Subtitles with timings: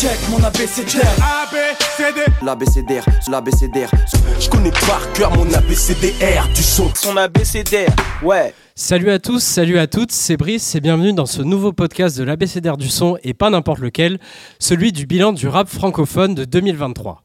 [0.00, 1.04] check mon ABCDR.
[1.42, 2.20] ABCD.
[2.42, 3.90] L'ABCDR, l'ABCDR.
[4.40, 6.90] Je connais par cœur mon ABCDR du son.
[6.94, 8.54] Son ABCDR, ouais.
[8.74, 12.24] Salut à tous, salut à toutes, c'est Brice et bienvenue dans ce nouveau podcast de
[12.24, 14.18] l'ABCDR du son et pas n'importe lequel,
[14.58, 17.22] celui du bilan du rap francophone de 2023.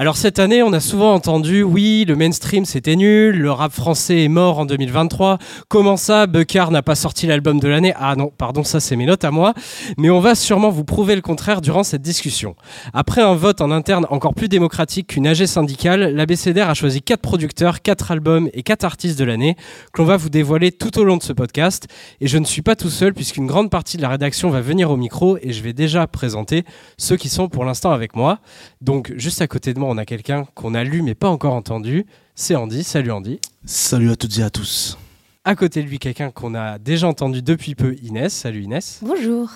[0.00, 4.22] Alors cette année, on a souvent entendu oui, le mainstream c'était nul, le rap français
[4.22, 5.38] est mort en 2023.
[5.66, 7.92] Comment ça, Buckard n'a pas sorti l'album de l'année?
[7.96, 9.54] Ah non, pardon, ça c'est mes notes à moi.
[9.96, 12.54] Mais on va sûrement vous prouver le contraire durant cette discussion.
[12.94, 17.22] Après un vote en interne encore plus démocratique qu'une AG syndicale, l'ABCDR a choisi quatre
[17.22, 19.56] producteurs, quatre albums et quatre artistes de l'année
[19.92, 21.88] que l'on va vous dévoiler tout au long de ce podcast.
[22.20, 24.92] Et je ne suis pas tout seul puisqu'une grande partie de la rédaction va venir
[24.92, 26.62] au micro et je vais déjà présenter
[26.98, 28.38] ceux qui sont pour l'instant avec moi.
[28.80, 31.54] Donc juste à côté de moi, on a quelqu'un qu'on a lu mais pas encore
[31.54, 32.06] entendu.
[32.34, 32.84] C'est Andy.
[32.84, 33.40] Salut Andy.
[33.64, 34.98] Salut à toutes et à tous.
[35.44, 38.32] À côté de lui, quelqu'un qu'on a déjà entendu depuis peu, Inès.
[38.32, 39.00] Salut Inès.
[39.02, 39.50] Bonjour.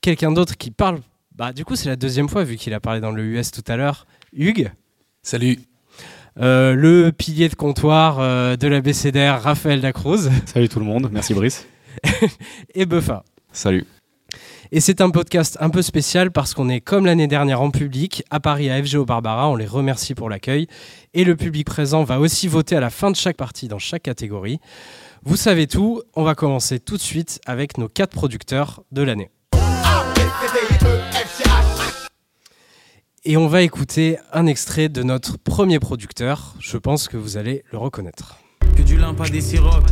[0.00, 1.00] Quelqu'un d'autre qui parle.
[1.34, 3.64] Bah, du coup, c'est la deuxième fois vu qu'il a parlé dans le US tout
[3.68, 4.06] à l'heure.
[4.32, 4.72] Hugues.
[5.22, 5.58] Salut.
[6.38, 10.30] Euh, le pilier de comptoir euh, de la BCDR, Raphaël Dacruz.
[10.46, 11.66] Salut tout le monde, merci Brice.
[12.74, 13.24] et Buffa.
[13.52, 13.86] Salut.
[14.72, 18.24] Et c'est un podcast un peu spécial parce qu'on est comme l'année dernière en public
[18.30, 19.48] à Paris à FGO Barbara.
[19.48, 20.66] On les remercie pour l'accueil.
[21.14, 24.02] Et le public présent va aussi voter à la fin de chaque partie dans chaque
[24.02, 24.58] catégorie.
[25.24, 29.30] Vous savez tout, on va commencer tout de suite avec nos quatre producteurs de l'année.
[33.24, 36.54] Et on va écouter un extrait de notre premier producteur.
[36.60, 38.36] Je pense que vous allez le reconnaître.
[38.76, 39.84] Que du lin, pas des sirops.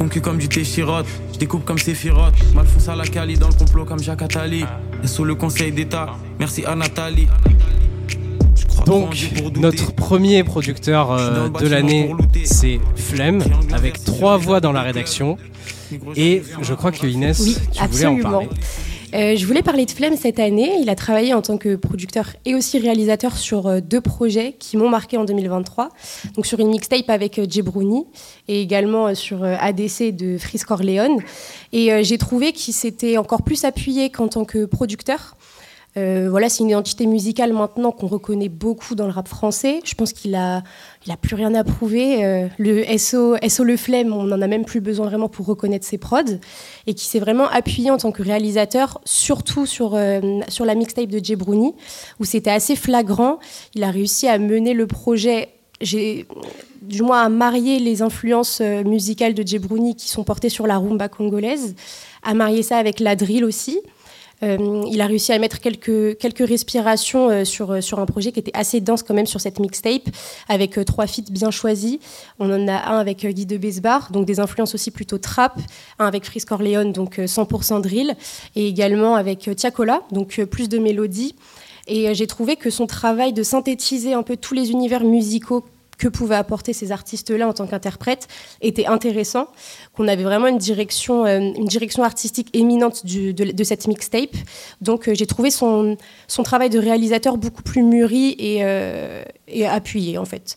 [0.00, 2.32] Mon cul comme du thé chirote, je découpe comme Sephiroth.
[2.54, 4.64] M'alfonce à la Cali dans le complot comme Jacques Attali.
[5.04, 7.28] Et sous le conseil d'État, merci à Nathalie.
[8.86, 9.14] Donc,
[9.56, 13.42] notre premier producteur euh, de l'année, c'est Flemme,
[13.72, 15.36] avec trois voix dans la rédaction.
[16.16, 18.48] Et je crois que Inès, oui, tu voulais en parler.
[19.12, 20.78] Euh, je voulais parler de Flemme cette année.
[20.80, 24.76] Il a travaillé en tant que producteur et aussi réalisateur sur euh, deux projets qui
[24.76, 25.88] m'ont marqué en 2023.
[26.36, 28.06] Donc sur une mixtape avec euh, Jebrouni
[28.46, 31.18] et également sur ADC de Frisk Corleone.
[31.72, 35.36] Et j'ai trouvé qu'il s'était encore plus appuyé qu'en tant que producteur.
[35.96, 39.80] Voilà, c'est une identité musicale maintenant qu'on reconnaît beaucoup dans le rap français.
[39.84, 40.62] Je pense qu'il a,
[41.06, 42.24] il a plus rien à prouver.
[42.24, 45.96] Euh, le SO, Le Flemme, on n'en a même plus besoin vraiment pour reconnaître ses
[45.96, 46.38] prods.
[46.86, 51.08] Et qui s'est vraiment appuyé en tant que réalisateur, surtout sur, euh, sur la mixtape
[51.08, 51.74] de Jay Bruni,
[52.18, 53.38] où c'était assez flagrant.
[53.74, 55.48] Il a réussi à mener le projet.
[55.80, 60.76] Du moins à marier les influences musicales de Jay Bruni qui sont portées sur la
[60.76, 61.74] rumba congolaise,
[62.22, 63.80] à marier ça avec la drill aussi.
[64.42, 68.32] Euh, il a réussi à mettre quelques, quelques respirations euh, sur, euh, sur un projet
[68.32, 70.08] qui était assez dense quand même sur cette mixtape,
[70.48, 71.98] avec trois feats bien choisis.
[72.38, 75.58] On en a un avec Guy de Besbar, donc des influences aussi plutôt trap,
[75.98, 78.16] un avec Frisk Corleone, donc 100% drill,
[78.56, 81.34] et également avec Tiakola, donc plus de mélodie.
[81.86, 85.64] Et j'ai trouvé que son travail de synthétiser un peu tous les univers musicaux
[86.00, 88.26] que pouvaient apporter ces artistes-là en tant qu'interprètes
[88.62, 89.48] était intéressant,
[89.94, 94.34] qu'on avait vraiment une direction, euh, une direction artistique éminente de, cette mixtape.
[94.80, 99.66] Donc euh, j'ai trouvé son, son travail de réalisateur beaucoup plus mûri et, euh, et
[99.66, 100.56] appuyé en fait.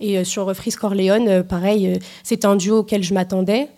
[0.00, 3.68] Et sur Frisk Corleone, pareil, c'est un duo auquel je m'attendais.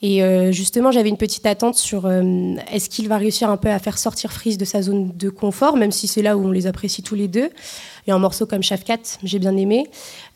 [0.00, 3.98] Et justement, j'avais une petite attente sur est-ce qu'il va réussir un peu à faire
[3.98, 7.02] sortir Freeze de sa zone de confort, même si c'est là où on les apprécie
[7.02, 7.50] tous les deux.
[8.08, 9.86] Et un morceau comme Shafkat, j'ai bien aimé.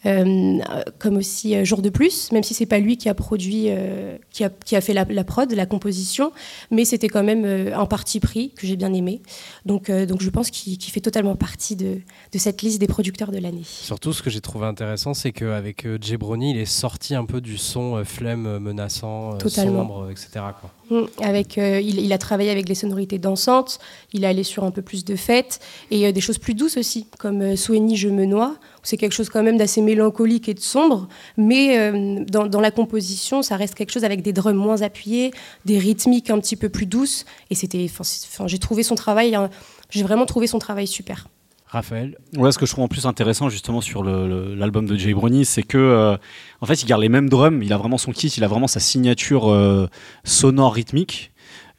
[0.04, 0.58] Euh,
[0.98, 4.18] comme aussi euh, Jour de plus, même si c'est pas lui qui a produit, euh,
[4.32, 6.32] qui, a, qui, a, fait la, la, prod, la composition,
[6.72, 9.22] mais c'était quand même un parti pris que j'ai bien aimé.
[9.64, 12.00] Donc, donc je pense qu'il fait totalement partie de,
[12.32, 13.62] de, cette liste des producteurs de l'année.
[13.64, 17.56] Surtout, ce que j'ai trouvé intéressant, c'est qu'avec Jebroni, il est sorti un peu du
[17.56, 20.46] son flemme menaçant, sombre, etc.
[20.60, 20.70] Quoi.
[20.90, 23.78] Mmh, avec, il, il, a travaillé avec les sonorités dansantes,
[24.12, 25.60] il est allé sur un peu plus de fêtes
[25.92, 29.42] et des choses plus douces aussi, comme Soueni Je me noie c'est quelque chose quand
[29.42, 34.04] même d'assez mélancolique et de sombre, mais euh, dans, la composition, ça reste quelque chose
[34.04, 35.30] avec des drums moins appuyés,
[35.64, 39.50] des rythmiques un petit peu plus douces, et c'était, enfin, j'ai trouvé son travail, hein,
[39.90, 41.28] j'ai vraiment trouvé son travail super.
[41.66, 45.46] Raphaël Ouais, ce que je trouve en plus intéressant justement sur l'album de Jay Brony,
[45.46, 46.16] c'est que euh,
[46.60, 48.66] en fait, il garde les mêmes drums, il a vraiment son kit, il a vraiment
[48.66, 49.88] sa signature euh,
[50.22, 51.31] sonore rythmique.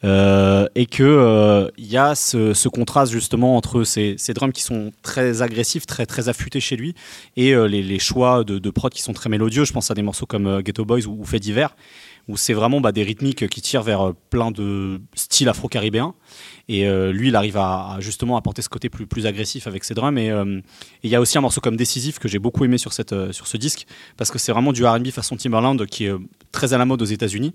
[0.04, 1.04] Euh, et que
[1.78, 6.30] il euh, y a ce, contraste justement entre ces, drums qui sont très agressifs, très
[6.30, 6.94] affûtés chez lui,
[7.38, 9.64] et euh, les, choix de, de prod qui sont très mélodieux.
[9.64, 11.76] Je pense à des morceaux comme Ghetto Boys ou, Fait divers,
[12.28, 16.14] où c'est vraiment bah, des rythmiques qui tirent vers plein de styles afro-caribéens.
[16.68, 20.18] Et lui, il arrive à, justement apporter ce côté plus, agressif avec ses drums.
[20.18, 20.32] Et
[21.04, 23.58] il y a aussi un morceau comme Décisif que j'ai beaucoup aimé sur, sur ce
[23.58, 23.86] disque,
[24.18, 26.14] parce que c'est vraiment du RB façon Timberland qui est
[26.52, 27.54] très à la mode aux États-Unis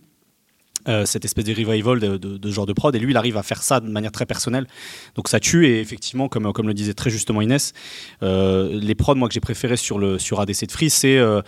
[0.87, 2.95] euh, cette espèce de revival de, de, genre de prod.
[2.95, 4.67] Et lui, il arrive à faire ça de manière très personnelle.
[5.17, 5.67] Donc ça tue.
[5.67, 7.73] Et effectivement, comme, comme le disait très justement Inès,
[8.23, 11.43] euh, les prods, moi, que j'ai préféré sur, sur ADC de Free, c'est euh,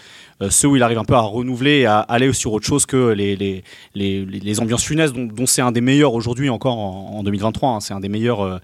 [0.50, 3.10] ceux où il arrive un peu à renouveler et à aller sur autre chose que
[3.12, 3.62] les, les,
[3.94, 7.68] les, les ambiances funestes, dont, c'est un des meilleurs aujourd'hui encore en, 2023.
[7.68, 7.80] Hein.
[7.80, 8.60] c'est un des meilleurs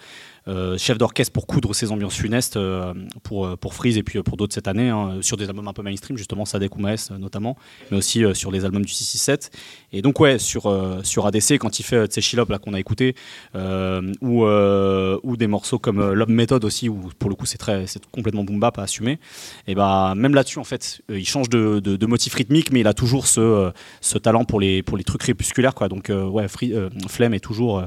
[0.49, 4.23] euh, chef d'orchestre pour coudre ces ambiances funestes euh, pour, euh, pour Freeze et puis
[4.23, 6.83] pour d'autres cette année, hein, sur des albums un peu mainstream, justement, Sadek ou
[7.19, 7.57] notamment,
[7.91, 9.51] mais aussi sur les albums du 667.
[9.97, 10.73] Et donc, ouais, sur,
[11.03, 13.15] sur ADC, quand il fait ces Shilop là qu'on a écouté,
[13.55, 18.05] ou, ou des morceaux comme Love Method aussi, où pour le coup c'est très c'est
[18.07, 19.19] complètement boom bap à assumer,
[19.67, 22.95] et bah même là-dessus, en fait, il change de, de, motif rythmique, mais il a
[22.95, 23.71] toujours ce,
[24.01, 25.89] ce talent pour les, pour les trucs crépusculaires, quoi.
[25.89, 27.83] Donc, ouais, Flemme est toujours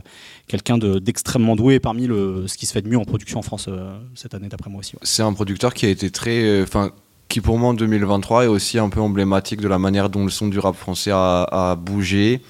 [0.48, 3.68] quelqu'un d'extrêmement doué parmi le, ce qui se fait de mieux en production en France
[3.70, 4.96] euh, cette année, d'après moi aussi.
[5.04, 6.44] C'est un producteur qui a été très.
[6.44, 6.66] Euh.
[7.30, 10.30] Qui pour moi en 2023 est aussi un peu emblématique de la manière dont le
[10.30, 12.42] son du rap français a, bougé,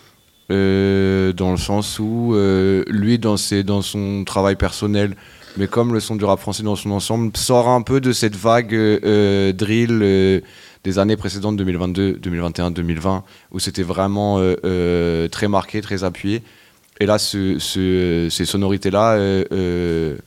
[0.51, 2.33] euh, dans le sens où
[2.87, 5.15] lui, dans, ses, dans son travail personnel,
[5.57, 8.35] mais comme le son du rap français dans son ensemble, sort un peu de cette
[8.35, 8.73] vague
[9.53, 10.41] drill
[10.83, 14.41] des années précédentes, 2022, 2021, 2020, où c'était vraiment
[15.29, 16.41] très marqué, très appuyé.
[16.99, 20.17] Et là, ces sonorités-là, euh, euh,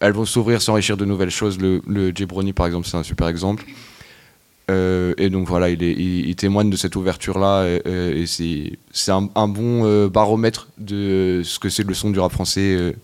[0.00, 1.58] elles vont s'ouvrir, s'enrichir de nouvelles choses.
[1.58, 2.26] Le, le J.
[2.52, 3.64] par exemple, c'est un super exemple.
[4.70, 11.42] Euh, et donc voilà, il, témoigne de cette ouverture-là, et, c'est un, bon baromètre de
[11.44, 12.94] ce que c'est le son du rap français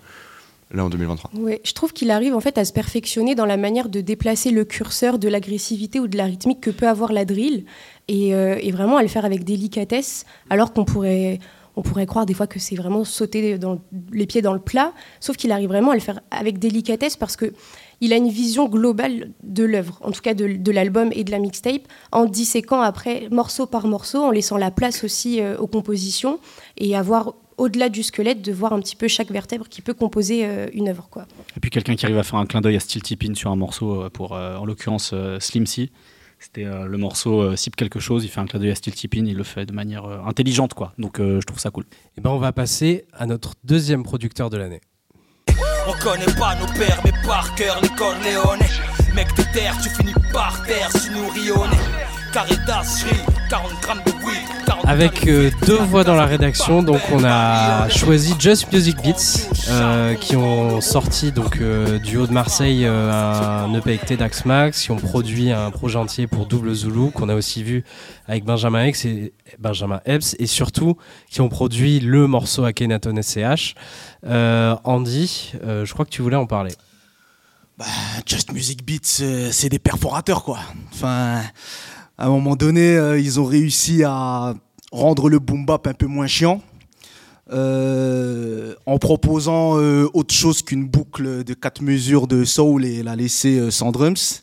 [0.72, 1.30] là en 2023.
[1.34, 4.50] Oui, je trouve qu'il arrive en fait à se perfectionner dans la manière de déplacer
[4.50, 7.64] le curseur de l'agressivité ou de la rythmique que peut avoir la drill,
[8.08, 8.32] et,
[8.70, 11.40] vraiment à le faire avec délicatesse, alors qu'on pourrait
[11.76, 13.58] on pourrait croire des fois que c'est vraiment sauter
[14.12, 17.36] les pieds dans le plat, sauf qu'il arrive vraiment à le faire avec délicatesse parce
[17.36, 17.52] que
[18.00, 21.38] il a une vision globale de l'œuvre, en tout cas de, l'album et de la
[21.38, 21.82] mixtape,
[22.12, 26.38] en disséquant après morceau par morceau, en laissant la place aussi euh, aux compositions
[26.76, 30.44] et avoir au-delà du squelette, de voir un petit peu chaque vertèbre qui peut composer
[30.44, 31.08] euh, une œuvre.
[31.10, 31.26] Quoi.
[31.56, 33.56] Et puis quelqu'un qui arrive à faire un clin d'œil à Steel Tippin sur un
[33.56, 35.90] morceau, euh, pour en l'occurrence Slim C.
[36.38, 38.94] C'était euh, le morceau euh, cible quelque chose, il fait un clin d'œil à Steel
[38.94, 40.92] Tippin, il le fait de manière euh, intelligente quoi.
[40.98, 41.84] Donc je trouve ça cool.
[41.84, 44.80] Et eh ben on va passer à notre deuxième producteur de l'année.
[45.88, 48.60] On connaît pas nos pères mais par cœur les Corleone.
[49.14, 52.15] Mec de terre, tu finis par terre si nous rionnons.
[52.36, 53.06] Caritas,
[53.48, 56.82] 40 grammes de weed avec euh, deux voix dans la rédaction.
[56.82, 62.26] Donc on a choisi Just Music Beats euh, qui ont sorti donc euh, du haut
[62.26, 66.74] de Marseille un EP avec Dax Max, qui ont produit un projet entier pour Double
[66.74, 67.84] Zulu qu'on a aussi vu
[68.28, 70.98] avec Benjamin X et Benjamin Epps et surtout
[71.30, 73.76] qui ont produit le morceau Akhenaton SCH.
[74.26, 76.72] Andy, je crois que tu voulais en parler.
[77.78, 77.86] Bah,
[78.26, 79.22] Just Music Beats,
[79.52, 80.58] c'est des perforateurs quoi.
[80.92, 81.40] Enfin,
[82.18, 84.54] à un moment donné, ils ont réussi à
[84.92, 86.62] rendre le boom bap un peu moins chiant.
[87.52, 93.14] Euh, en proposant euh, autre chose qu'une boucle de quatre mesures de soul et la
[93.14, 94.42] laisser euh, sans drums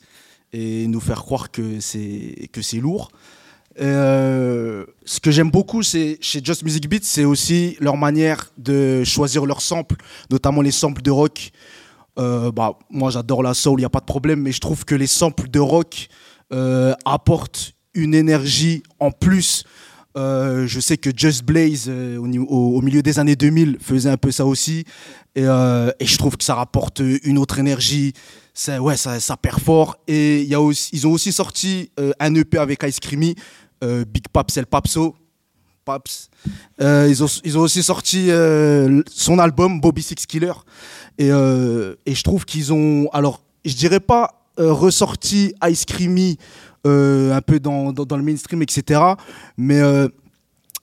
[0.54, 3.12] et nous faire croire que c'est que c'est lourd.
[3.78, 9.62] ce que j'aime beaucoup chez Just Music Beats, c'est aussi leur manière de choisir leurs
[9.62, 9.98] samples,
[10.30, 11.52] notamment les samples de rock.
[12.16, 14.96] bah, moi j'adore la soul, il n'y a pas de problème, mais je trouve que
[14.96, 16.08] les samples de rock
[17.06, 19.66] apportent une énergie en plus
[20.16, 24.32] euh, je sais que Just Blaze, euh, au, milieu des années 2000, faisait un peu
[24.32, 24.86] ça aussi.
[25.38, 28.14] Euh, et, je trouve que ça rapporte une autre énergie.
[28.54, 29.38] Ça, ouais, ça, ça.
[30.08, 30.56] Et ils
[31.08, 33.36] ont aussi sorti un EP avec Ice Creamy,
[33.82, 35.16] Big Paps El Papso.
[35.86, 36.30] Paps.
[36.80, 38.30] ils, ont, ils ont aussi sorti
[39.12, 40.54] son album, Bobby Six Killer.
[41.18, 43.10] Et, et je trouve qu'ils ont.
[43.12, 46.38] Alors, je dirais pas ressorti Ice Creamy
[46.86, 49.00] euh, un peu dans, dans, le mainstream, etc.
[49.56, 50.10] Mais euh,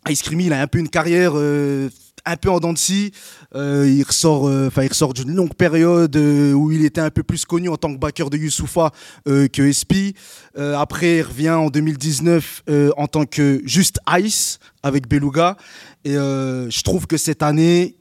[0.08, 1.90] Ice Creamy, il a un peu une carrière euh,
[2.24, 3.12] un peu en dents de scie.
[3.54, 7.92] il ressort, ressort d'une longue période où il était un peu plus connu en tant
[7.92, 8.92] que backer de Youssoufa
[9.26, 10.16] que SP.
[10.56, 12.64] après, il revient en 2019
[12.96, 15.56] en tant que juste Ice avec Beluga.
[16.04, 17.96] Et je trouve que cette année,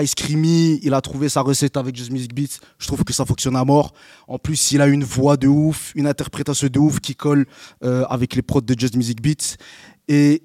[0.00, 2.58] Ice Creamy, il a trouvé sa recette avec Just Music Beats.
[2.78, 3.92] Je trouve que ça fonctionne à mort.
[4.26, 7.46] En plus, il a une voix de ouf, une interprétation de ouf qui colle
[7.84, 9.56] euh, avec les prods de Just Music Beats.
[10.08, 10.42] Et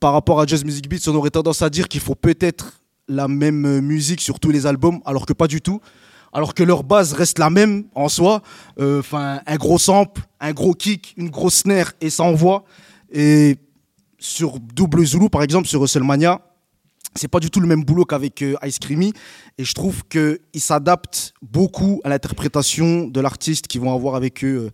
[0.00, 3.28] par rapport à Just Music Beats, on aurait tendance à dire qu'il faut peut-être la
[3.28, 5.80] même musique sur tous les albums, alors que pas du tout.
[6.32, 8.42] Alors que leur base reste la même en soi.
[8.80, 12.64] Euh, enfin, un gros sample, un gros kick, une grosse snare et ça envoie.
[13.12, 13.56] Et
[14.18, 16.40] sur Double Zulu, par exemple, sur WrestleMania,
[17.14, 19.12] c'est pas du tout le même boulot qu'avec euh, Ice Creamy.
[19.58, 24.44] Et je trouve que il s'adapte beaucoup à l'interprétation de l'artiste qu'ils vont avoir avec
[24.44, 24.70] eux euh,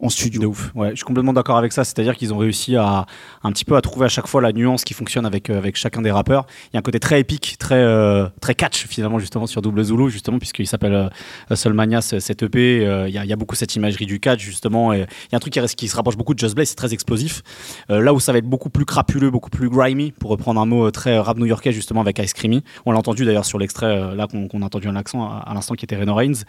[0.00, 0.40] en studio.
[0.40, 0.72] De ouf.
[0.90, 1.84] Je suis complètement d'accord avec ça.
[1.84, 3.06] C'est-à-dire qu'ils ont réussi à
[3.42, 5.76] un petit peu à trouver à chaque fois la nuance qui fonctionne avec euh, avec
[5.76, 6.46] chacun des rappeurs.
[6.66, 9.82] Il y a un côté très épique, très euh, très catch finalement justement sur Double
[9.82, 11.08] Zulu justement puisqu'il s'appelle euh,
[11.50, 12.86] Hustlemania ce- cette EP.
[12.86, 14.92] euh, Il y, a, beaucoup cette imagerie du catch justement.
[14.92, 16.92] Il y a un truc qui, qui se rapproche beaucoup de Just Blaze, c'est très
[16.92, 17.42] explosif.
[17.88, 20.90] Là où ça va être beaucoup plus crapuleux, beaucoup plus grimy, pour reprendre un mot
[20.90, 22.62] très rap new-yorkais justement avec Ice Creamy.
[22.86, 25.84] On l'a entendu d'ailleurs sur l'extrait là qu'on a entendu un accent à, l'instant qui
[25.84, 26.44] était Reno Reigns.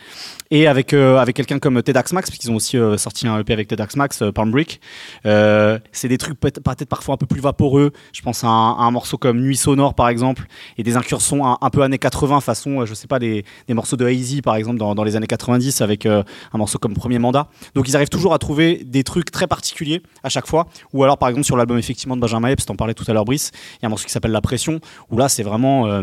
[0.52, 3.96] Et avec avec quelqu'un comme Tedax Max, puisqu'ils ont aussi sorti un EP avec Tedax
[3.96, 4.82] Max, euh, Palm Brick.
[5.26, 7.92] Euh, c'est des trucs peut-être parfois un peu plus vaporeux.
[8.14, 10.46] Je pense à un, un morceau comme Nuit sonore par exemple,
[10.78, 13.74] et des incursions un, un peu années 80 façon, euh, je sais pas, des, des
[13.74, 17.48] morceaux de Hazy par exemple dans, les années 90 avec un morceau comme Premier Mandat.
[17.76, 20.68] Donc ils arrivent toujours à trouver des trucs très particuliers à chaque fois.
[20.94, 23.26] Ou alors par exemple sur l'album effectivement de Benjamin Epps, t'en parlais tout à l'heure
[23.26, 24.80] Brice, il y a un morceau qui s'appelle La Pression,
[25.10, 26.02] où là c'est vraiment...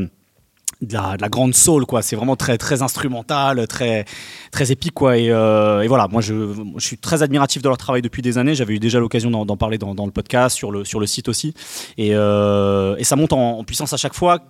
[0.83, 2.03] de la, de la grande soul quoi.
[2.03, 4.05] C'est vraiment très très instrumental très
[4.51, 5.17] très épique quoi.
[5.17, 6.09] Et, euh, voilà.
[6.09, 8.55] Moi je, suis très admiratif de leur travail depuis des années.
[8.55, 11.55] J'avais eu déjà l'occasion d'en parler dans, le podcast sur le sur le site aussi.
[11.99, 14.41] Et, euh, ça monte en puissance à chaque fois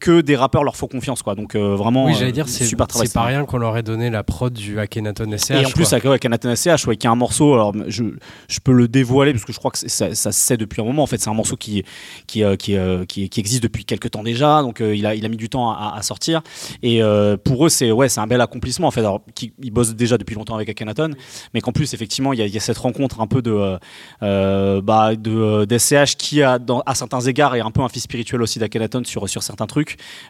[0.00, 2.64] que des rappeurs leur font confiance quoi donc euh, vraiment Oui, euh, j'allais dire, c'est
[2.64, 5.50] super travail c'est pas rien qu'on leur ait donné la prod du Akhenaton SCH.
[5.52, 6.16] et en plus, quoi.
[6.24, 8.04] Anathan SCH, ouais, qui a un morceau, alors je,
[8.48, 10.84] je peux le dévoiler parce que je crois que ça, ça se sait depuis un
[10.84, 11.04] moment.
[11.04, 11.84] En fait, c'est un morceau qui,
[12.26, 12.76] qui, euh, qui,
[13.06, 15.70] qui, qui existe depuis quelques temps déjà, donc il, a, il a mis du temps
[15.70, 16.42] à, à sortir.
[16.82, 17.00] Et
[17.44, 19.00] pour eux, c'est ouais, c'est un bel accomplissement en fait.
[19.00, 19.22] Alors,
[19.62, 21.10] ils bossent déjà depuis longtemps avec Akhenaton,
[21.54, 23.78] mais qu'en plus, effectivement, il y, a, il y a cette rencontre un peu de,
[24.20, 28.42] bah, de d'SCH qui, a, dans, à certains égards, est un peu un fils spirituel
[28.42, 29.75] aussi d'Akhenaton sur, sur certains trucs,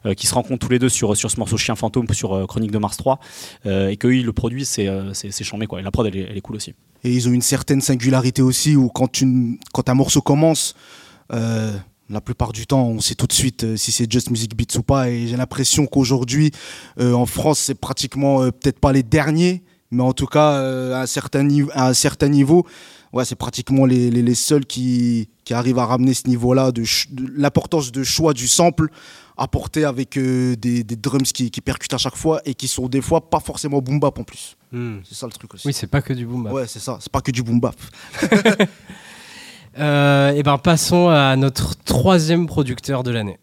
[0.04, 2.46] euh, qui se rencontrent tous les deux sur, sur ce morceau Chien Fantôme sur euh,
[2.46, 3.18] Chronique de Mars 3,
[3.66, 5.82] euh, et qu'eux, ils le produisent, c'est c'est chambé quoi.
[5.82, 6.74] La prod, elle est, cool aussi.
[7.04, 10.74] Et ils ont une certaine singularité aussi où quand, une, quand un morceau commence,
[11.30, 14.82] la plupart du temps, on sait tout de suite si c'est Just Music Beats ou
[14.82, 15.10] pas.
[15.10, 16.52] Et j'ai l'impression qu'aujourd'hui,
[16.98, 20.50] en France, c'est pratiquement peut-être pas les derniers, mais en tout cas,
[20.96, 22.66] à, un certain à un certain niveau,
[23.12, 26.84] ouais, c'est pratiquement les, les, seuls qui, qui arrivent à ramener ce niveau-là de
[27.36, 28.88] l'importance de choix du sample
[29.36, 32.88] apporté avec euh, des, des drums qui, qui percutent à chaque fois et qui sont
[32.88, 34.56] des fois pas forcément boom bap en plus.
[34.72, 34.98] Hmm.
[35.04, 35.66] C'est ça le truc aussi.
[35.66, 36.52] Oui, c'est pas que du boom bap.
[36.52, 36.98] Ouais, c'est ça.
[37.00, 37.76] C'est pas que du boom bap.
[39.78, 43.38] Euh, et ben passons à notre troisième producteur de l'année.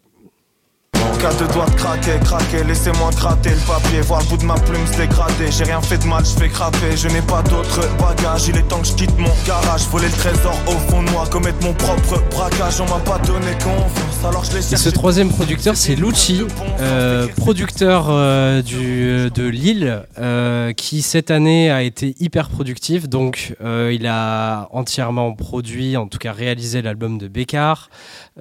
[1.14, 4.44] Mon cas de doigts de craquer, craquer, laissez-moi gratter le papier, voir le bout de
[4.44, 5.50] ma plume se dégrader.
[5.50, 8.48] J'ai rien fait de mal, je fais craper, je n'ai pas d'autre bagage.
[8.48, 11.24] Il est temps que je quitte mon garage, voler le trésor au fond de moi,
[11.30, 12.80] commettre mon propre braquage.
[12.80, 16.42] On m'a pas donné confiance, alors je l'ai ce troisième producteur, c'est Lucci,
[16.80, 23.08] euh, producteur euh, du, de Lille, euh, qui cette année a été hyper productif.
[23.08, 27.88] Donc, euh, il a entièrement produit, en tout cas réalisé l'album de Bécard.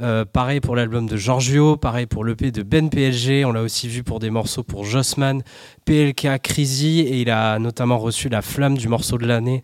[0.02, 3.46] Euh, pareil pour l'album de Giorgio, pareil pour l'EP de Ben PLG.
[3.46, 5.44] On l'a aussi vu pour des morceaux pour Jossman,
[5.86, 7.02] PLK, Crazy.
[7.02, 9.62] Et il a notamment reçu la flamme du morceau de l'année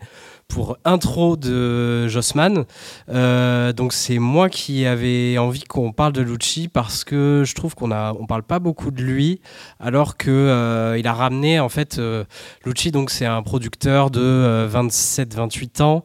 [0.50, 2.64] pour intro de Jossman.
[3.08, 7.74] Euh, donc c'est moi qui avais envie qu'on parle de Lucci parce que je trouve
[7.74, 9.40] qu'on a on parle pas beaucoup de lui
[9.78, 12.24] alors que euh, il a ramené en fait euh,
[12.66, 16.04] Lucci donc c'est un producteur de 27 28 ans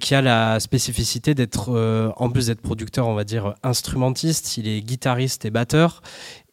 [0.00, 4.80] qui a la spécificité d'être en plus d'être producteur on va dire instrumentiste, il est
[4.80, 6.02] guitariste et batteur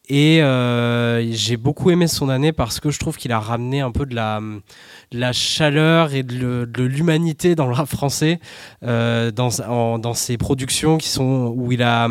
[0.08, 3.90] et euh, j'ai beaucoup aimé son année parce que je trouve qu'il a ramené un
[3.90, 8.38] peu de la, de la chaleur et de, l'humanité dans le rap français,
[8.82, 12.08] euh, dans, dans ses productions qui sont, où il a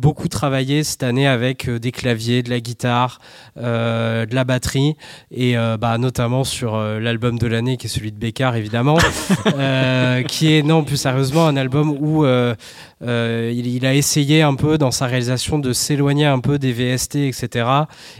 [0.00, 3.20] beaucoup travaillé cette année avec euh, des claviers, de la guitare,
[3.58, 4.96] euh, de la batterie,
[5.30, 8.96] et euh, bah, notamment sur euh, l'album de l'année qui est celui de Bécard évidemment,
[10.28, 14.90] qui est, non plus sérieusement, un album où il, il a essayé un peu dans
[14.90, 17.68] sa réalisation de s'éloigner un peu des VST, etc.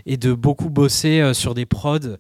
[0.04, 2.16] et de beaucoup bosser sur des prods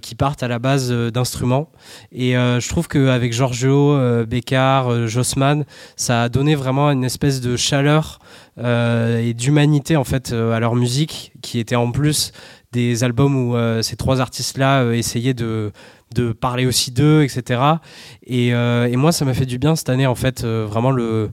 [0.00, 1.70] qui partent à la base d'instruments.
[2.12, 5.64] Et je trouve qu'avec Giorgio, Bécard, Jossman,
[5.96, 8.18] ça a donné vraiment une espèce de chaleur
[8.58, 12.32] et d'humanité en fait euh, à leur musique, qui était en plus
[12.72, 15.72] des albums où euh, ces trois artistes-là euh, essayaient de,
[16.14, 17.60] de parler aussi d'eux, etc.
[18.26, 20.90] Et, euh, et moi, ça m'a fait du bien cette année, en fait, euh, vraiment
[20.90, 21.30] le,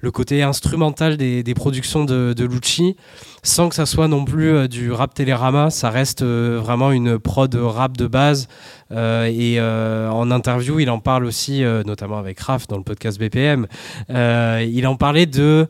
[0.00, 2.96] le côté instrumental des, productions de, Lucci,
[3.42, 7.18] sans que ça soit non plus euh, du rap télérama, ça reste euh, vraiment une
[7.18, 8.48] prod rap de base.
[8.90, 13.66] Euh, et en interview, il en parle aussi, notamment avec Raph dans le podcast BPM,
[14.08, 15.66] il en parlait de-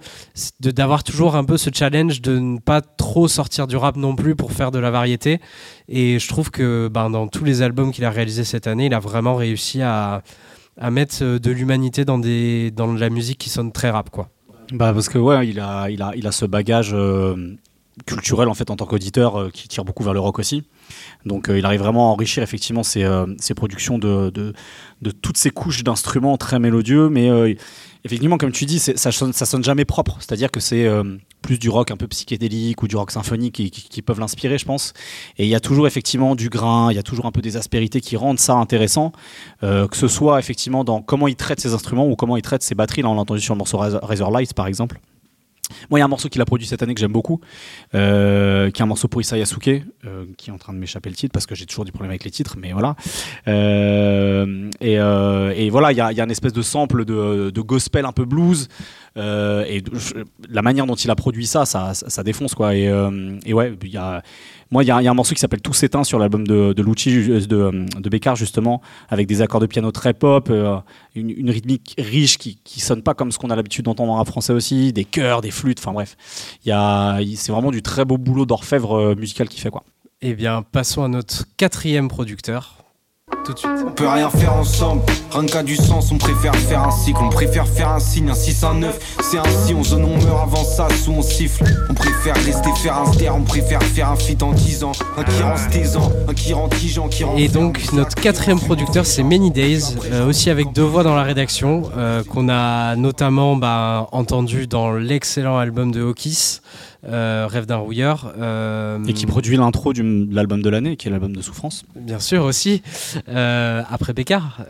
[0.61, 4.37] d'avoir toujours un peu ce challenge de ne pas trop sortir du rap non plus
[4.37, 5.41] pour faire de la variété.
[5.89, 8.95] Et je trouve que ben, dans tous les albums qu'il a réalisés cette année, il
[8.95, 10.23] a vraiment réussi à,
[10.79, 14.11] à mettre euh, de l'humanité dans, des, dans la musique qui sonne très rap.
[14.11, 14.29] Quoi.
[14.73, 17.57] Bah parce que ouais, il a, il a, il a ce bagage euh,
[18.07, 20.65] culturel en fait en tant qu'auditeur qui tire beaucoup vers le rock aussi.
[21.25, 24.53] Donc il arrive vraiment à enrichir effectivement ses, ses productions de,
[25.23, 27.57] toutes ces couches d'instruments très mélodieux, mais
[28.05, 30.17] effectivement, comme tu dis, ça sonne, sonne jamais propre.
[30.21, 31.05] C'est-à-dire que c'est euh,
[31.43, 34.93] plus du rock un peu psychédélique ou du rock symphonique qui, peuvent l'inspirer, je pense.
[35.37, 37.57] Et il y a toujours effectivement du grain, il y a toujours un peu des
[37.57, 39.13] aspérités qui rendent ça intéressant,
[39.63, 42.63] euh, que ce soit effectivement dans comment il traite ses instruments ou comment il traite
[42.63, 43.03] ses batteries.
[43.03, 45.01] Là, on l'a entendu sur le morceau Razor Light, par exemple.
[45.91, 47.41] Moi, il y a un morceau qu'il a produit cette année que j'aime beaucoup,
[47.95, 51.11] euh, qui est un morceau pour Isaya Suke, euh, qui est en train de m'échapper
[51.11, 52.97] le titre parce que j'ai toujours du problème avec les titres, mais voilà.
[53.47, 58.69] Euh, et, voilà, il y a, une espèce de sample de, gospel un peu blues,
[59.17, 59.83] et
[60.49, 62.75] la manière dont il a produit ça, ça, ça, défonce quoi.
[62.75, 62.85] Et,
[63.45, 64.23] et ouais, il y a
[64.71, 67.11] moi, il y, a un morceau qui s'appelle Tout s'éteint sur l'album de, de Lucci,
[67.11, 70.77] de, de Bécard, justement, avec des accords de piano très pop, euh,
[71.15, 74.53] une, rythmique riche qui, qui sonne pas comme ce qu'on a l'habitude d'entendre en français
[74.53, 76.17] aussi, des chœurs, des flûtes, enfin bref.
[76.65, 79.85] C'est vraiment du très beau boulot d'orfèvre euh, musical qui fait quoi.
[80.21, 82.78] Eh bien, passons à notre quatrième producteur,
[83.45, 83.71] tout de suite.
[83.87, 87.29] On peut rien faire ensemble, rien qu'à du sens, on préfère faire un cycle, on
[87.29, 90.65] préfère faire un signe, un 6, un 9, c'est ainsi, on zone, on meurt avant
[90.65, 94.43] ça, sous on siffle, on préfère rester faire un ster, on préfère faire un feat
[94.43, 97.37] en 10 ans, un qui rend taisant, un qui rend tigeant, qui rend...
[97.37, 101.23] Et donc notre quatrième producteur c'est Many Days, euh, aussi avec deux voix dans la
[101.23, 106.61] rédaction, euh, qu'on a notamment bah, entendu dans l'excellent album de Hawkis.
[107.07, 108.33] Euh, Rêve d'un rouilleur.
[108.39, 111.85] Euh, et qui produit l'intro de l'album de l'année, qui est l'album de Souffrance.
[111.95, 112.83] Bien sûr aussi,
[113.29, 114.61] euh, après Bécard.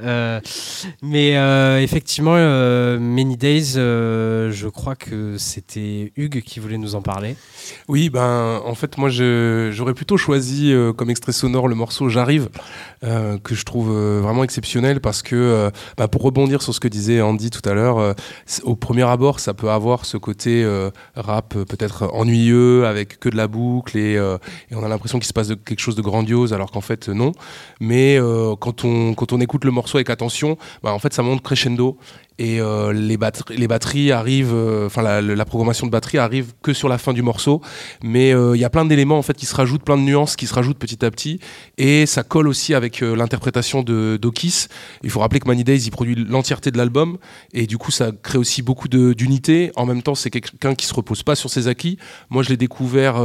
[1.03, 1.33] mais
[1.83, 2.37] effectivement,
[2.99, 7.37] Many Days, je crois que c'était Hugues qui voulait nous en parler.
[7.89, 12.49] Oui, ben en fait moi j'aurais plutôt choisi comme extrait sonore le morceau J'arrive,
[13.01, 17.51] que je trouve vraiment exceptionnel parce que bah, pour rebondir sur ce que disait Andy
[17.51, 18.15] tout à l'heure,
[18.63, 20.67] au premier abord ça peut avoir ce côté
[21.15, 24.39] rap peut-être ennuyeux avec que de la boucle et, euh,
[24.73, 27.33] on a l'impression qu'il se passe quelque chose de grandiose alors qu'en fait non.
[27.81, 31.23] Mais euh, quand, on, quand on écoute le morceau avec attention, bah, en fait ça
[31.23, 31.97] monte crescendo
[32.39, 36.73] et euh, les, batteries, les batteries arrivent, euh, enfin la, programmation de batterie arrive que
[36.73, 37.61] sur la fin du morceau,
[38.03, 40.37] mais euh, il y a plein d'éléments en fait qui se rajoutent, plein de nuances
[40.37, 41.41] qui se rajoutent petit à petit,
[41.79, 44.67] et ça colle aussi avec l'interprétation de d'Okis.
[45.03, 47.19] Il faut rappeler que Many Days il produit l'entièreté de l'album,
[47.53, 49.73] et du coup ça crée aussi beaucoup d'unité.
[49.75, 51.99] En même temps, c'est quelqu'un qui se repose pas sur ses acquis.
[52.31, 53.17] Moi, je l'ai découvert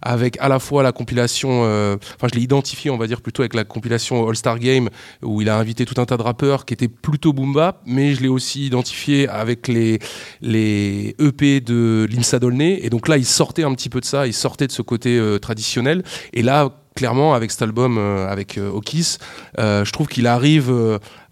[0.00, 3.54] avec à la fois la compilation, enfin je l'ai identifié, on va dire plutôt avec
[3.54, 4.88] la compilation All Star Game
[5.22, 8.14] où il a invité tout un tas de rappeurs qui étaient plutôt boom bap, mais
[8.14, 9.98] je l'ai aussi identifié avec les,
[10.40, 12.84] les EP de Limsa Dolné.
[12.84, 15.18] Et donc là, il sortait un petit peu de ça, il sortait de ce côté
[15.18, 16.02] euh, traditionnel.
[16.32, 19.18] Et là, clairement, avec cet album, euh, avec euh, Okis,
[19.58, 20.72] je trouve qu'il arrive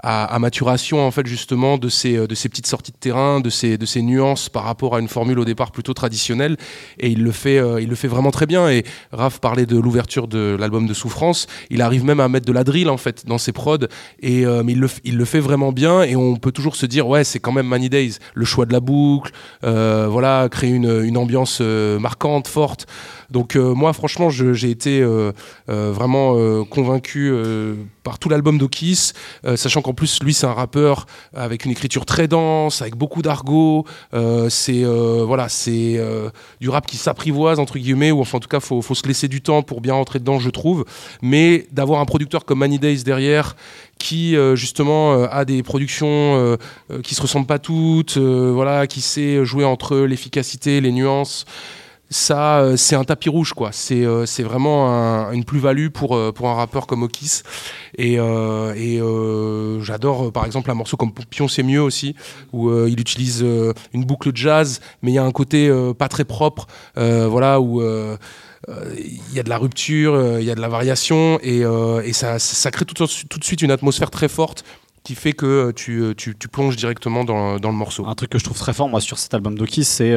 [0.03, 3.51] à, maturation en fait justement de ces, euh, de ces petites sorties de terrain, de
[3.51, 6.57] ces, de ces nuances par rapport à une formule au départ plutôt traditionnelle.
[6.99, 8.69] Et il le fait, euh, il le fait vraiment très bien.
[8.71, 11.47] Et Raph parlait de l'ouverture de l'album de Souffrance.
[11.71, 13.87] Il arrive même à mettre de la drill en fait dans ses prods.
[14.21, 16.03] Et euh, mais il le, il le fait vraiment bien.
[16.03, 18.17] Et on peut toujours se dire ouais c'est quand même Many Days.
[18.35, 19.33] Le choix de la boucle,
[19.63, 22.87] voilà, créer une, une ambiance marquante, forte.
[23.31, 25.05] Donc moi franchement j'ai été
[25.67, 27.33] vraiment convaincu
[28.11, 29.13] par tout l'album d'Okis,
[29.55, 33.23] sachant qu'en en plus, lui, c'est un rappeur avec une écriture très dense, avec beaucoup
[33.23, 33.85] d'argot.
[34.15, 38.41] Euh, c'est euh, voilà, c'est euh, du rap qui s'apprivoise entre guillemets, ou enfin en
[38.41, 40.85] tout cas, faut, faut se laisser du temps pour bien rentrer dedans, je trouve.
[41.23, 43.57] Mais d'avoir un producteur comme Many Days derrière,
[43.99, 46.57] qui justement a des productions
[47.03, 51.45] qui se ressemblent pas toutes, voilà, qui sait jouer entre l'efficacité, les nuances
[52.11, 53.71] ça, euh, c'est un tapis rouge, quoi.
[53.73, 57.43] C'est euh, vraiment une plus-value pour, euh, pour un rappeur comme Okis.
[57.97, 58.17] Et,
[59.81, 62.17] j'adore, par exemple, un morceau comme Pion, c'est mieux aussi,
[62.53, 63.45] où il utilise
[63.93, 69.35] une boucle jazz, mais il y a un côté pas très propre, voilà, où il
[69.35, 71.63] y a de la rupture, il y a de la variation, et,
[72.13, 74.65] ça, crée tout, de suite une atmosphère très forte
[75.05, 76.15] qui fait que tu,
[76.51, 78.07] plonges directement dans, le morceau.
[78.07, 80.15] Un truc que je trouve très fort, moi, sur cet album d'Okis, c'est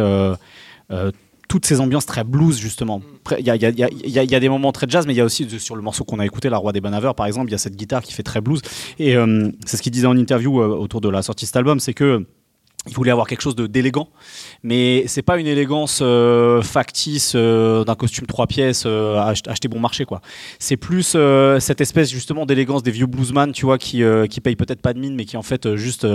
[1.48, 3.02] toutes ces ambiances très blues justement.
[3.40, 6.04] Il y a, des moments très jazz, mais il y a aussi sur le morceau
[6.04, 8.14] qu'on a écouté, La Roi des Banaveurs par exemple, il y a cette guitare qui
[8.14, 8.62] fait très blues.
[9.00, 11.58] Et euh, c'est ce qu'il disait en interview euh, autour de la sortie de cet
[11.58, 12.26] album, c'est que
[12.88, 14.10] il voulait avoir quelque chose d'élégant,
[14.62, 19.18] mais c'est pas une élégance euh, factice euh, d'un costume trois pièces euh,
[19.48, 20.20] acheté bon marché quoi.
[20.60, 21.16] C'est plus
[21.60, 25.00] cette espèce justement d'élégance des vieux bluesman, tu vois, qui qui payent peut-être pas de
[25.00, 26.06] mine, mais qui en fait juste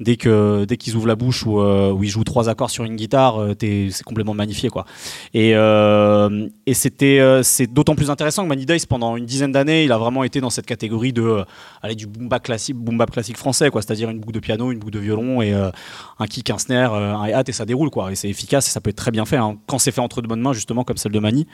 [0.00, 3.54] dès que dès qu'ils ouvrent la bouche ou ils jouent trois accords sur une guitare,
[3.60, 4.86] c'est complètement magnifié quoi.
[5.32, 9.92] Et et c'était c'est d'autant plus intéressant que Manny Days pendant une dizaine d'années, il
[9.92, 11.44] a vraiment été dans cette catégorie de
[11.82, 14.78] aller du boom bap classique, boom classique français quoi, c'est-à-dire une boucle de piano, une
[14.78, 15.54] boucle de violon et
[16.18, 18.12] un kick, un snare, euh, un hi-hat et ça déroule quoi.
[18.12, 20.22] Et c'est efficace et ça peut être très bien fait hein, quand c'est fait entre
[20.22, 21.46] de bonnes mains justement comme celle de Mani.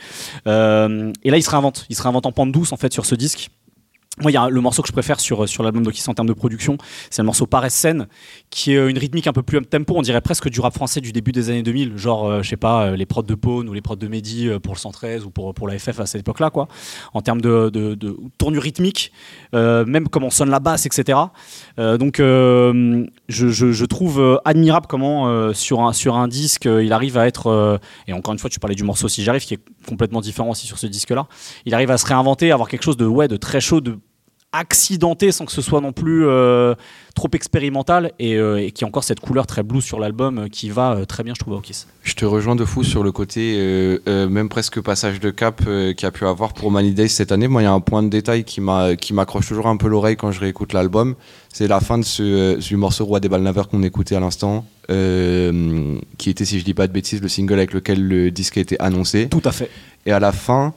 [0.46, 3.06] Euh, et là il se réinvente, il se réinvente en pente douce en fait sur
[3.06, 3.50] ce disque.
[4.22, 6.29] Moi, il y a le morceau que je préfère sur, sur l'album d'Okis en termes
[6.29, 6.79] de production,
[7.11, 8.07] c'est le morceau Paresse Scène,
[8.48, 10.72] qui est euh, une rythmique un peu plus up tempo, on dirait presque du rap
[10.72, 13.35] français du début des années 2000, genre, euh, je sais pas, euh, les prods de
[13.35, 16.00] Pone ou les prods de Mehdi euh, pour le 113 ou pour, pour la FF
[16.00, 16.68] à cette époque-là, quoi.
[17.12, 19.12] En termes de, de, de tournure rythmique,
[19.52, 21.18] même comment sonne la basse, etc.
[21.76, 27.81] Donc, je, je, trouve admirable comment sur, un, sur un disque, il arrive à être,
[28.07, 30.66] et encore une fois, tu parlais du morceau Si j'arrive, qui est complètement différent aussi
[30.66, 31.26] sur ce disque-là,
[31.64, 33.98] il arrive à se réinventer, à avoir quelque chose de, ouais, de très chaud, de
[34.59, 36.75] accidenté sans que ce soit non plus euh,
[37.14, 40.49] trop expérimental et, euh, et qui a encore cette couleur très blues sur l'album euh,
[40.49, 41.87] qui va très bien je trouve à.
[42.03, 46.07] Je te rejoins de fou sur le côté, même presque passage de cap qu'il y
[46.07, 47.49] a pu avoir pour Money Days cette année.
[47.49, 49.88] Moi, il y a un point de détail qui m'a- qui m'accroche toujours un peu
[49.88, 51.14] l'oreille quand je réécoute l'album.
[51.53, 56.31] C'est la fin de ce, du morceau Roi des Balnaveurs qu'on écoutait à l'instant, qui
[56.31, 58.79] était, si je dis pas de bêtises, le single avec lequel le disque a été
[58.81, 59.29] annoncé.
[59.29, 59.71] Tout à fait.
[60.05, 60.75] Et à la fin,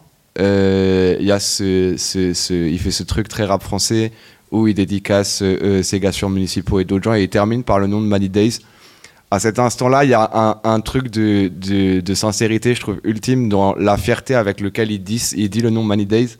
[1.39, 4.11] ce- il fait ce truc très rap français
[4.51, 7.79] où il dédicace euh, ses gars sur municipaux et d'autres gens et il termine par
[7.79, 8.59] le nom de Money Days.
[9.31, 13.95] À cet instant-là, il y a un, truc de, sincérité, je trouve, ultime dans la
[13.95, 16.37] fierté avec lequel il dit, le nom Money Days.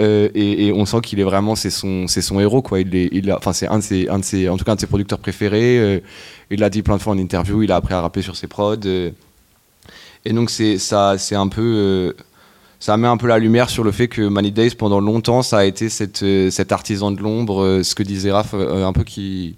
[0.00, 2.06] Euh, et, on sent qu'il est vraiment, c'est son,
[2.38, 2.64] héros,
[3.52, 5.78] c'est un de ses, en tout cas, un de ses producteurs préférés.
[5.78, 6.00] euh,
[6.50, 7.62] il l'a dit plein de fois en interview.
[7.62, 8.76] Il a appris à rapper sur ses prods.
[8.86, 9.10] euh,
[10.24, 12.12] et donc, c'est, un peu, euh,
[12.80, 15.58] ça met un peu la lumière sur le fait que Money Days, pendant longtemps, ça
[15.58, 18.92] a été cette, euh, cet artisan de l'ombre, euh, ce que disait Raph, euh, un
[18.94, 19.56] peu qui,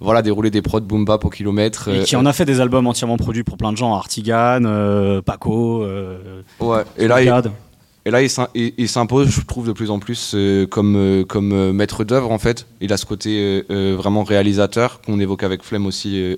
[0.00, 1.88] voilà, dérouler des prods boom bap au kilomètre.
[1.88, 5.22] Et qui en a fait des albums entièrement produits pour plein de gens, Artigan, euh,
[5.22, 7.52] Paco, euh, Ouais, et là, il, Arcade.
[8.04, 11.24] et là, il s'im- il il s'impose, je trouve, de plus en plus euh, comme,
[11.26, 12.66] comme maître d'œuvre, en fait.
[12.82, 16.36] Il a ce côté vraiment réalisateur qu'on évoque avec Flemme aussi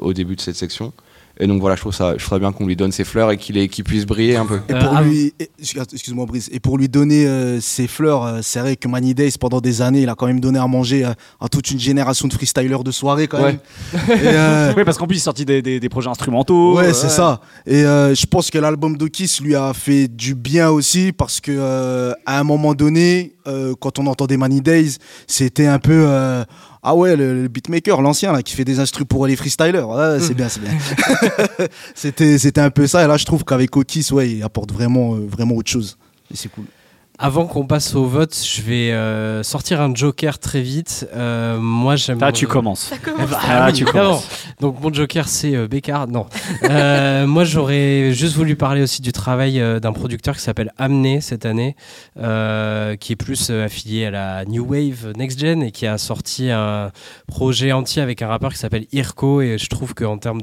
[0.00, 0.92] au début de cette section.
[1.40, 3.30] Et donc voilà, je trouve ça, je trouve ça bien qu'on lui donne ses fleurs
[3.30, 4.60] et qu'il qu'il puisse briller un peu.
[4.68, 8.38] Et Euh, pour ah, lui, excuse-moi Brice, et pour lui donner euh, ses fleurs, euh,
[8.42, 11.04] c'est vrai que Money Days pendant des années, il a quand même donné à manger
[11.04, 13.58] euh, à toute une génération de freestylers de soirée quand Ouais.
[13.92, 14.18] même.
[14.20, 16.76] Et, euh, Oui, parce qu'en plus, il est sorti des, des- des projets instrumentaux.
[16.76, 17.40] Ouais, euh, c'est ça.
[17.66, 21.52] Et euh, je pense que l'album d'Okis lui a fait du bien aussi parce que
[21.54, 26.44] euh, à un moment donné, euh, quand on entendait Money Days, c'était un peu euh,
[26.82, 29.88] ah ouais le, le beatmaker, l'ancien là qui fait des instrus pour les freestylers.
[29.88, 30.72] Ouais, c'est bien, c'est bien.
[31.94, 33.04] c'était c'était un peu ça.
[33.04, 35.96] Et là, je trouve qu'avec Okis, ouais, il apporte vraiment euh, vraiment autre chose.
[36.32, 36.64] Et c'est cool.
[37.24, 41.08] Avant qu'on passe au vote, je vais euh, sortir un joker très vite.
[41.14, 42.18] Euh, moi, j'aime.
[42.18, 42.80] Là, tu commences.
[42.80, 43.30] Ça commence.
[43.48, 44.26] Ah, oui, tu commences.
[44.62, 46.06] Donc mon joker c'est euh, Bécard.
[46.06, 46.26] Non.
[46.62, 51.20] Euh, moi j'aurais juste voulu parler aussi du travail euh, d'un producteur qui s'appelle Amné
[51.20, 51.74] cette année,
[52.16, 55.98] euh, qui est plus euh, affilié à la New Wave Next Gen et qui a
[55.98, 56.92] sorti un
[57.26, 60.40] projet entier avec un rappeur qui s'appelle Irko et je trouve qu'en termes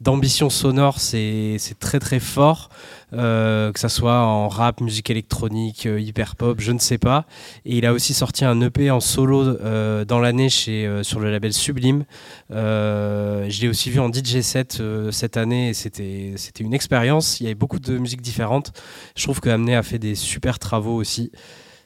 [0.00, 2.70] d'ambition sonore c'est c'est très très fort.
[3.12, 7.26] Euh, que ça soit en rap, musique électronique, euh, hyper pop, je ne sais pas.
[7.64, 11.30] Et il a aussi sorti un EP en solo euh, dans l'année chez sur le
[11.30, 12.04] label Sublime.
[12.50, 17.40] Je l'ai aussi vu en DJ set cette année et c'était c'était une expérience.
[17.40, 18.72] Il y avait beaucoup de musiques différentes.
[19.16, 21.30] Je trouve que Amné a fait des super travaux aussi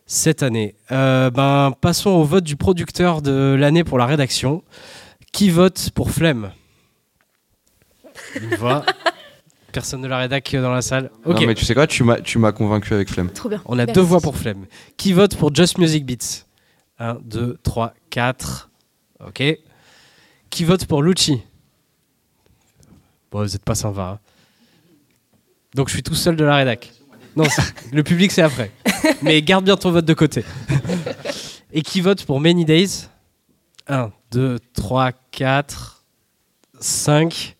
[0.08, 0.74] cette année.
[0.90, 4.64] Euh, ben passons au vote du producteur de l'année pour la rédaction.
[5.32, 6.50] Qui vote pour Flemme?
[8.40, 8.84] Une voix.
[9.78, 11.08] Personne de la rédac dans la salle.
[11.24, 11.40] Ok.
[11.40, 13.30] Non, mais tu sais quoi, tu m'as, tu m'as convaincu avec Flemme.
[13.30, 13.62] Trop bien.
[13.64, 13.92] On a Merci.
[13.92, 14.66] deux voix pour Flemme.
[14.96, 16.46] Qui vote pour Just Music Beats?
[16.98, 18.70] 1, 2, 3, 4.
[19.24, 19.40] Ok.
[20.50, 21.40] Qui vote pour Lucci?
[23.30, 24.02] Bon, vous n'êtes pas sympa.
[24.02, 24.18] hein.
[25.76, 26.90] Donc je suis tout seul de la rédac.
[27.36, 27.44] Non,
[27.92, 28.72] le public c'est après.
[29.22, 30.44] Mais garde bien ton vote de côté.
[31.72, 33.06] Et qui vote pour Many Days?
[33.86, 36.04] 1, 2, 3, 4,
[36.80, 37.54] 5.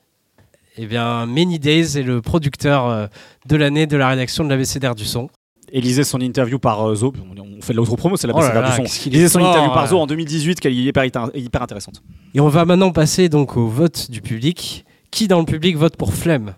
[0.80, 3.06] Eh bien, Many Days est le producteur euh,
[3.46, 5.28] de l'année de la rédaction de l'ABCDR du son.
[5.72, 7.12] Et lisez son interview par euh, Zo.
[7.36, 9.10] On fait de l'autre-promo, c'est la Oh du son.
[9.10, 9.88] Lisez son interview par euh.
[9.88, 12.00] Zo en 2018, qui est hyper, hyper intéressante.
[12.32, 14.84] Et on va maintenant passer donc au vote du public.
[15.10, 16.54] Qui dans le public vote pour Flemme?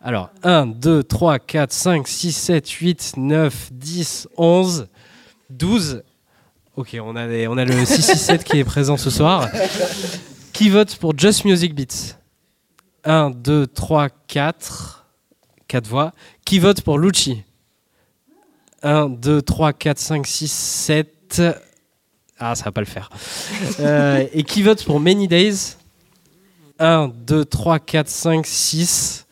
[0.00, 4.88] Alors, 1, 2, 3, 4, 5, 6, 7, 8, 9, 10, 11,
[5.50, 6.02] 12.
[6.76, 9.48] Ok, on a, des- on a le 667 qui est présent ce soir.
[10.52, 12.16] Qui vote pour Just Music Beats?
[13.06, 15.06] 1, 2, 3, 4.
[15.68, 16.12] 4 voix.
[16.44, 17.42] Qui vote pour Lucci?
[18.82, 21.42] 1, 2, 3, 4, 5, 6, 7.
[22.38, 23.08] Ah, ça va pas le faire.
[23.80, 25.76] Euh, et qui vote pour Many Days?
[26.78, 29.26] 1, 2, 3, 4, 5, 6.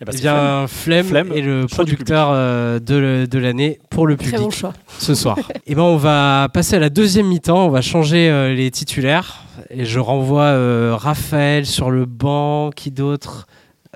[0.00, 4.16] Eh ben, Eh c'est bien, Flemme, Flemme, est le producteur euh, de, l'année pour le
[4.16, 4.72] Très public bon choix.
[4.98, 5.38] ce soir.
[5.66, 7.66] Et ben, on va passer à la deuxième mi-temps.
[7.66, 9.45] On va changer euh, les titulaires.
[9.70, 12.70] Et je renvoie euh, Raphaël sur le banc.
[12.74, 13.46] Qui d'autre?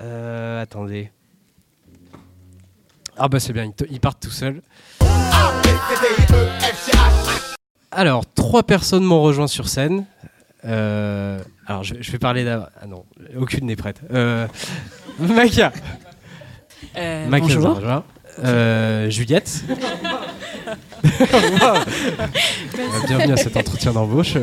[0.01, 1.11] Euh, Attendez.
[3.17, 4.61] Ah bah c'est bien, ils, te- ils partent tout seuls.
[7.91, 10.05] Alors, trois personnes m'ont rejoint sur scène.
[10.65, 12.67] Euh, alors, je, je vais parler d'avant.
[12.81, 13.03] Ah non,
[13.37, 13.99] aucune n'est prête.
[14.13, 14.47] Euh,
[15.19, 15.71] Maca.
[16.97, 17.81] Euh, Maca bonjour.
[18.43, 19.63] Euh, Juliette.
[19.69, 19.75] Euh,
[23.07, 24.35] Bienvenue à cet entretien d'embauche.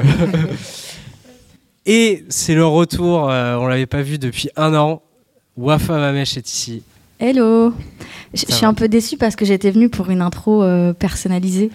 [1.90, 5.00] Et c'est le retour, euh, on l'avait pas vu depuis un an.
[5.56, 6.82] Wafa Mamesh est ici.
[7.18, 7.72] Hello.
[8.34, 11.70] Je suis un peu déçue parce que j'étais venue pour une intro euh, personnalisée.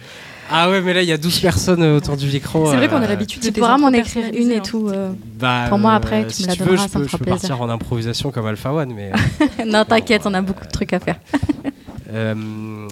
[0.52, 2.70] Ah ouais, mais là il y a 12 personnes euh, autour du micro.
[2.70, 4.88] C'est vrai qu'on a euh, l'habitude Tu des pourras m'en écrire une et tout.
[4.90, 5.12] euh.
[5.40, 7.08] Bah, Pour moi, après, tu si me la tu veux, donneras, je ça me peux,
[7.10, 7.50] fera je peux plaisir.
[7.50, 9.12] partir en improvisation comme Alpha One, mais.
[9.66, 11.20] non, t'inquiète, on a beaucoup de trucs à faire.
[12.12, 12.88] Euh,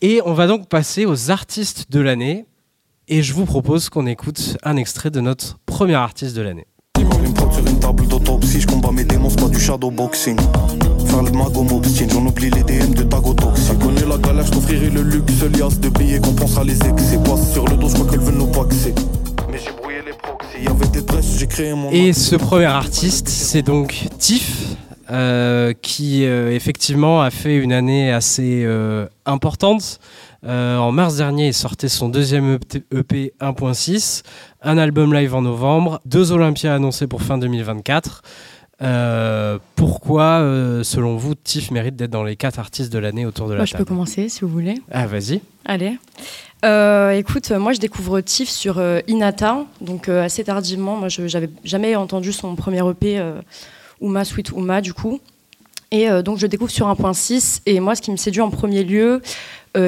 [0.00, 2.46] et on va donc passer aux artistes de l'année.
[3.06, 6.66] Et je vous propose qu'on écoute un extrait de notre premier artiste de l'année.
[6.98, 10.38] Une prod sur une table d'autopsie, je combats mes démons, c'est pas du shadowboxing.
[11.06, 13.60] Faire le mago m'obstine, j'en oublie les DM de Tagotox.
[13.68, 16.78] Tu connais la galère, je t'offrirai le luxe, liasse de billets qu'on pense à les
[16.78, 17.18] excès.
[17.22, 18.94] Passe sur le dos, je crois qu'elles veulent nous paxer.
[19.50, 21.90] Mais j'ai brouillé les proxys, y'avait des tresses, j'ai créé mon.
[21.90, 24.76] Et ce premier artiste, c'est donc Tiff,
[25.10, 30.00] euh, qui euh, effectivement a fait une année assez euh, importante.
[30.44, 32.58] Euh, en mars dernier, il sortait son deuxième E
[32.98, 34.22] EP 1.6,
[34.62, 38.22] un album live en novembre, deux Olympias annoncés pour fin 2024.
[38.82, 43.46] Euh, pourquoi, euh, selon vous, Tiff mérite d'être dans les quatre artistes de l'année autour
[43.46, 43.88] de la Moi, je peux table?
[43.88, 44.74] commencer si vous voulez.
[44.90, 45.40] Ah, vas-y.
[45.64, 45.96] Allez.
[46.64, 50.96] Euh, écoute, moi je découvre Tiff sur Inata, donc assez tardivement.
[50.96, 53.22] Moi, je j'avais jamais entendu son premier EP,
[54.00, 55.20] Uma Sweet Uma, du coup.
[55.90, 57.60] Et donc je découvre sur 1.6.
[57.66, 59.22] Et moi, ce qui me séduit en premier lieu,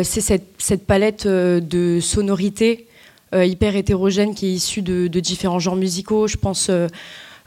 [0.03, 2.87] c'est cette, palette euh, de sonorités
[3.35, 6.27] euh, hyper hétérogène qui est issue de, différents genres musicaux.
[6.27, 6.88] Je pense euh,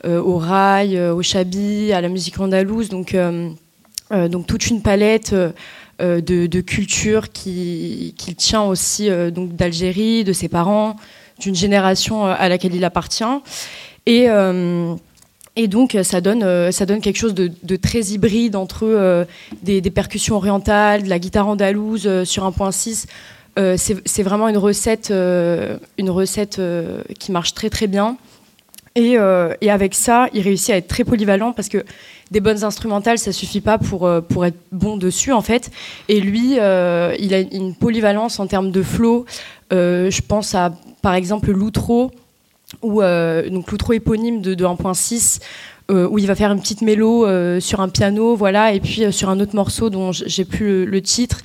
[0.05, 2.89] euh, au rail, euh, au chabi, à la musique andalouse.
[2.89, 3.49] Donc, euh,
[4.11, 5.33] euh, donc toute une palette.
[5.33, 5.51] euh,
[6.01, 10.95] euh, de, de culture qui, qu'il tient aussi euh, donc d'Algérie, de ses parents,
[11.41, 13.25] d'une génération euh, à laquelle il appartient.
[14.05, 14.95] Et, euh,
[15.55, 19.25] et donc ça donne, euh, ça donne quelque chose de, très hybride entre euh,
[19.63, 23.05] des, percussions orientales, de la guitare andalouse euh, sur 1.6.
[23.57, 28.17] Euh, c'est, vraiment une recette, euh, une recette euh, qui marche très très bien.
[28.95, 31.83] Et, euh, et avec ça, il réussit à être très polyvalent parce que
[32.31, 35.71] des bonnes instrumentales, ça suffit pas pour, euh, pour être bon dessus en fait.
[36.07, 39.25] Et lui, euh, il a une polyvalence en termes de flow.
[39.73, 42.11] Euh, je pense à par exemple l'outro,
[42.81, 45.39] ou euh, donc l'outro éponyme de, de 1.6.
[45.91, 49.11] euh, où il va faire une petite mélo euh, sur un piano, voilà, et puis
[49.11, 51.39] sur un autre morceau dont j'ai plus le, titre,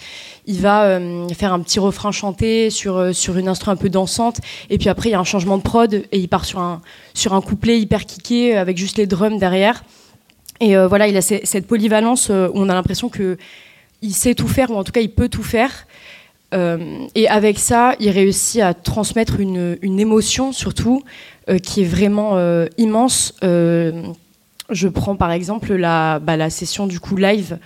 [0.46, 1.00] il va
[1.34, 5.08] faire un petit refrain chanté sur, sur une instru un peu dansante, et puis après
[5.08, 6.82] il y a un changement de prod, et il part sur un,
[7.14, 9.82] sur un couplet hyper kické avec juste les drums derrière.
[10.60, 13.38] Et voilà, il a ce- cette polyvalence où on a l'impression que
[14.02, 15.87] il sait tout faire, ou en tout cas il peut tout faire.
[16.54, 21.02] Euh, et avec ça, il réussit à transmettre une, émotion surtout
[21.48, 23.34] euh, qui est vraiment euh, immense.
[23.42, 27.58] Je prends par exemple la, bah, session du coup live,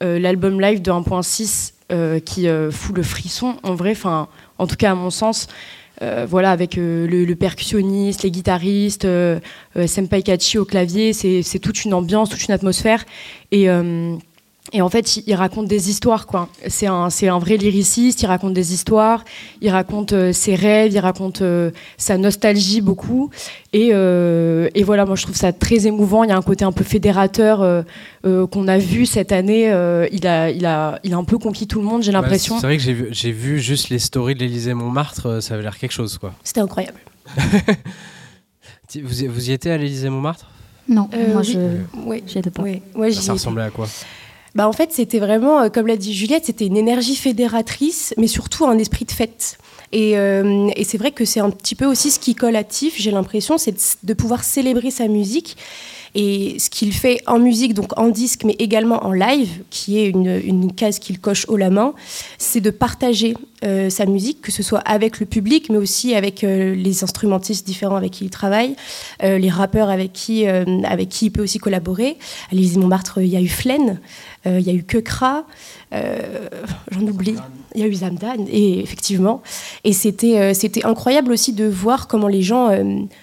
[0.00, 4.28] l'album live de 1.6 euh, qui fout le frisson en vrai, enfin
[4.58, 5.48] en tout cas à mon sens.
[6.26, 9.38] Voilà, avec le, percussionniste, les guitaristes, euh,
[9.86, 13.04] Senpai Kachi au clavier, c'est toute une ambiance, toute une atmosphère.
[14.72, 16.48] Et en fait, il, il raconte des histoires, quoi.
[16.68, 19.24] C'est un, c'est un vrai lyriciste, il raconte des histoires,
[19.60, 23.30] il raconte euh, ses rêves, il raconte euh, sa nostalgie beaucoup.
[23.72, 26.22] Et, euh, et voilà, moi je trouve ça très émouvant.
[26.22, 27.82] Il y a un côté un peu fédérateur euh,
[28.24, 29.70] euh, qu'on a vu cette année.
[29.72, 32.20] Euh, il, a, il, a, il a un peu conquis tout le monde, j'ai Bah,
[32.20, 32.58] l'impression.
[32.60, 35.54] c'est vrai que j'ai vu, j'ai vu juste les stories de l'Élysée Montmartre, euh, ça
[35.54, 36.34] avait l'air quelque chose, quoi.
[36.44, 36.98] C'était incroyable.
[39.02, 40.46] Vous, y- vous y étiez à l'Élysée Montmartre?
[40.88, 41.52] Non, Euh, moi oui.
[41.54, 41.98] je.
[42.06, 42.22] Ouais.
[42.26, 42.62] J'y étais pas.
[42.62, 43.88] Ouais, ouais, j'y Ça ressemblait à quoi?
[44.54, 48.26] Bah, en fait, c'était vraiment, euh, comme l'a dit Juliette, c'était une énergie fédératrice, mais
[48.26, 49.58] surtout un esprit de fête.
[49.92, 52.64] Et, euh, et c'est vrai que c'est un petit peu aussi ce qui colle à
[52.64, 55.56] Tiff, j'ai l'impression, c'est de, pouvoir célébrer sa musique.
[56.14, 60.08] Et ce qu'il fait en musique, donc en disque, mais également en live, qui est
[60.08, 61.94] une, une case qu'il coche haut la main,
[62.36, 63.34] c'est de partager
[63.64, 67.64] euh, sa musique, que ce soit avec le public, mais aussi avec euh, les instrumentistes
[67.64, 68.74] différents avec qui il travaille,
[69.22, 72.16] euh, les rappeurs avec qui, euh, avec qui il peut aussi collaborer.
[72.50, 74.00] À l'Élysée Montmartre, il y a eu Flaine.
[74.46, 75.44] Euh, Il y a eu Kekra,
[75.94, 76.48] euh,
[76.90, 77.36] j'en oublie.
[77.74, 79.42] Il y a eu Zamdan, et effectivement.
[79.84, 82.70] Et c'était euh, c'était incroyable aussi de voir comment les gens,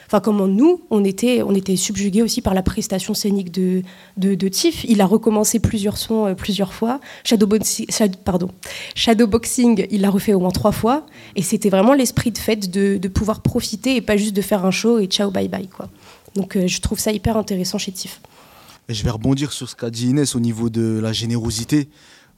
[0.07, 3.83] enfin comment nous, on était, on était subjugués aussi par la prestation scénique de,
[4.17, 4.85] de, Tiff.
[4.85, 6.99] Il a recommencé plusieurs sons plusieurs fois.
[7.23, 8.49] Shadowboxing, Shad- pardon,
[8.95, 11.05] Shadowboxing, il l'a refait au moins trois fois.
[11.35, 14.71] Et c'était vraiment l'esprit de fête de, pouvoir profiter et pas juste de faire un
[14.71, 15.89] show et ciao bye bye quoi.
[16.35, 18.21] Donc je trouve ça hyper intéressant chez Tiff.
[18.89, 21.89] Et je vais rebondir sur ce qu'a dit Inès au niveau de la générosité.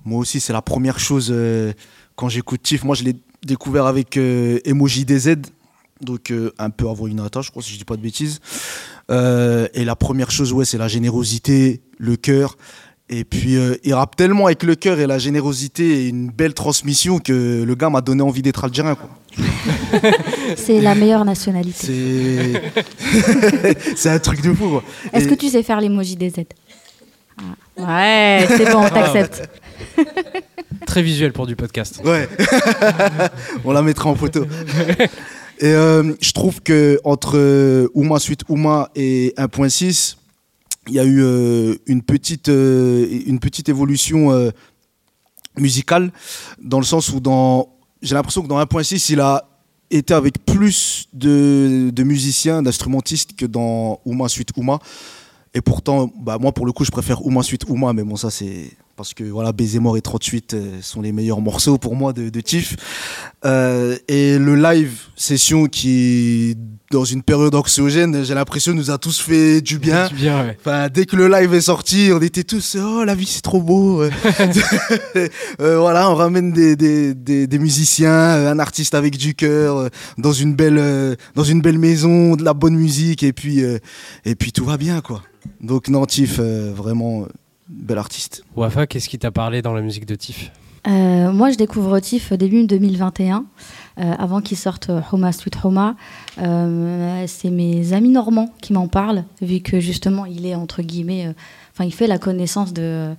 [0.04, 1.72] Moi aussi, c'est la première chose euh,
[2.18, 2.84] quand j'écoute Tiff.
[2.84, 5.38] Moi, je l'ai découvert avec euh, Emoji DZ,
[6.02, 8.42] donc euh, un peu avant Inata, je crois, si je dis pas de bêtises.
[9.10, 12.58] Et la première chose, ouais, c'est la générosité, le cœur.
[13.14, 16.54] Et puis, euh, il rappe tellement avec le cœur et la générosité et une belle
[16.54, 18.96] transmission que le gars m'a donné envie d'être algérien.
[18.96, 19.10] Quoi.
[20.56, 21.76] C'est la meilleure nationalité.
[21.76, 22.62] C'est
[23.98, 24.70] c'est un truc de fou.
[24.70, 24.84] quoi.
[25.12, 26.36] Est-ce Et- que tu sais faire l'emoji des Z?
[27.78, 27.78] Ah.
[27.78, 29.50] Ouais, c'est bon, on t'accepte.
[30.86, 32.02] Très visuel pour du podcast.
[32.06, 32.28] Ouais.
[33.66, 34.46] On la mettra en photo.
[35.60, 40.16] Et euh, je trouve que entre euh, Ouma suite Ouma et 1.6,
[40.88, 44.50] il y a eu euh, une petite euh, une petite évolution euh,
[45.58, 46.12] musicale
[46.62, 47.70] dans le sens où dans
[48.02, 49.48] j'ai l'impression que dans 1.6 il a
[49.92, 54.80] été avec plus de, musiciens, d'instrumentistes que dans Ouma suite Ouma.
[55.54, 58.32] Et pourtant, bah, moi pour le coup, je préfère Ouma suite Ouma, mais bon, ça
[58.32, 62.14] c'est parce que voilà, Baiser mort et 38 euh, sont les meilleurs morceaux pour moi
[62.14, 62.78] de, Tiff.
[63.44, 66.56] Et le live session qui,
[66.92, 70.08] dans une période anxiogène, j'ai l'impression nous a tous fait du bien.
[70.10, 70.58] Du bien, ouais.
[70.60, 73.62] Enfin, dès que le live est sorti, on était tous oh la vie c'est trop
[73.62, 74.04] beau.
[75.60, 79.78] Euh, voilà, on ramène des, des, des, des musiciens, euh, un artiste avec du cœur,
[79.78, 83.64] euh, dans une belle euh, dans une belle maison, de la bonne musique et puis
[83.64, 83.78] euh,
[84.26, 85.22] et puis tout va bien quoi.
[85.62, 87.26] Donc Nantif euh, vraiment euh,
[87.70, 88.44] bel artiste.
[88.56, 90.52] Wafa, qu'est-ce qui t'a parlé dans la musique de Tiff?
[90.88, 93.46] Euh, moi, je découvre Tiff début 2021,
[94.00, 95.96] euh, avant qu'il sorte euh, Homa Sweet Homa.
[96.40, 101.28] Euh, c'est mes amis normands qui m'en parlent, vu que justement, il est entre guillemets,
[101.28, 101.34] euh,
[101.74, 103.14] enfin, il fait la connaissance de,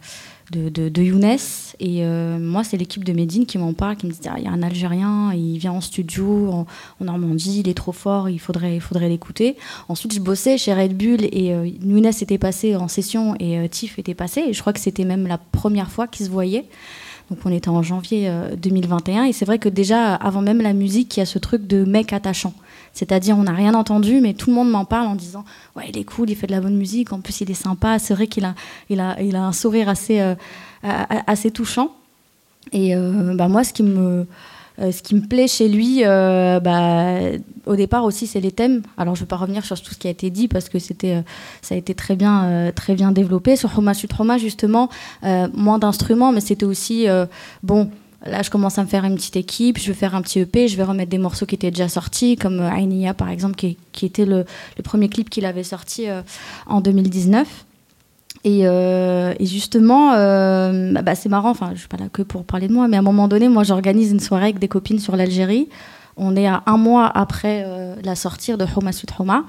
[0.51, 1.37] de, Younes.
[1.81, 2.05] Et
[2.39, 4.51] moi, c'est l'équipe de Medine qui m'en parle, qui me dit Ah, il y a
[4.51, 6.67] un Algérien, il vient en studio en,
[7.05, 9.57] Normandie, il est trop fort, il faudrait, il faudrait l'écouter.
[9.89, 11.49] Ensuite, je bossais chez Red Bull et
[11.83, 14.45] Younes était passé en session et Tiff était passé.
[14.49, 16.67] Et je crois que c'était même la première fois qu'ils se voyaient.
[17.33, 20.75] Donc on était en janvier euh, 2021 et c'est vrai que déjà avant même la
[20.75, 22.53] musique, il y a ce truc de mec attachant.
[22.93, 25.97] C'est-à-dire on n'a rien entendu mais tout le monde m'en parle en disant ouais il
[25.97, 28.27] est cool, il fait de la bonne musique, en plus il est sympa, c'est vrai
[28.27, 28.55] qu'il a,
[28.91, 30.35] il a, il a un sourire assez, euh,
[31.27, 31.93] assez touchant.
[32.73, 34.27] Et euh, bah, moi ce qui me...
[34.79, 37.19] euh, ce qui me plaît chez lui, euh, bah,
[37.67, 38.83] au départ aussi, c'est les thèmes.
[38.97, 40.79] Alors, je ne vais pas revenir sur tout ce qui a été dit parce que
[40.79, 41.23] c'était, euh,
[41.61, 43.57] ça a été très bien, très bien développé.
[43.57, 44.89] Sur Homa Sutroma, justement,
[45.23, 47.07] moins d'instruments, mais c'était aussi,
[47.63, 47.91] bon,
[48.25, 50.69] là, je commence à me faire une petite équipe, je vais faire un petit EP,
[50.69, 54.25] je vais remettre des morceaux qui étaient déjà sortis, comme Aïnia, par exemple, qui, était
[54.25, 54.45] le,
[54.83, 56.07] premier clip qu'il avait sorti
[56.67, 57.67] en 2019.
[58.45, 62.45] Et, euh, et justement, euh, bah, c'est marrant, enfin, je suis pas là que pour
[62.45, 64.99] parler de moi, mais à un moment donné, moi, j'organise une soirée avec des copines
[64.99, 65.69] sur l'Algérie.
[66.17, 69.45] On est à un mois après euh, la sortie de Homa Sud Homa.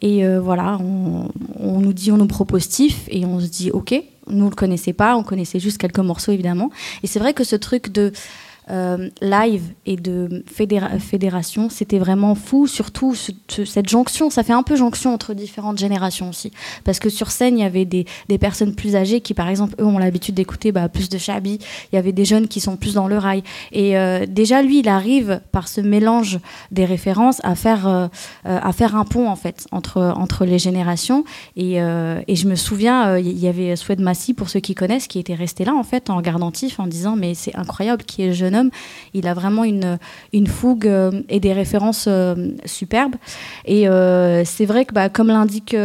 [0.00, 1.28] Et euh, voilà, on,
[1.60, 3.94] on nous dit, on nous propose Tiff, et on se dit, OK,
[4.28, 6.70] nous ne le connaissait pas, on connaissait juste quelques morceaux, évidemment.
[7.02, 8.12] Et c'est vrai que ce truc de
[8.70, 14.42] euh, live et de fédéra- fédération, c'était vraiment fou, surtout ce- ce- cette jonction, ça
[14.42, 16.52] fait un peu jonction entre différentes générations aussi.
[16.84, 18.04] Parce que sur scène, il y avait des,
[18.38, 21.58] personnes plus âgées qui, par exemple, eux ont l'habitude d'écouter bah, plus de Chabi,
[21.92, 23.42] il y avait des jeunes qui sont plus dans le rail.
[23.72, 26.38] Et euh, déjà, lui, il arrive par ce mélange
[26.70, 28.08] des références à faire, euh,
[28.44, 31.24] un pont, en fait, entre, les générations.
[31.56, 35.34] Et, je me souviens, il y avait Swed Massy, pour ceux qui connaissent, qui était
[35.34, 38.57] resté là, en fait, en regardant Tiff, en disant, mais c'est incroyable qui est jeune.
[39.14, 39.98] Il a vraiment une,
[40.32, 43.16] une fougue euh, et des références euh, superbes.
[43.64, 45.76] Et euh, c'est vrai que, bah, comme l'indiquent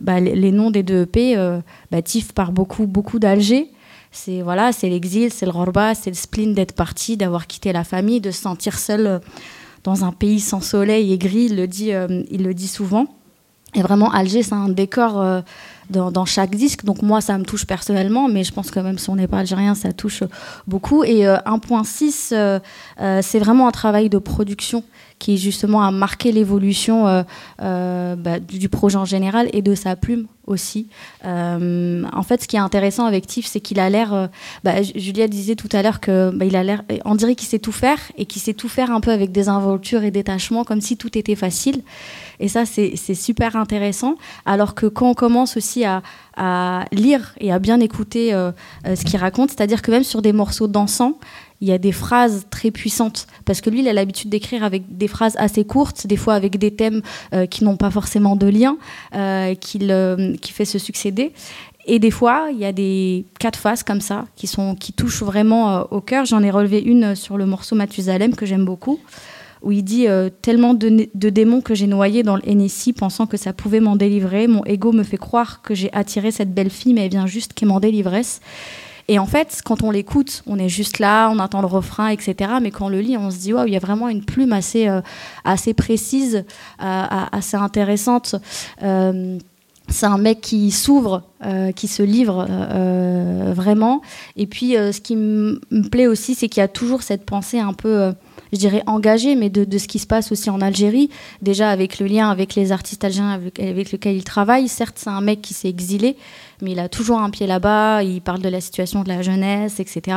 [0.00, 1.36] bah, les, noms des deux EP,
[1.90, 3.70] bah, Tiff part beaucoup, beaucoup d'Alger.
[4.10, 7.84] C'est voilà, c'est l'exil, c'est le rorba, c'est le spleen d'être parti, d'avoir quitté la
[7.84, 9.20] famille, de se sentir seul
[9.84, 11.48] dans un pays sans soleil et gris.
[11.50, 11.92] Il le dit,
[12.30, 13.17] il le dit souvent.
[13.74, 15.40] Et vraiment, Alger, c'est un décor euh,
[15.90, 16.84] dans, chaque disque.
[16.84, 19.38] Donc moi, ça me touche personnellement, mais je pense que même si on n'est pas
[19.38, 20.22] algérien, ça touche
[20.66, 21.04] beaucoup.
[21.04, 22.58] Et euh, 1.6, euh,
[23.00, 24.84] euh, c'est vraiment un travail de production
[25.18, 27.22] qui justement a marqué l'évolution euh,
[27.62, 30.88] euh, bah, du, projet en général et de sa plume aussi.
[31.24, 34.14] Euh, en fait, ce qui est intéressant avec Tiff, c'est qu'il a l'air.
[34.14, 34.26] euh,
[34.64, 36.82] bah, Ju- Julia disait tout à l'heure que bah, a l'air.
[37.04, 39.48] On dirait qu'il sait tout faire et qu'il sait tout faire un peu avec des
[39.48, 41.82] involtures et détachements, comme si tout était facile.
[42.40, 44.14] Et ça, c'est super intéressant.
[44.46, 46.02] Alors que quand on commence aussi à,
[46.92, 48.30] lire et à bien écouter
[48.84, 49.50] ce qu'il raconte.
[49.50, 51.18] C'est-à-dire que même sur des morceaux dansants,
[51.60, 53.26] il y a des phrases très puissantes.
[53.44, 56.58] Parce que lui, il a l'habitude d'écrire avec des phrases assez courtes, des fois avec
[56.58, 57.02] des thèmes
[57.32, 58.76] euh, qui n'ont pas forcément de lien,
[59.14, 61.32] euh, qu'il, euh, qui fait se succéder.
[61.86, 65.22] Et des fois, il y a des quatre phases comme ça qui, sont, qui touchent
[65.22, 66.26] vraiment au cœur.
[66.26, 69.00] J'en ai relevé une sur le morceau Mathusalem que j'aime beaucoup,
[69.62, 70.06] où il dit
[70.42, 74.48] Tellement de, démons que j'ai noyés dans le NSI pensant que ça pouvait m'en délivrer.
[74.48, 77.54] Mon ego me fait croire que j'ai attiré cette belle fille, mais elle vient juste
[77.54, 78.42] quémander l'ivresse.
[79.08, 82.52] Et en fait, quand on l'écoute, on est juste là, on entend le refrain, etc.
[82.60, 84.52] Mais quand on le lit, on se dit, waouh, il y a vraiment une plume
[84.52, 85.00] assez, euh,
[85.44, 86.44] assez précise,
[86.82, 88.34] euh, assez intéressante.
[88.82, 89.38] Euh,
[89.88, 91.22] c'est un mec qui s'ouvre,
[91.74, 92.46] qui se livre
[93.54, 94.02] vraiment.
[94.36, 97.72] Et puis, ce qui me plaît aussi, c'est qu'il y a toujours cette pensée un
[97.72, 98.12] peu,
[98.52, 101.10] je dirais, engagée, mais de, de ce qui se passe aussi en Algérie.
[101.42, 104.68] Déjà, avec le lien avec les artistes algériens avec, avec lesquels il travaille.
[104.68, 106.16] Certes, c'est un mec qui s'est exilé,
[106.62, 108.02] mais il a toujours un pied là-bas.
[108.02, 110.16] Il parle de la situation de la jeunesse, etc.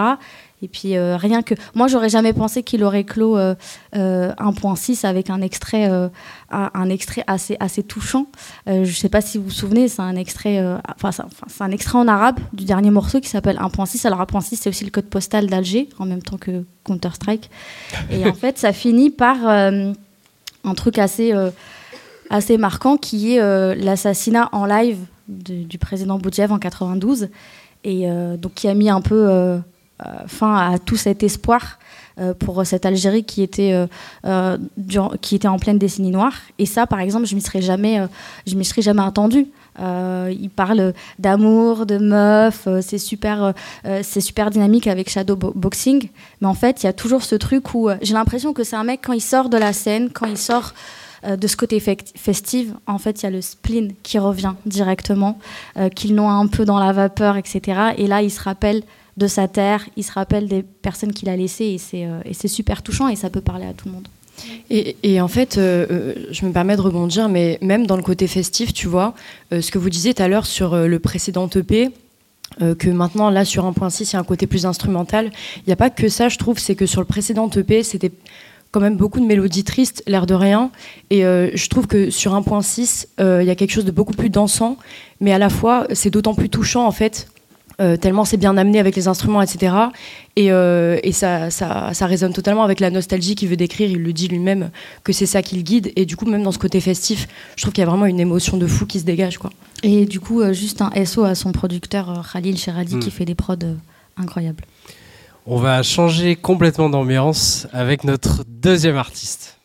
[0.64, 1.56] Et puis, euh, rien que.
[1.74, 3.56] Moi, j'aurais jamais pensé qu'il aurait clos euh,
[3.96, 6.08] euh, 1.6 avec un extrait, euh,
[6.52, 8.28] un, extrait assez, touchant.
[8.68, 10.64] Euh, je sais pas si vous vous souvenez, c'est un extrait,
[10.96, 14.06] enfin, c'est un extrait en arabe du dernier morceau qui s'appelle 1.6.
[14.06, 17.50] Alors, 1.6, c'est aussi le code postal d'Alger, en même temps que Counter-Strike.
[18.12, 21.34] Et en fait, ça finit par un truc assez,
[22.30, 27.30] assez marquant qui est l'assassinat en live du président Boudjev en 92.
[27.84, 28.08] Et
[28.38, 29.60] donc, qui a mis un peu
[30.28, 31.80] fin à tout cet espoir
[32.20, 33.88] euh, pour cette Algérie qui était, euh,
[34.26, 34.58] euh,
[35.22, 36.34] qui était en pleine décennie noire.
[36.60, 38.08] Et ça, par exemple, je m'y serais jamais, euh,
[38.46, 39.48] je m'y serais jamais attendue.
[39.80, 43.52] Euh, il parle d'amour, de meufs, euh, c'est super, euh,
[43.86, 46.10] euh, super dynamique avec Shadow Bo- Boxing.
[46.42, 48.76] Mais en fait, il y a toujours ce truc où euh, j'ai l'impression que c'est
[48.76, 50.74] un mec quand il sort de la scène, quand il sort
[51.24, 55.40] euh, de ce côté festif, en fait, il y a le spleen qui revient directement,
[55.78, 57.62] euh, qu'il noie un peu dans la vapeur, etc.
[57.98, 58.84] Et là, il se rappelle
[59.18, 62.82] de sa terre, il se rappelle des personnes qu'il a laissées, et c'est euh, super
[62.82, 64.08] touchant, et ça peut parler à tout le monde.
[64.72, 68.26] Et, en fait, euh, euh, je me permets de rebondir, mais même dans le côté
[68.28, 69.14] festif, tu vois,
[69.52, 71.90] ce que vous disiez tout à l'heure sur le précédent EP,
[72.60, 75.32] que maintenant, là, sur 1.6, il y a un côté plus instrumental.
[75.58, 78.12] Il n'y a pas que ça, je trouve, c'est que sur le précédent EP, c'était
[78.72, 80.72] quand même beaucoup de mélodies tristes, l'air de rien.
[81.10, 84.30] Et je trouve que sur 1.6, euh, il y a quelque chose de beaucoup plus
[84.30, 84.78] dansant,
[85.20, 87.28] mais à la fois, c'est d'autant plus touchant, en fait,
[87.82, 89.76] euh, tellement c'est bien amené avec les instruments, etc.
[90.36, 93.90] Et, euh, et ça, ça, ça résonne totalement avec la nostalgie qu'il veut décrire.
[93.90, 94.70] Il le dit lui-même
[95.04, 95.92] que c'est ça qui le guide.
[95.96, 98.20] Et du coup, même dans ce côté festif, je trouve qu'il y a vraiment une
[98.20, 99.38] émotion de fou qui se dégage.
[99.38, 99.50] Quoi.
[99.84, 103.26] Et du coup, euh, juste un SO à son producteur euh, Khalil Sheradi qui fait
[103.26, 103.74] des prods euh,
[104.18, 104.64] incroyables.
[105.48, 109.58] On va changer complètement d'ambiance avec notre deuxième artiste.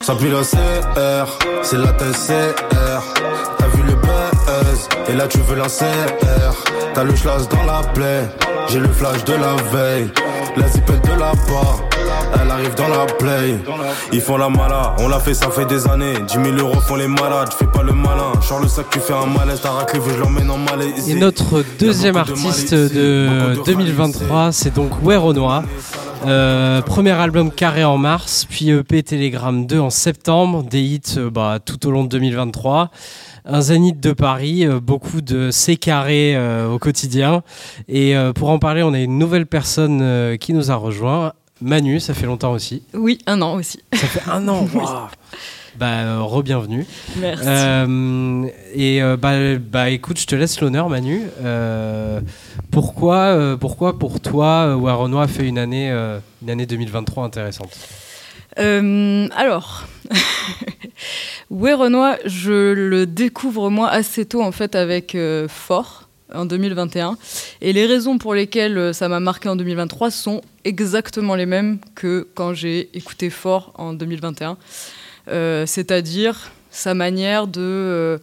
[0.00, 3.14] Ça pue la CR, c'est la TCR.
[3.58, 6.81] T'as vu le buzz, et là tu veux la CR.
[6.94, 8.28] T'as le schlass dans la plaie,
[8.68, 10.10] j'ai le flash de la veille.
[10.56, 11.80] La zipette de la part,
[12.34, 13.58] elle arrive dans la play.
[14.12, 16.14] Ils font la mala, on l'a fait, ça fait des années.
[16.28, 18.32] 10 000 euros font les malades, fais pas le malin.
[18.46, 21.08] Genre le sac, tu fais un malaise, t'as raclé, veux je l'emmène en malaise.
[21.08, 25.64] Et notre deuxième artiste de 2023, c'est donc Weronois.
[26.26, 31.30] Euh, premier album carré en mars, puis EP Telegram 2 en septembre, des hits euh,
[31.30, 32.90] bah, tout au long de 2023.
[33.44, 37.42] Un zénith de Paris, euh, beaucoup de C carré euh, au quotidien.
[37.88, 41.32] Et euh, pour en parler, on a une nouvelle personne qui nous a rejoint.
[41.60, 42.82] Manu, ça fait longtemps aussi.
[42.94, 43.80] Oui, un an aussi.
[43.92, 44.80] Ça fait un an, Oui.
[44.80, 45.08] waouh.
[45.78, 46.86] Bah, re-bienvenue.
[47.16, 47.44] Merci.
[47.46, 51.22] Euh, et euh, bah, bah, écoute, je te laisse l'honneur, Manu.
[51.42, 52.20] Euh,
[52.70, 55.90] pourquoi, pourquoi pour toi, Waronois a fait une année,
[56.42, 57.70] une année 2023 intéressante?
[58.58, 59.86] Euh, alors,
[61.52, 67.18] Ouais Renoir, je le découvre moi assez tôt en fait avec euh, Fort en 2021.
[67.60, 71.78] Et les raisons pour lesquelles euh, ça m'a marqué en 2023 sont exactement les mêmes
[71.94, 74.56] que quand j'ai écouté Fort en 2021.
[75.28, 78.18] Euh, C'est-à-dire sa manière de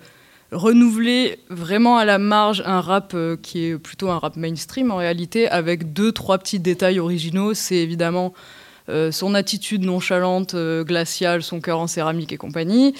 [0.52, 5.48] renouveler vraiment à la marge un rap qui est plutôt un rap mainstream en réalité,
[5.48, 7.54] avec deux, trois petits détails originaux.
[7.54, 8.34] C'est évidemment
[8.90, 12.96] euh, son attitude nonchalante, euh, glaciale, son cœur en céramique et compagnie,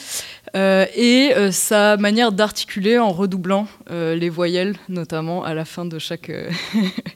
[0.56, 6.32] euh, et sa manière d'articuler en redoublant les voyelles, notamment à la fin de chaque,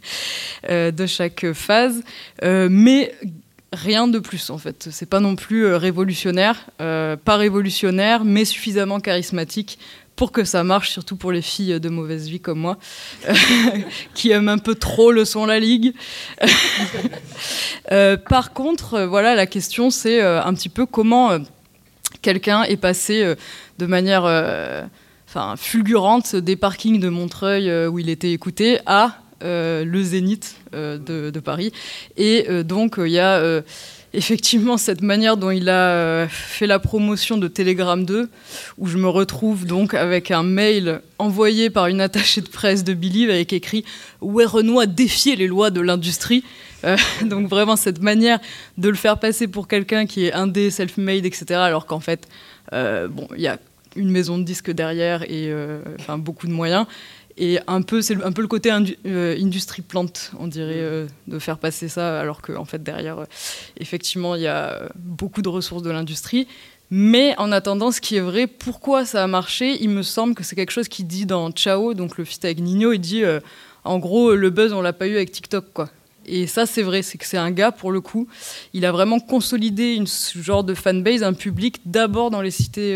[0.70, 2.04] de chaque phase.
[2.42, 3.14] Mais
[3.72, 4.88] rien de plus en fait.
[4.92, 9.80] C'est pas non plus révolutionnaire, pas révolutionnaire, mais suffisamment charismatique
[10.24, 12.78] pour que ça marche, surtout pour les filles de mauvaise vie comme moi,
[14.14, 15.94] qui aiment un peu trop le son La Ligue.
[17.92, 21.38] Euh, par contre, euh, voilà, la question c'est euh, un petit peu comment
[22.22, 23.36] quelqu'un est passé
[23.78, 24.24] de manière
[25.28, 31.74] enfin, fulgurante des parkings de Montreuil où il était écouté à le Zénith de, Paris.
[32.16, 33.62] Et donc, il y a
[34.14, 38.30] effectivement cette manière dont il a euh, fait la promotion de Telegram 2,
[38.78, 42.94] où je me retrouve donc avec un mail envoyé par une attachée de presse de
[42.94, 43.84] Believe avec écrit
[44.22, 46.44] Ouais, a défié les lois de l'industrie.
[46.86, 48.40] Euh, donc, vraiment, cette manière
[48.78, 52.28] de le faire passer pour quelqu'un qui est indé, self-made, etc., alors qu'en fait,
[52.74, 53.58] euh, bon, il y a
[53.96, 55.50] une maison de disques derrière et
[55.98, 56.86] enfin, beaucoup de moyens.
[57.38, 61.08] Et un peu, c'est un peu le côté indu- euh, industrie plante, on dirait, euh,
[61.28, 63.26] de faire passer ça, alors qu'en en fait, derrière, euh,
[63.80, 66.48] effectivement, il y a beaucoup de ressources de l'industrie.
[66.92, 70.44] Mais en attendant, ce qui est vrai, pourquoi ça a marché, il me semble que
[70.44, 73.24] c'est quelque chose qu'il dit dans Ciao, donc le feat avec Nino, il dit,
[73.84, 75.90] en gros, le buzz, on l'a pas eu avec TikTok, quoi.
[76.28, 78.28] Et ça, c'est vrai, c'est que c'est un gars, pour le coup,
[78.74, 82.96] il a vraiment consolidé une ce genre de fanbase, un public, d'abord dans les cités,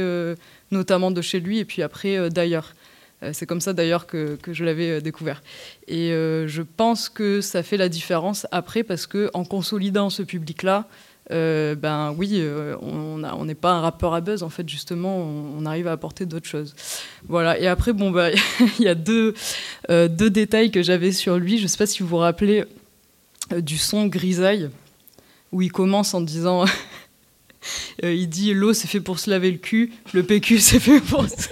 [0.70, 2.76] notamment de chez lui, et puis après d'ailleurs.
[3.24, 5.42] Euh, c'est comme ça d'ailleurs que, je l'avais euh, découvert.
[5.88, 10.24] Et euh, je pense que ça fait la différence après, parce que en consolidant ce
[10.24, 10.88] public-là,
[11.30, 12.42] ben oui,
[12.82, 16.48] on n'est pas un rappeur à buzz, en fait, justement, on, arrive à apporter d'autres
[16.48, 16.74] choses.
[17.28, 18.30] Voilà, et après, bon, bah,
[18.80, 19.34] il y a deux,
[19.90, 21.58] deux détails que j'avais sur lui.
[21.58, 22.64] Je ne sais pas si vous vous rappelez
[23.58, 24.70] du son Grisaille,
[25.52, 26.64] où il commence en disant.
[28.02, 31.28] il dit l'eau c'est fait pour se laver le cul, le PQ c'est fait pour
[31.28, 31.50] se...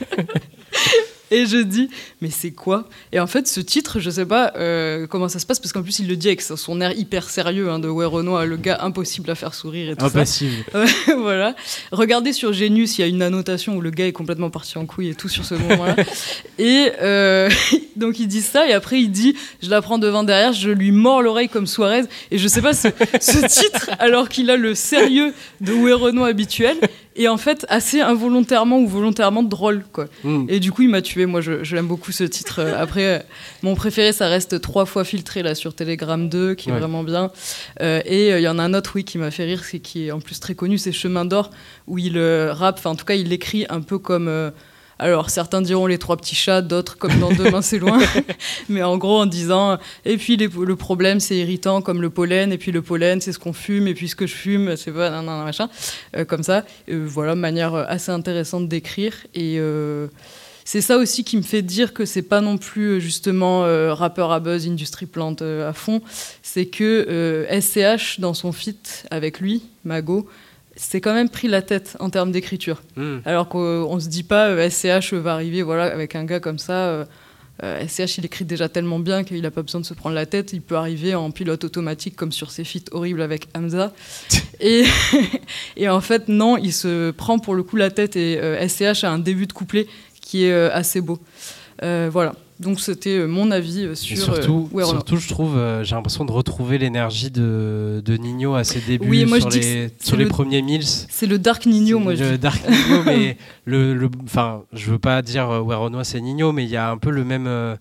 [1.36, 1.90] Et je dis,
[2.22, 2.88] mais c'est quoi?
[3.12, 5.84] Et en fait, ce titre, je sais pas euh, comment ça se passe, parce qu'en
[5.84, 8.78] plus, il le dit avec son air hyper sérieux hein, de Ouais, Renoir, le gars
[8.82, 10.64] impossible à faire sourire et tout Impassible.
[10.72, 10.86] ça.
[11.18, 11.54] Voilà.
[11.92, 14.86] Regardez sur Genius, il y a une annotation où le gars est complètement parti en
[14.86, 15.98] couille et tout sur ce moment-là.
[16.58, 17.50] et euh,
[17.98, 20.92] donc, il dit ça, et après, il dit Je la prends devant derrière, je lui
[20.94, 22.04] mords l'oreille comme Suarez.
[22.32, 22.88] Et je sais pas, ce,
[23.20, 26.78] ce titre, alors qu'il a le sérieux de Ouais, Renoir habituel,
[27.16, 30.06] et en fait, assez involontairement ou volontairement drôle, quoi.
[30.24, 30.46] Mm.
[30.50, 31.26] Et du coup, il m'a tué.
[31.26, 32.60] Moi, je, je l'aime beaucoup ce titre.
[32.60, 33.20] Euh, Après, euh,
[33.64, 36.80] mon préféré, ça reste trois fois filtré là sur Telegram 2, qui est Ouais.
[36.80, 37.32] vraiment bien.
[37.82, 39.80] Euh, et euh, il y en a un autre, oui, qui m'a fait rire, c'est
[39.80, 41.52] qui est en plus très connu, c'est Chemin d'or,
[41.88, 42.78] où il rappe.
[42.80, 44.52] Enfin, en tout cas, il l'écrit un peu comme.
[44.98, 48.00] Alors, certains diront les trois petits chats, d'autres comme dans Demain c'est loin.
[48.70, 49.78] Mais en gros, en disant.
[50.06, 52.54] Et puis, les- le problème, c'est irritant comme le pollen.
[52.54, 53.88] Et puis, le pollen, c'est ce qu'on fume.
[53.88, 55.10] Et puis, ce que je fume, c'est pas.
[55.10, 55.70] nan, nan, machin.
[56.16, 56.64] Euh, comme ça.
[56.90, 59.14] Euh, voilà, manière euh, assez intéressante d'écrire.
[59.34, 59.58] Et.
[59.60, 60.08] euh,
[60.68, 63.62] c'est ça aussi qui me fait dire que c'est pas non plus justement
[63.94, 66.02] rappeur à buzz, industrie plante à fond.
[66.42, 70.28] C'est que SCH, dans son feat avec lui, Mago,
[70.76, 72.82] s'est quand même pris la tête en termes d'écriture.
[72.96, 73.18] Mm.
[73.26, 76.88] Alors qu'on se dit pas euh, SCH va arriver voilà, avec un gars comme ça.
[76.88, 77.06] euh,
[77.64, 80.26] euh, SCH, il écrit déjà tellement bien qu'il n'a pas besoin de se prendre la
[80.26, 80.52] tête.
[80.54, 83.94] Il peut arriver en pilote automatique comme sur ses feats horribles avec Hamza.
[84.60, 84.84] et,
[85.78, 89.04] et en fait, non, il se prend pour le coup la tête et euh, SCH
[89.04, 89.88] a un début de couplet
[90.22, 91.20] qui est euh, assez beau.
[91.84, 92.36] Euh, voilà.
[92.60, 94.18] Donc c'était euh, mon avis euh, Et sur.
[94.18, 94.86] surtout, euh, Renaud.
[94.90, 99.08] surtout, je trouve, euh, j'ai l'impression de retrouver l'énergie de, de Nino à ses débuts
[99.10, 100.86] Oui, moi, je sur, que les, sur le- premiers Mills.
[101.10, 102.38] C'est le Dark Nino, moi je le dis.
[102.40, 106.70] Dark Nino, mais le, enfin, je veux pas dire ouais Renoir c'est Nino, mais il
[106.70, 107.76] y a un peu le même, euh,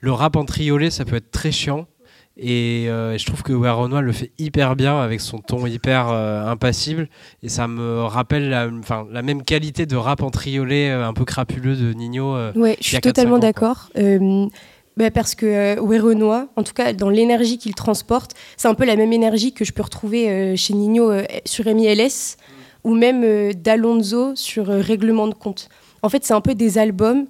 [0.00, 1.86] le rap en triolet, ça peut être très chiant.
[2.42, 6.08] Et euh, je trouve que ouais, Renoir le fait hyper bien avec son ton hyper
[6.08, 7.10] euh, impassible.
[7.42, 11.76] Et ça me rappelle la, même qualité de rap en triolet euh, un peu crapuleux
[11.76, 12.34] de Nino.
[12.54, 13.90] Ouais, je suis a 4-5 totalement d'accord.
[14.96, 18.96] Bah, parce que Renoir, en tout cas dans l'énergie qu'il transporte, c'est un peu la
[18.96, 21.12] même énergie que je peux retrouver chez Nino
[21.44, 22.36] sur MILS
[22.84, 25.68] ou même d'Alonso sur Règlement de compte.
[26.02, 27.26] En fait, c'est un peu des albums,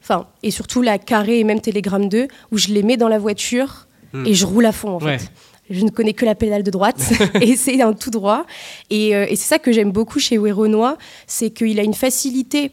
[0.00, 3.18] enfin, et surtout la Carré et même Telegram 2, où je les mets dans la
[3.18, 4.26] voiture Hmm.
[4.26, 5.18] et je roule à fond en Ouais.
[5.18, 5.30] fait.
[5.70, 7.00] Je ne connais que la pédale de droite
[7.40, 8.44] et c'est un tout droit.
[8.90, 10.98] Et, euh, et c'est ça que j'aime beaucoup chez Weronois,
[11.28, 12.72] c'est qu'il a une facilité.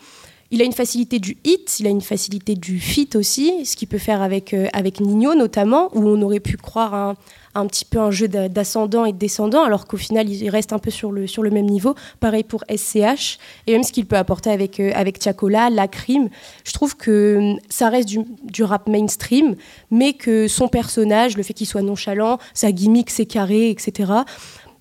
[0.49, 3.88] Il a une facilité du hit, il a une facilité du fit aussi, ce qu'il
[3.89, 7.15] peut faire avec, euh, avec Nino notamment, où on aurait pu croire un,
[7.57, 10.73] un petit peu un jeu d'a- d'ascendant et de descendant, alors qu'au final il reste
[10.73, 11.95] un peu sur le, sur le même niveau.
[12.19, 13.37] Pareil pour SCH,
[13.67, 16.29] et même ce qu'il peut apporter avec, euh, avec Chacola, la crime.
[16.63, 19.55] Je trouve que hum, ça reste du, du rap mainstream,
[19.91, 24.11] mais que son personnage, le fait qu'il soit nonchalant, sa gimmick, ses carrés, etc.,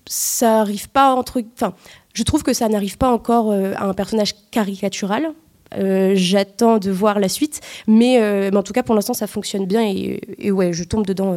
[0.05, 1.41] ça arrive pas entre.
[1.55, 1.73] Enfin,
[2.13, 5.33] je trouve que ça n'arrive pas encore euh, à un personnage caricatural.
[5.77, 9.27] Euh, J'attends de voir la suite, mais, euh, mais en tout cas pour l'instant ça
[9.27, 11.35] fonctionne bien et, ouais, je tombe dedans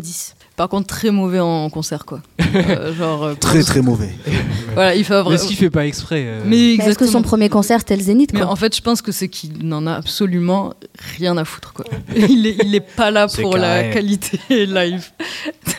[0.00, 0.34] x10.
[0.56, 2.20] Par contre, très mauvais en concert, quoi.
[2.54, 4.10] Euh, genre, euh, Très très mauvais.
[4.74, 5.38] Voilà, il faut Mais avoir.
[5.38, 6.24] ce qu'il fait pas exprès.
[6.26, 8.74] euh, Mais Mais Est-ce que son premier concert c'était le Zénith Mais quoi en fait,
[8.76, 10.72] je pense que c'est qu'il n'en a absolument
[11.18, 11.72] rien à foutre.
[11.72, 11.84] Quoi.
[12.16, 15.10] Il, est, il est pas là pour la qualité live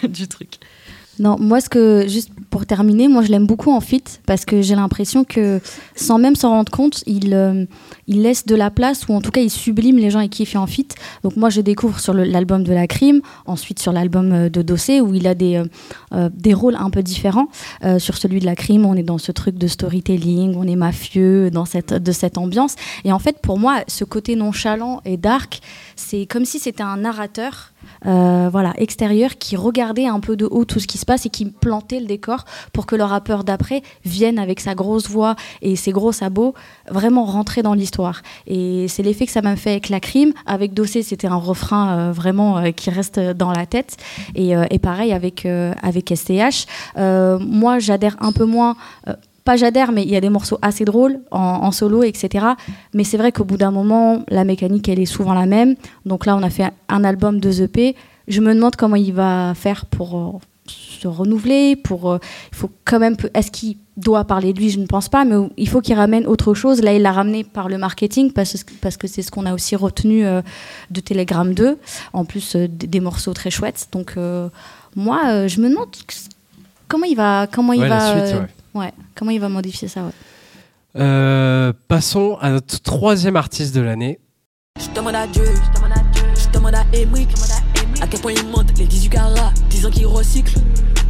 [0.04, 0.56] du truc.
[1.20, 4.62] Non, moi, ce que, juste pour terminer, moi je l'aime beaucoup en fit parce que
[4.62, 5.60] j'ai l'impression que
[5.96, 7.66] sans même s'en rendre compte, il, euh,
[8.08, 10.46] laisse de la place ou en tout cas il sublime les gens avec qui il
[10.46, 10.88] fait en fit.
[11.24, 15.02] Donc moi je découvre sur l'album de la crime, ensuite sur l'album euh, de Dossé
[15.02, 15.64] où il a des,
[16.14, 17.48] euh, des rôles un peu différents.
[17.98, 21.50] Sur celui de la crime, on est dans ce truc de storytelling, on est mafieux
[21.52, 22.76] dans cette, de cette ambiance.
[23.04, 25.60] Et en fait pour moi, ce côté nonchalant et dark,
[25.96, 27.73] c'est comme si c'était un narrateur
[28.06, 31.30] euh, voilà, extérieur qui regardait un peu de haut tout ce qui se passe et
[31.30, 35.76] qui plantait le décor pour que le rappeur d'après vienne avec sa grosse voix et
[35.76, 36.54] ses gros sabots
[36.90, 38.22] vraiment rentrer dans l'histoire.
[38.48, 40.34] Et c'est l'effet que ça m'a fait avec la crime.
[40.46, 43.98] Avec Dossé, c'était un refrain euh, vraiment euh, qui reste dans la tête.
[44.36, 45.46] Et, et pareil avec,
[45.82, 46.66] avec STH.
[46.96, 48.76] Moi, j'adhère un peu moins.
[49.44, 52.46] Pas j'adhère, mais il y a des morceaux assez drôles en, en solo, etc.
[52.94, 55.76] Mais c'est vrai qu'au bout d'un moment, la mécanique, elle est souvent la même.
[56.06, 57.96] Donc là, on a fait un album, deux EP.
[58.28, 61.76] Je me demande comment il va faire pour euh, se renouveler.
[61.76, 62.20] Pour, euh,
[62.54, 63.18] il faut quand même.
[63.34, 64.70] Est-ce qu'il doit parler de lui?
[64.70, 66.82] Je ne pense pas, mais il faut qu'il ramène autre chose.
[66.82, 69.54] Là, il l'a ramené par le marketing parce, que- parce que c'est ce qu'on a
[69.54, 70.42] aussi retenu euh,
[70.90, 71.78] de Telegram 2.
[72.14, 73.90] En plus, des, morceaux très chouettes.
[73.92, 74.16] Donc,
[74.96, 75.88] moi, je me demande
[76.88, 78.48] comment il va, comment il Ouais, la va, suite, ouais.
[78.74, 80.04] Ouais, comment il va modifier ça.
[80.04, 80.12] Ouais.
[80.96, 84.20] Euh, passons à notre troisième artiste de l'année.
[84.80, 85.44] Je demande à Dieu,
[86.36, 87.30] je demande à Emric,
[88.02, 90.60] à quel point il monte les 18 carats, 10 ans qu'ils recyclent.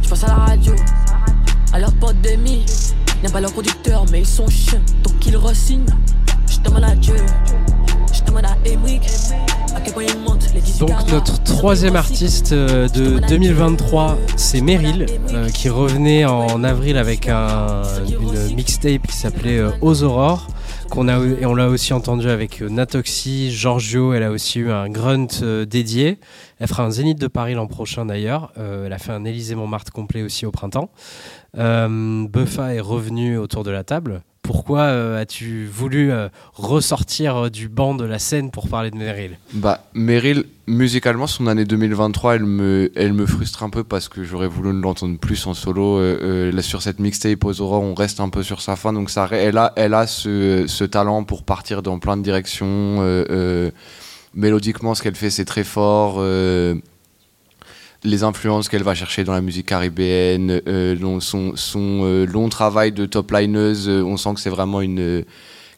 [0.02, 0.74] Je pense à la radio,
[1.72, 2.64] à leurs potes d'amis,
[3.22, 5.86] n'aiment pas leur producteur, mais ils sont chiens, donc ils re-signent.
[6.46, 7.16] Je demande à Dieu,
[8.14, 9.02] je demande à Emric,
[9.74, 14.60] à quel point il monte les 18 Donc notre troisième artiste euh, de 2023, c'est
[14.60, 20.48] Meryl, euh, qui revenait en avril avec un- une mixtape qui s'appelait euh, Aux Aurores.
[20.90, 24.88] Qu'on a, et on l'a aussi entendu avec Natoxy, Giorgio, elle a aussi eu un
[24.90, 26.18] grunt euh, dédié.
[26.60, 28.52] Elle fera un Zénith de Paris l'an prochain d'ailleurs.
[28.56, 30.90] Elle a fait un Élysée Montmartre complet aussi au printemps.
[31.54, 34.22] Buffa est revenu autour de la table.
[34.44, 38.96] Pourquoi euh, as-tu voulu euh, ressortir euh, du banc de la scène pour parler de
[38.96, 39.38] Meryl?
[39.54, 44.78] Bah, Meryl, musicalement, son année 2023, elle me, frustre un peu parce que j'aurais voulu
[44.78, 45.98] l'entendre plus en solo.
[46.60, 48.92] Sur cette mixtape aux aurores, on reste un peu sur sa fin.
[48.92, 53.00] Donc, ça, elle a, elle ce, talent pour partir dans plein de directions.
[54.34, 56.22] Mélodiquement, ce qu'elle fait, c'est très fort.
[58.06, 62.92] Les influences qu'elle va chercher dans la musique caribéenne, euh, son, son euh, long travail
[62.92, 65.24] de top lineuse, euh, on sent que c'est vraiment une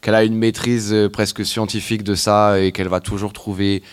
[0.00, 3.84] qu'elle a une maîtrise presque scientifique de ça et qu'elle va toujours trouver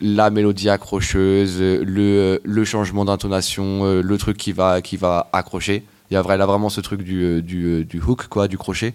[0.00, 5.84] la mélodie accrocheuse, le, le changement d'intonation, le truc qui va, qui va accrocher.
[6.10, 8.94] Il y a, elle a vraiment ce truc du, du, hook, quoi, du crochet.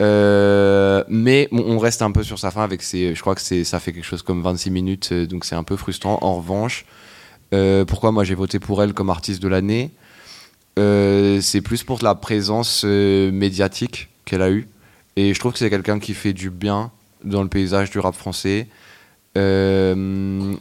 [0.00, 3.14] Mais on reste un peu sur sa fin avec ses.
[3.14, 6.18] Je crois que ça fait quelque chose comme 26 minutes, donc c'est un peu frustrant.
[6.22, 6.84] En revanche,
[7.86, 9.90] pourquoi moi j'ai voté pour elle comme artiste de l'année
[10.78, 14.66] Euh, C'est plus pour la présence euh, médiatique qu'elle a eue.
[15.16, 16.90] Et je trouve que c'est quelqu'un qui fait du bien
[17.24, 18.66] dans le paysage du rap français.
[19.38, 20.54] Euh,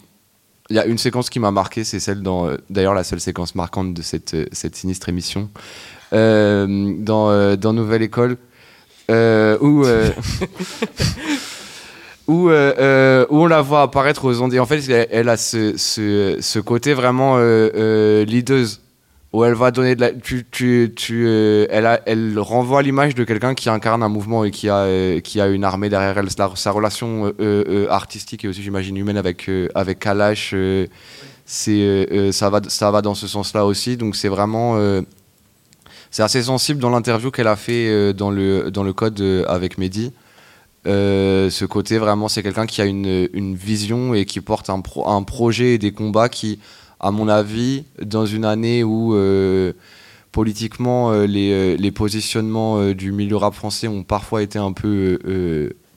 [0.69, 2.47] Il y a une séquence qui m'a marqué, c'est celle dans.
[2.47, 5.49] euh, D'ailleurs, la seule séquence marquante de cette, euh, cette sinistre émission.
[6.13, 8.37] Euh, dans, euh, Nouvelle École,
[9.09, 9.83] euh, où.
[12.29, 14.55] euh, où, euh, où on la voit apparaître aux ondes.
[14.55, 18.65] En fait, elle, a ce, côté vraiment euh, euh,
[19.33, 20.11] où elle va donner de la.
[20.11, 25.17] Tu, tu, tu, elle, renvoie l'image de quelqu'un qui incarne un mouvement et qui a,
[25.47, 26.29] une armée derrière elle.
[26.29, 27.33] Sa, relation
[27.89, 30.55] artistique et aussi, j'imagine, humaine avec, avec Kalash,
[31.45, 33.97] ça, va, ça va dans ce sens-là aussi.
[33.97, 34.77] Donc, c'est vraiment.
[36.11, 40.13] c'est assez sensible dans l'interview qu'elle a fait dans, le, dans le code avec Mehdi.
[40.85, 44.81] Euh, ce côté vraiment, c'est quelqu'un qui a une, une vision et qui porte un,
[44.81, 46.59] pro- un projet et des combats qui,
[46.99, 49.73] à mon avis, dans une année où euh,
[50.31, 55.19] politiquement euh, les, les positionnements du milieu rap français ont parfois été un peu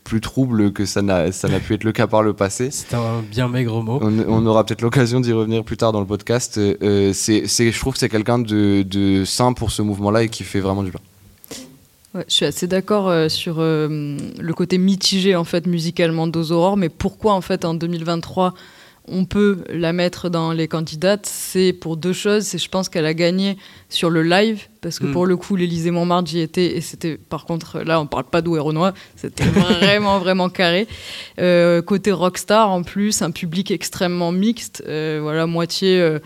[0.04, 1.30] plus troubles que ça n'a
[1.64, 2.68] pu être le cas par le passé.
[2.70, 3.98] C'est un bien maigre mot.
[4.00, 6.60] On, on aura peut-être l'occasion d'y revenir plus tard dans le podcast.
[7.12, 10.60] C'est- je trouve que c'est quelqu'un de, de sain pour ce mouvement-là et qui fait
[10.60, 11.00] vraiment du bien.
[12.16, 16.76] Ouais, je suis assez d'accord euh, sur euh, le côté mitigé en fait musicalement d'Ozoror,
[16.76, 18.54] mais pourquoi en fait en 2023
[19.08, 22.42] on peut la mettre dans les candidates, c'est pour deux choses.
[22.42, 23.56] C'est je pense qu'elle a gagné
[23.88, 25.12] sur le live parce que Mm.
[25.12, 28.42] pour le coup l'Élysée Montmartre j'y étais et c'était par contre là on parle pas
[28.42, 29.44] d'Ouai Renoir, c'était
[29.80, 30.88] vraiment vraiment carré.
[31.38, 36.00] Euh, côté rockstar en plus, un public extrêmement mixte, euh, voilà moitié.
[36.00, 36.18] euh,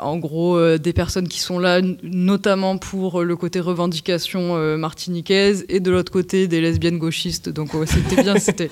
[0.00, 5.64] en gros, euh, des personnes qui sont là notamment pour le côté revendication euh, martiniquaise
[5.68, 7.48] et de l'autre côté des lesbiennes gauchistes.
[7.48, 8.70] Donc c'était bien, c'était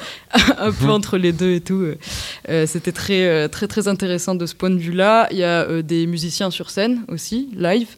[0.59, 1.87] un peu entre les deux et tout.
[2.67, 5.29] c'était très, très, très intéressant de ce point de vue-là.
[5.31, 7.89] Il y a des musiciens sur scène aussi, live.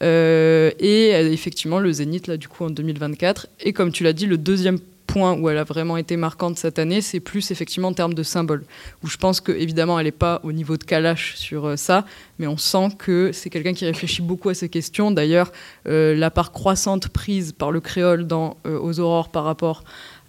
[0.00, 3.48] et effectivement, le Zénith, là, du coup, en 2024.
[3.60, 4.78] Et comme tu l'as dit, le deuxième
[5.14, 8.24] point où elle a vraiment été marquante cette année, c'est plus effectivement en termes de
[8.24, 8.64] symboles.
[9.04, 12.04] Où je pense qu'évidemment, elle n'est pas au niveau de Kalash sur euh, ça,
[12.40, 15.12] mais on sent que c'est quelqu'un qui réfléchit beaucoup à ces questions.
[15.12, 15.52] D'ailleurs,
[15.86, 19.84] euh, la part croissante prise par le créole euh, Aux Aurores par rapport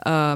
[0.06, 0.36] à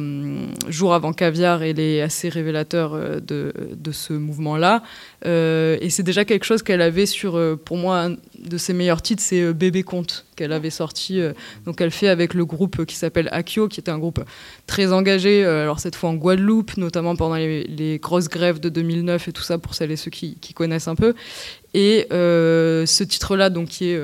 [0.68, 4.82] Jour avant caviar, elle est assez révélateur de, de ce mouvement-là.
[5.24, 9.22] et c'est déjà quelque chose qu'elle avait sur, pour moi, un de ses meilleurs titres,
[9.22, 11.22] c'est Bébé Conte, qu'elle avait sorti.
[11.66, 14.24] donc elle fait avec le groupe qui s'appelle Akio, qui était un groupe
[14.66, 19.32] très engagé, alors cette fois en Guadeloupe, notamment pendant les, grosses grèves de 2009 et
[19.32, 21.14] tout ça, pour celles et ceux qui, qui connaissent un peu.
[21.76, 24.02] Et ce titre-là, donc qui est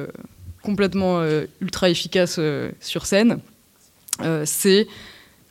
[0.62, 1.24] complètement
[1.60, 2.40] ultra efficace
[2.80, 3.40] sur scène,
[4.46, 4.88] c'est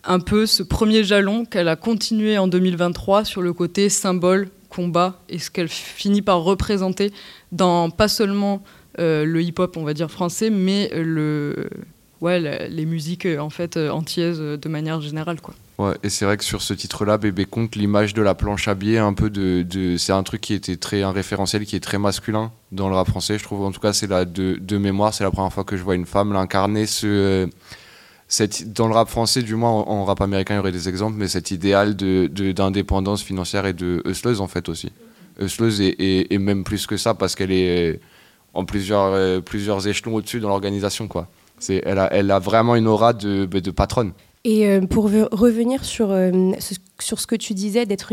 [0.07, 5.21] un peu ce premier jalon qu'elle a continué en 2023 sur le côté symbole, combat,
[5.29, 7.13] et ce qu'elle finit par représenter
[7.53, 8.63] dans pas seulement
[8.99, 11.69] euh, le hip-hop, on va dire français, mais le,
[12.21, 15.41] ouais, les musiques en fait antillaises de manière générale.
[15.41, 15.55] Quoi.
[15.79, 18.75] Ouais, et c'est vrai que sur ce titre-là, Bébé compte l'image de la planche à
[18.75, 21.81] billets, un peu de, de c'est un truc qui était très un référentiel qui est
[21.81, 23.39] très masculin dans le rap français.
[23.39, 25.77] Je trouve, en tout cas, c'est la de, de mémoire, c'est la première fois que
[25.77, 27.49] je vois une femme l'incarner ce
[28.67, 31.29] dans le rap français, du moins en, rap américain, il y aurait des exemples, mais
[31.29, 34.91] cet idéal d'indépendance financière et de hustleuse en fait aussi.
[35.41, 38.01] Hustleuse et, même plus que ça parce qu'elle est
[38.55, 41.09] en plusieurs, euh, plusieurs échelons au-dessus dans l'organisation.
[41.69, 44.13] Elle a, vraiment une aura de, de patronne.
[44.45, 48.13] Et euh, pour revenir sur, euh, ce, que tu disais d'être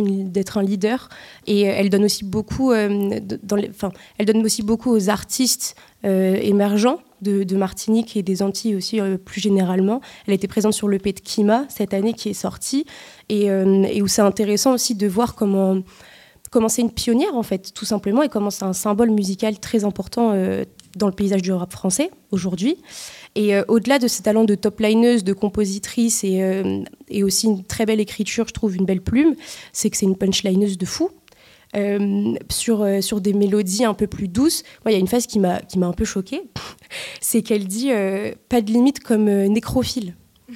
[0.58, 1.10] un leader,
[1.48, 9.42] elle donne aussi beaucoup aux artistes émergents de, Martinique et des Antilles aussi euh, plus
[9.42, 10.02] généralement.
[10.28, 12.86] Elle était présente sur l'EP de Kima cette année qui est sortie
[13.32, 15.82] euh, et, où c'est intéressant aussi de voir comment
[16.50, 19.86] comment c'est une pionnière en fait tout simplement et comment c'est un symbole musical très
[19.86, 20.66] important euh,
[20.98, 22.78] dans le paysage du rap français aujourd'hui.
[23.36, 27.86] Et au-delà de ses talents de top lineuse, de compositrice et, et, aussi une très
[27.86, 29.36] belle écriture, je trouve une belle plume,
[29.72, 31.10] c'est que c'est une punchlineuse de fou.
[31.74, 34.64] Euh, sur, euh, sur des mélodies un peu plus douces.
[34.86, 36.42] il y a une phase qui m'a un peu choquée,
[37.22, 40.16] c'est qu'elle dit euh, pas de limite comme nécrophile.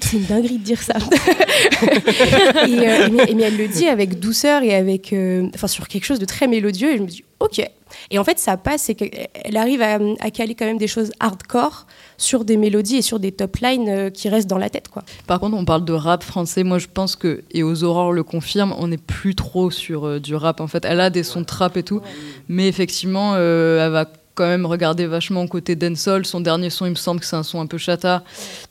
[0.00, 0.94] C'est une dinguerie de dire ça.
[2.66, 5.14] et, mais, elle le dit avec douceur et avec,
[5.54, 6.92] enfin, sur quelque chose de très mélodieux.
[6.92, 7.66] Et je me dis, ok.
[8.10, 11.12] Et en fait, ça passe, c'est qu'elle arrive à, à, caler quand même des choses
[11.20, 11.86] hardcore
[12.16, 14.88] sur des mélodies et sur des top lines euh, qui restent dans la tête.
[14.88, 15.02] Quoi.
[15.26, 16.64] Par contre, on parle de rap français.
[16.64, 20.20] Moi, je pense que, et aux aurores le confirme, on n'est plus trop sur euh,
[20.20, 20.60] du rap.
[20.60, 22.00] En fait, elle a des sons trap et tout,
[22.48, 26.24] mais effectivement, euh, elle va quand même regarder vachement côté dancehall.
[26.26, 28.24] Son dernier son, il me semble que c'est un son un peu chata.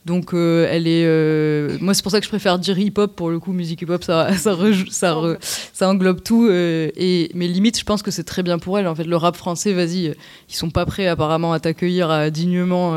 [0.05, 1.79] Donc, elle est.
[1.81, 3.15] Moi, c'est pour ça que je préfère dire hip-hop.
[3.15, 4.29] Pour le coup, musique hip-hop, ça,
[4.91, 6.49] ça, englobe tout.
[6.49, 8.87] et, mais limite, je pense que c'est très bien pour elle.
[8.87, 10.13] En fait, le rap français, vas-y,
[10.49, 12.95] ils sont pas prêts apparemment à t'accueillir dignement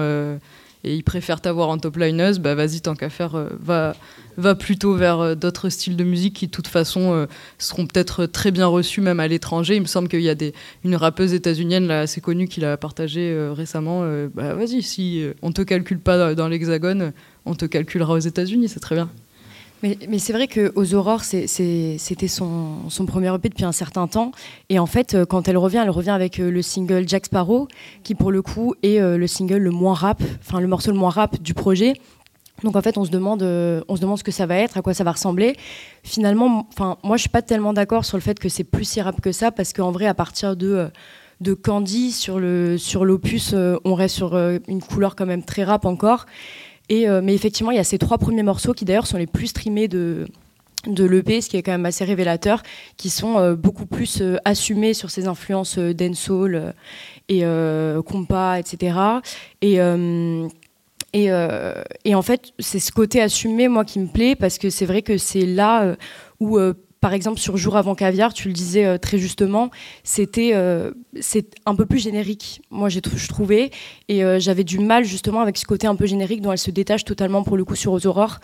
[0.86, 3.96] et ils préfèrent t'avoir en top lineuse, bah vas-y, tant qu'à faire, euh, va,
[4.36, 7.26] va plutôt vers euh, d'autres styles de musique qui, de toute façon, euh,
[7.58, 9.76] seront peut-être très bien reçus même à l'étranger.
[9.76, 10.52] Il me semble qu'il y a des,
[10.84, 14.02] une rappeuse états-unienne assez connue qui l'a partagé récemment.
[14.34, 17.12] bah vas-y, si on te calcule pas dans l'hexagone,
[17.44, 19.08] on te calculera aux États-Unis, c'est très bien.
[19.82, 24.32] Mais, c'est vrai qu'aux Aurores, c'était son, son, premier EP depuis un certain temps.
[24.70, 27.68] Et en fait, euh, quand elle revient, elle revient avec euh, le single Jack Sparrow,
[28.02, 30.98] qui pour le coup est euh, le single le moins rap, enfin le morceau le
[30.98, 31.94] moins rap du projet.
[32.66, 34.82] Donc en fait, on se demande, on se demande ce que ça va être, à
[34.82, 35.56] quoi ça va ressembler.
[36.02, 39.00] Finalement, enfin moi, je suis pas tellement d'accord sur le fait que c'est plus si
[39.00, 40.90] rap que ça, parce qu'en vrai, à partir de
[41.40, 43.54] de Candy sur le sur l'opus,
[43.84, 46.26] on reste sur une couleur quand même très rap encore.
[46.92, 49.48] Euh, mais effectivement, il y a ces trois premiers morceaux qui d'ailleurs sont les plus
[49.48, 50.26] streamés de,
[50.86, 52.62] de l'EP, ce qui est quand même assez révélateur,
[52.96, 56.74] qui sont euh, beaucoup plus euh, assumés sur ces influences dancehall
[57.28, 57.42] et
[58.06, 58.98] compas, etc.
[59.62, 59.80] Et,
[61.24, 61.30] et,
[62.04, 65.02] et, en fait, c'est ce côté assumé, moi, qui me plaît, parce que c'est vrai
[65.02, 65.96] que c'est là
[66.40, 66.58] où
[67.06, 69.70] par exemple, sur Jour avant caviar, tu le disais euh, très justement,
[70.02, 70.90] c'était euh,
[71.20, 72.98] c'est un peu plus générique, moi je
[73.28, 73.70] trouvais,
[74.08, 76.72] et euh, j'avais du mal justement avec ce côté un peu générique dont elle se
[76.72, 78.40] détache totalement pour le coup sur Aux Aurores.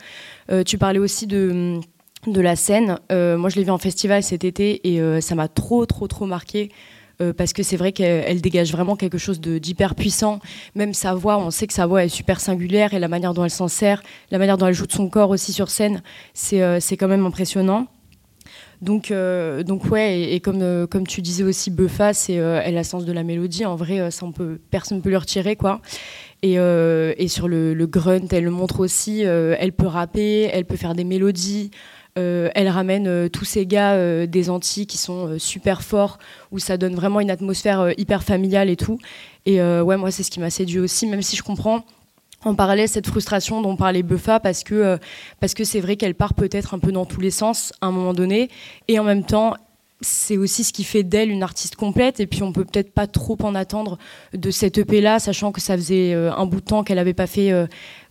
[0.64, 1.80] tu parlais aussi de,
[2.28, 2.98] de la scène.
[3.10, 6.70] moi je l'ai vu en festival cet été et ça m'a trop trop trop marqué.
[7.36, 10.40] Parce que c'est vrai qu'elle dégage vraiment quelque chose d'hyper puissant.
[10.74, 13.44] Même sa voix, on sait que sa voix est super singulière et la manière dont
[13.44, 16.02] elle s'en sert, la manière dont elle joue de son corps aussi sur scène,
[16.34, 17.86] c'est quand même impressionnant.
[18.80, 22.76] Donc, euh, donc ouais, et, comme, euh, comme tu disais aussi, Buffa, c'est, euh, elle
[22.76, 23.64] a sens de la mélodie.
[23.64, 25.80] En vrai, euh, ça, on peut, personne ne peut lui retirer, quoi.
[26.42, 29.24] Et, euh, et sur le, le grunt, elle le montre aussi.
[29.24, 31.70] euh, elle peut rapper, elle peut faire des mélodies.
[32.18, 36.18] Euh, elle ramène euh, tous ces gars euh, des Antilles qui sont super forts,
[36.50, 38.98] où ça donne vraiment une atmosphère hyper familiale et tout.
[39.46, 41.84] Et ouais, moi, c'est ce qui m'a séduit aussi, même si je comprends
[42.44, 44.98] en parallèle cette frustration dont parlait Buffa, parce que
[45.40, 47.92] parce que c'est vrai qu'elle part peut-être un peu dans tous les sens à un
[47.92, 48.50] moment donné,
[48.88, 49.54] et en même temps,
[50.02, 52.20] c'est aussi ce qui fait d'elle une artiste complète.
[52.20, 53.98] Et puis on peut peut-être pas trop en attendre
[54.34, 57.14] de cette EP là, sachant que ça faisait euh, un bout de temps qu'elle n'avait
[57.14, 57.66] pas fait euh,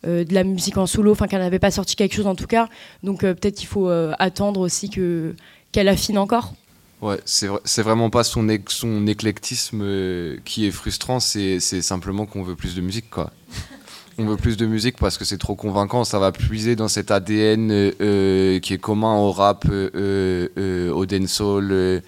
[0.08, 2.48] euh, de la musique en solo, enfin qu'elle n'avait pas sorti quelque chose en tout
[2.48, 2.68] cas.
[3.04, 5.36] Donc peut-être qu'il faut attendre aussi que
[5.72, 6.54] qu'elle affine encore.
[7.02, 9.84] Ouais, c'est vrai- vraiment pas son, son éclectisme
[10.46, 13.32] qui est frustrant, c'est simplement qu'on veut plus de musique, quoi.
[14.22, 17.10] On veut plus de musique parce que c'est trop convaincant, ça va puiser dans cet
[17.12, 22.02] ADN euh, euh, qui est commun au rap, euh, au dancehall.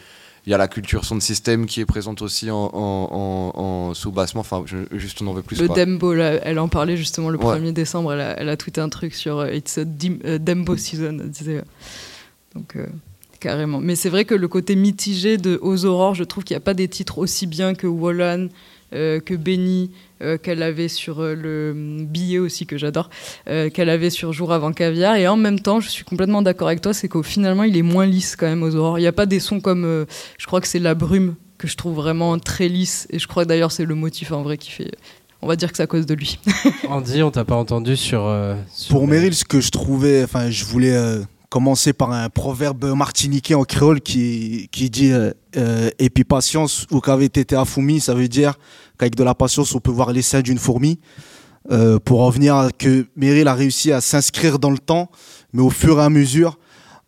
[0.46, 3.60] Il y a la culture son de système qui est présente aussi en, en, en-
[3.60, 4.42] en sous-bassement.
[4.42, 5.60] Enfin, je- juste on en veut plus.
[5.62, 5.70] Le.
[5.70, 7.58] Dembo, là, elle en parlait justement le Ouais.
[7.58, 8.14] 1er décembre.
[8.14, 11.18] Elle a, elle a tweeté un truc sur It's a dim- Dembo season.
[11.22, 11.62] Elle disait,
[12.54, 12.76] donc,
[13.40, 13.80] carrément.
[13.80, 16.66] Mais c'est vrai que le côté mitigé de Aux Aurores, je trouve qu'il n'y a
[16.66, 18.48] pas des titres aussi bien que Wallan,
[18.94, 19.92] euh, que Benny,
[20.24, 21.74] euh, qu'elle avait sur euh, le
[22.06, 23.10] billet aussi, que j'adore,
[23.50, 25.16] euh, qu'elle avait sur Jour avant Caviar.
[25.18, 27.82] Et en même temps, je suis complètement d'accord avec toi, c'est qu'au finalement, il est
[27.84, 29.00] moins lisse quand même aux Aurores.
[29.00, 30.06] Il n'y a pas des sons comme, euh,
[30.38, 33.08] je crois que c'est La Brume, que je trouve vraiment très lisse.
[33.12, 34.92] Et je crois que d'ailleurs, c'est le motif en vrai qui fait.
[35.42, 36.40] On va dire que c'est à cause de lui.
[36.90, 38.26] Andy, on t'a pas entendu sur.
[38.26, 41.20] euh, sur Pour Meryl, ce que je trouvais, enfin, je voulais euh,
[41.50, 46.88] commencer par un proverbe martiniquais en créole qui, qui dit euh, euh, Et puis patience,
[46.92, 48.54] ou qu'avait été affoumi, ça veut dire
[49.04, 51.00] qu'avec de la patience, on peut voir les seins d'une fourmi.
[51.72, 55.10] Euh, pour en venir à que Meryl a réussi à s'inscrire dans le temps,
[55.54, 56.58] mais au fur et à mesure.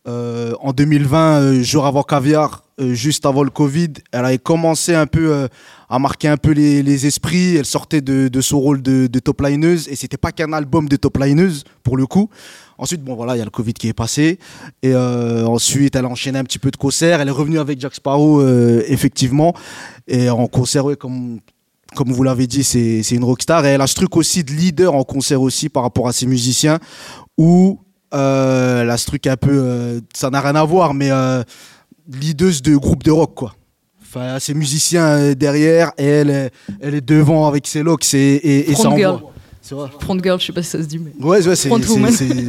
[0.08, 5.06] Euh, en 2020, euh, jour avant caviar, juste avant le Covid, elle avait commencé un
[5.06, 5.48] peu
[5.88, 7.56] à marquer un peu les, esprits.
[7.56, 10.88] Elle sortait de, de son rôle de, de top lineuse et c'était pas qu'un album
[10.88, 12.28] de top lineuse pour le coup.
[12.78, 14.38] Ensuite, bon voilà, il y a le Covid qui est passé
[14.82, 17.20] et ensuite elle a enchaîné un petit peu de concerts.
[17.22, 18.46] Elle est revenue avec Jack Sparrow
[18.86, 19.54] effectivement
[20.06, 21.40] et en concert, ouais, comme
[21.96, 24.94] comme vous l'avez dit, c'est une rockstar et elle a ce truc aussi de leader
[24.94, 26.78] en concert aussi par rapport à ses musiciens
[27.38, 27.80] où
[28.14, 31.42] euh, elle a ce truc un peu, euh, ça n'a rien à voir, mais euh,
[32.08, 33.54] leaduse de groupe de rock quoi.
[34.02, 38.34] Enfin, ses musiciens euh, derrière et elle, est- elle est devant avec ses locks et,
[38.36, 38.98] et, et ça envoie.
[39.70, 39.90] vrai.
[40.00, 41.12] Front girl, je sais pas si ça se dit, mais.
[41.24, 41.56] Ouais, ouais,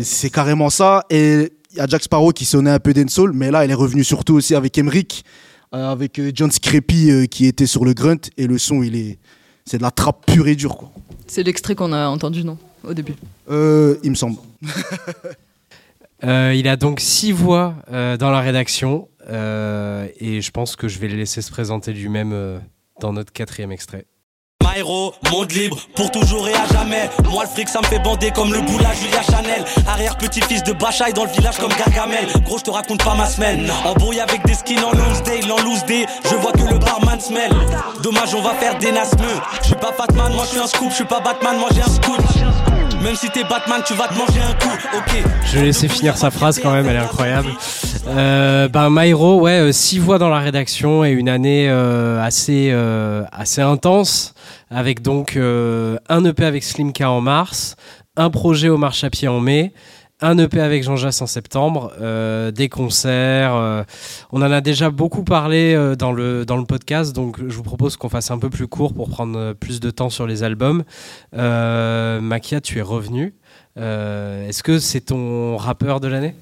[0.03, 1.03] c'est carrément ça.
[1.09, 3.75] Et il y a Jack Sparrow qui sonnait un peu dancehall, mais là, elle est
[3.75, 5.25] revenue surtout aussi avec Emric,
[5.73, 8.17] euh, avec euh, John Scrappy euh, qui était sur le grunt.
[8.37, 9.17] Et le son, il est,
[9.67, 10.91] c'est de la trappe pure et dure, quoi.
[11.27, 13.15] C'est l'extrait qu'on a entendu, non Au début.
[13.49, 14.37] Euh, il me semble.
[16.23, 20.87] Euh, il a donc six voix euh, dans la rédaction euh, et je pense que
[20.87, 22.57] je vais le laisser se présenter lui-même euh,
[22.99, 24.07] dans notre quatrième extrait.
[24.63, 27.09] My héros, monde libre, pour toujours et à jamais.
[27.31, 29.63] Moi, le fric, ça me fait bander comme le boula Julia Chanel.
[29.87, 32.25] Arrière-petit-fils de Bachaï dans le village comme Gargamel.
[32.43, 33.69] Gros, je te raconte pas ma semaine.
[33.85, 36.05] Embrouillé avec des skins en Lonsdale, en loose day.
[36.29, 37.51] Je vois que le barman se mêle.
[38.01, 39.25] Dommage, on va faire des nasmeux.
[39.61, 40.89] Je suis pas Batman, moi je suis un scoop.
[40.89, 42.17] Je suis pas Batman, moi j'ai un scoop.
[43.03, 45.23] Même si t'es Batman, tu vas te manger un coup, ok.
[45.45, 47.49] Je vais laisser finir sa phrase quand même, elle est incroyable.
[48.07, 52.69] Euh, ben Myro, ouais, euh, six voix dans la rédaction et une année euh, assez,
[52.71, 54.33] euh, assez intense,
[54.69, 57.75] avec donc euh, un EP avec Slimka en mars,
[58.15, 59.73] un projet au marche à pied en mai,
[60.21, 63.55] un EP avec Jean Jass en septembre, euh, des concerts.
[63.55, 63.83] euh,
[64.31, 67.97] on en a déjà beaucoup parlé dans, le, dans le podcast, donc je vous propose
[67.97, 70.83] qu'on fasse un peu plus court pour prendre plus de temps sur les albums.
[71.33, 73.35] Makia, tu es revenu.
[73.75, 76.33] Est-ce que c'est ton rappeur de l'année?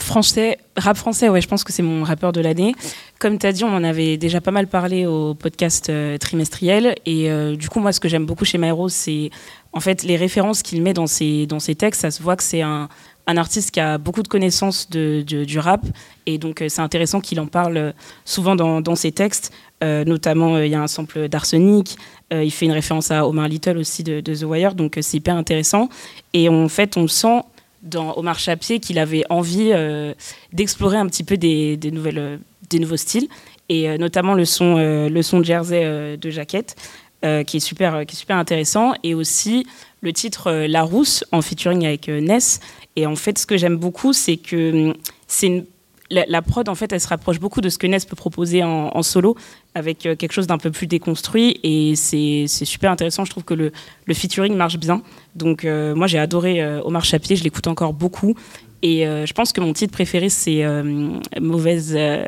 [0.00, 2.74] Français, rap français, ouais, je pense que c'est mon rappeur de l'année.
[3.18, 6.94] Comme tu as dit, on en avait déjà pas mal parlé au podcast euh, trimestriel.
[7.04, 9.30] Et euh, du coup, moi, ce que j'aime beaucoup chez Myro, c'est
[9.72, 12.02] en fait les références qu'il met dans ses, dans ses textes.
[12.02, 12.88] Ça se voit que c'est un,
[13.26, 15.84] un artiste qui a beaucoup de connaissances de, du rap.
[16.26, 17.92] Et donc, euh, c'est intéressant qu'il en parle
[18.24, 19.52] souvent dans, dans ses textes.
[19.80, 21.96] Notamment, il y a un sample d'Arsenic.
[22.32, 24.74] Il fait une référence à Omar Little aussi de, de The Wire.
[24.74, 25.88] Donc, c'est hyper intéressant.
[26.34, 27.42] Et en fait, on sent
[27.82, 30.14] dans Omar Chapier qu'il avait envie euh,
[30.52, 32.36] d'explorer un petit peu des, nouvelles, euh,
[32.70, 33.28] des nouveaux styles.
[33.68, 36.74] Et euh, notamment le son, le son Jersey de Jaquette.
[37.22, 38.94] qui, est super, qui est super intéressant.
[39.02, 39.66] Et aussi
[40.00, 42.60] le titre La Rousse en featuring avec Ness.
[42.96, 44.94] Et en fait, ce que j'aime beaucoup, c'est que hum,
[45.26, 45.66] c'est
[46.10, 49.02] la, prod, en fait, elle se rapproche beaucoup de ce que Ness peut proposer en,
[49.02, 49.36] solo,
[49.74, 51.60] avec quelque chose d'un peu plus déconstruit.
[51.62, 53.26] Et c'est c'est super intéressant.
[53.26, 53.72] Je trouve que le,
[54.06, 55.02] le featuring marche bien.
[55.38, 57.36] Donc, euh, moi, j'ai adoré euh, Omar Chapier.
[57.36, 58.34] Je l'écoute encore beaucoup.
[58.82, 61.10] Et euh, je pense que mon titre préféré, c'est euh,
[61.40, 62.24] Mauvaise, euh,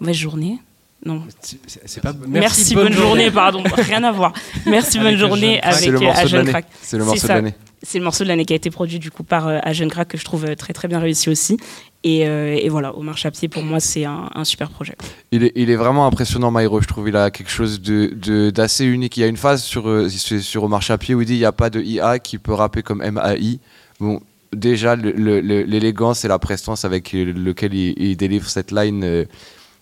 [0.00, 0.58] Mauvaise journée.
[1.04, 1.22] Non.
[1.40, 3.62] C'est pas Merci, bonne, journée, pardon.
[3.76, 4.32] Rien à voir.
[4.66, 5.74] Merci, Avec bonne journée Jeune Crack.
[5.80, 6.50] C'est avec le morceau de Agent l'année.
[6.50, 6.66] Crack.
[6.80, 7.54] C'est le morceau de l'année.
[7.82, 10.08] C'est le morceau de l'année qui a été produit du coup par euh, Agent Crack
[10.08, 11.56] que je trouve euh, très très bien réussi aussi.
[12.04, 14.96] Et, euh, et voilà, Omar Chapier pour moi c'est un, super projet.
[15.30, 16.80] Il est, vraiment impressionnant, Myro.
[16.80, 19.16] Je trouve il a quelque chose d'assez unique.
[19.16, 21.44] Il y a une phase sur, euh, sur Omar Chapier où il dit il n'y
[21.44, 23.60] a pas de IA qui peut rapper comme MAI.
[24.00, 24.20] Bon,
[24.54, 29.24] déjà, l'élégance et la prestance avec lequel il, délivre cette line, euh,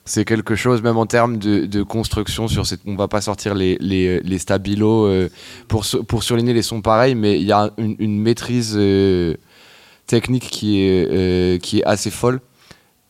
[0.05, 2.49] c'est quelque chose, même en termes de, construction.
[2.49, 5.29] Sur cette, on va pas sortir les, les, les stabilos euh,
[5.69, 9.35] pour, pour surligner les sons pareils, mais il y a une, une maîtrise euh,
[10.11, 12.41] technique qui est, euh, qui est assez folle.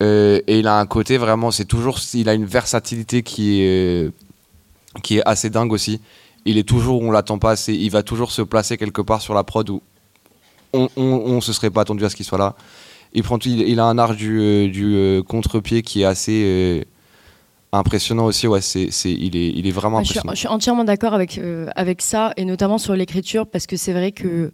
[0.03, 4.11] Euh, et il a un côté vraiment, c'est toujours, il a une versatilité qui est,
[5.03, 6.01] qui est assez dingue aussi.
[6.44, 9.34] Il est toujours, on l'attend pas assez, il va toujours se placer quelque part sur
[9.34, 9.82] la prod où
[10.72, 11.05] on, on,
[11.36, 12.55] on se serait pas attendu à ce qu'il soit là.
[13.12, 16.42] Il, prend, il, il a un art du, euh, du euh, contre-pied qui est assez
[16.44, 16.84] euh,
[17.72, 18.46] impressionnant aussi.
[18.46, 20.34] Ouais, c'est, c'est, il, est, il est vraiment je, suis, impressionnant.
[20.34, 23.92] je suis entièrement d'accord avec, euh, avec ça, et notamment sur l'écriture, parce que c'est
[23.92, 24.53] vrai que,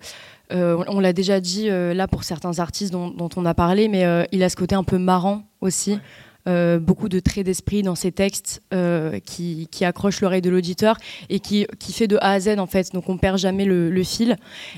[0.53, 3.55] euh, on, on l'a déjà dit euh, là pour certains artistes dont, dont on a
[3.55, 5.99] parlé, mais euh, il a ce côté un peu marrant aussi.
[6.81, 8.63] Beaucoup de traits d'esprit dans ses textes
[9.25, 10.97] qui, qui accrochent l'oreille de l'auditeur
[11.29, 13.91] et qui, qui fait de A à Z en fait, donc on perd jamais le,
[13.91, 14.37] le fil.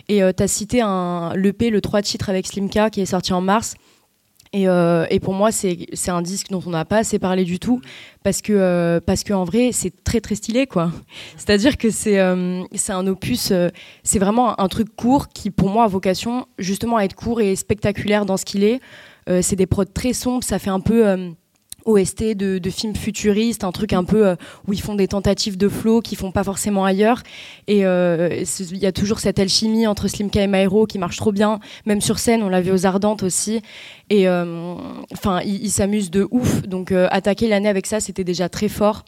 [0.08, 3.42] Et tu as cité un, l'EP, le 3 titres avec Slimka qui est sorti en
[3.42, 3.74] mars.
[4.52, 7.58] Et, euh, et pour moi, c'est un disque dont on n'a pas assez parlé du
[7.58, 7.80] tout,
[8.22, 10.90] parce que euh, parce qu'en vrai, c'est très très stylé, quoi.
[11.36, 13.68] C'est-à-dire que c'est euh, c'est un opus, euh,
[14.02, 17.56] c'est vraiment un truc court qui, pour moi, a vocation justement à être court et
[17.56, 18.80] spectaculaire dans ce qu'il est.
[19.42, 21.34] C'est des prods très sombres, ça fait un peu
[21.88, 24.36] OST de, de films futuristes, un truc un peu euh,
[24.66, 27.22] où ils font des tentatives de flow qu'ils font pas forcément ailleurs.
[27.66, 31.32] Et euh, il y a toujours cette alchimie entre Slimka et Maero qui marche trop
[31.32, 33.62] bien, même sur scène, on l'a vu aux Ardentes aussi.
[34.10, 34.74] Et euh,
[35.12, 36.62] enfin, ils s'amusent de ouf.
[36.62, 39.04] Donc attaquer l'année avec ça, c'était déjà très fort.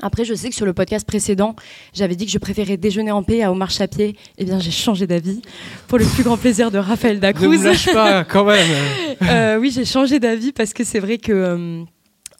[0.00, 1.56] Après, je sais que sur le podcast précédent,
[1.92, 4.14] j'avais dit que je préférais déjeuner en paix à Omar Chapier.
[4.38, 5.42] Eh bien, j'ai changé d'avis
[5.88, 7.48] pour le plus grand plaisir de Raphaël Ne Dacruz.
[7.48, 8.66] me lâche pas, quand même.
[9.22, 11.32] Euh, oui, j'ai changé d'avis parce que c'est vrai que.
[11.32, 11.82] euh,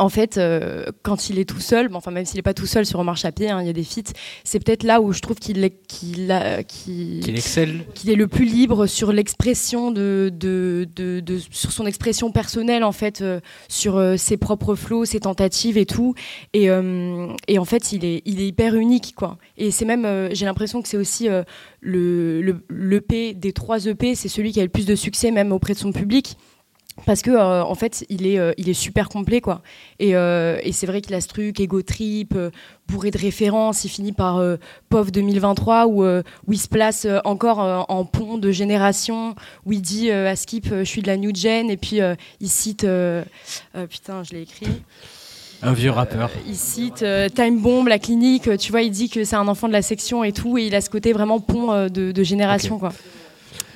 [0.01, 2.67] en fait, euh, quand il est tout seul, bon, enfin même s'il n'est pas tout
[2.67, 4.13] seul sur Omar Chapier, hein, il y a des feats,
[4.45, 6.31] c'est peut-être là où je trouve qu'il est, qu'il
[7.29, 7.85] excelle.
[7.95, 12.85] qu'il est le plus libre sur l'expression de, de, de- de- sur son expression personnelle
[12.85, 16.15] en fait, euh, sur euh, ses propres flots, ses tentatives et tout.
[16.55, 16.67] Et,
[17.49, 19.39] et en fait, il est, il est hyper unique quoi.
[19.57, 21.29] Et c'est même, j'ai l'impression que c'est aussi
[21.81, 25.53] le, le l'EP des trois EP, c'est celui qui a le plus de succès même
[25.53, 26.37] auprès de son public.
[27.07, 29.63] Parce que euh, en fait, il est, euh, il est super complet quoi.
[29.99, 32.35] Et, euh, et c'est vrai qu'il a ce truc ego trip,
[32.89, 33.85] bourré de références.
[33.85, 34.43] Il finit par
[34.89, 39.35] POV 2023 où, où il se place encore en pont de génération,
[39.67, 42.01] où il dit à Skip, je suis de la new gen, et puis
[42.41, 42.87] il cite,
[43.91, 44.69] putain, je l'ai écrit.
[45.61, 46.31] Un vieux rappeur.
[46.47, 49.73] Il cite Time Bomb, la clinique, tu vois, il dit que c'est un enfant de
[49.73, 52.93] la section et tout, et il a ce côté vraiment pont de, de génération, quoi.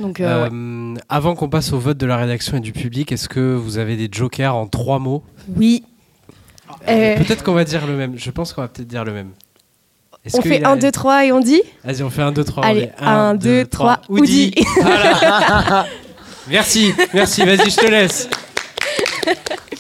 [0.02, 0.50] Donc, euh, ouais.
[0.52, 3.78] Euh, Avant qu'on passe au vote de la rédaction et du public, est-ce que vous
[3.78, 5.22] avez des jokers en trois mots
[5.56, 5.84] Oui.
[6.88, 8.14] Euh, Peut-être qu'on va dire le même.
[8.18, 9.30] Je pense qu'on va peut-être dire le même.
[10.24, 12.44] Est-ce on fait a- 1, 2, 3 et on dit Vas-y, on fait 1, 2,
[12.44, 12.64] 3.
[12.64, 14.52] Allez, 1, 2, 3, Oudi.
[14.56, 14.66] Oudi.
[14.80, 15.86] Voilà.
[16.48, 18.28] merci, merci, vas-y, je te laisse.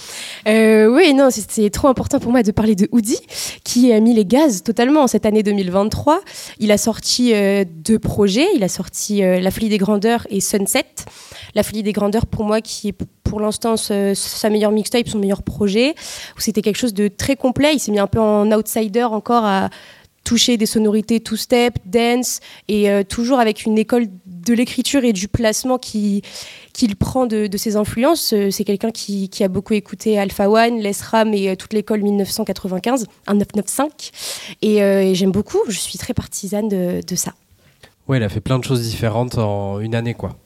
[0.48, 3.20] Euh, oui, non, c'est- trop important pour moi de parler de Hoodie,
[3.64, 6.20] qui a mis les gaz totalement en cette année 2023.
[6.58, 8.46] Il a sorti euh, deux projets.
[8.54, 10.84] Il a sorti euh, La Folie des Grandeurs et Sunset.
[11.54, 15.42] La Folie des Grandeurs, pour moi, qui est pour l'instant sa meilleure mixtape, son meilleur
[15.42, 15.94] projet,
[16.36, 17.74] où c'était quelque chose de très complet.
[17.74, 19.70] Il s'est mis un peu en outsider encore à
[20.24, 25.78] toucher des sonorités two-step, dance, et toujours avec une école de l'écriture et du placement
[25.78, 26.22] qui
[26.72, 28.32] qu'il prend de, de ses influences.
[28.32, 31.72] Euh, C'est quelqu'un qui, qui a beaucoup écouté Alpha One, Les Ram et euh, toute
[31.72, 33.90] l'école 1995, 1995.
[34.62, 37.32] Et, euh, et j'aime beaucoup, je suis très partisane de, de ça.
[38.08, 40.36] Ouais, il a fait plein de choses différentes en une année, quoi.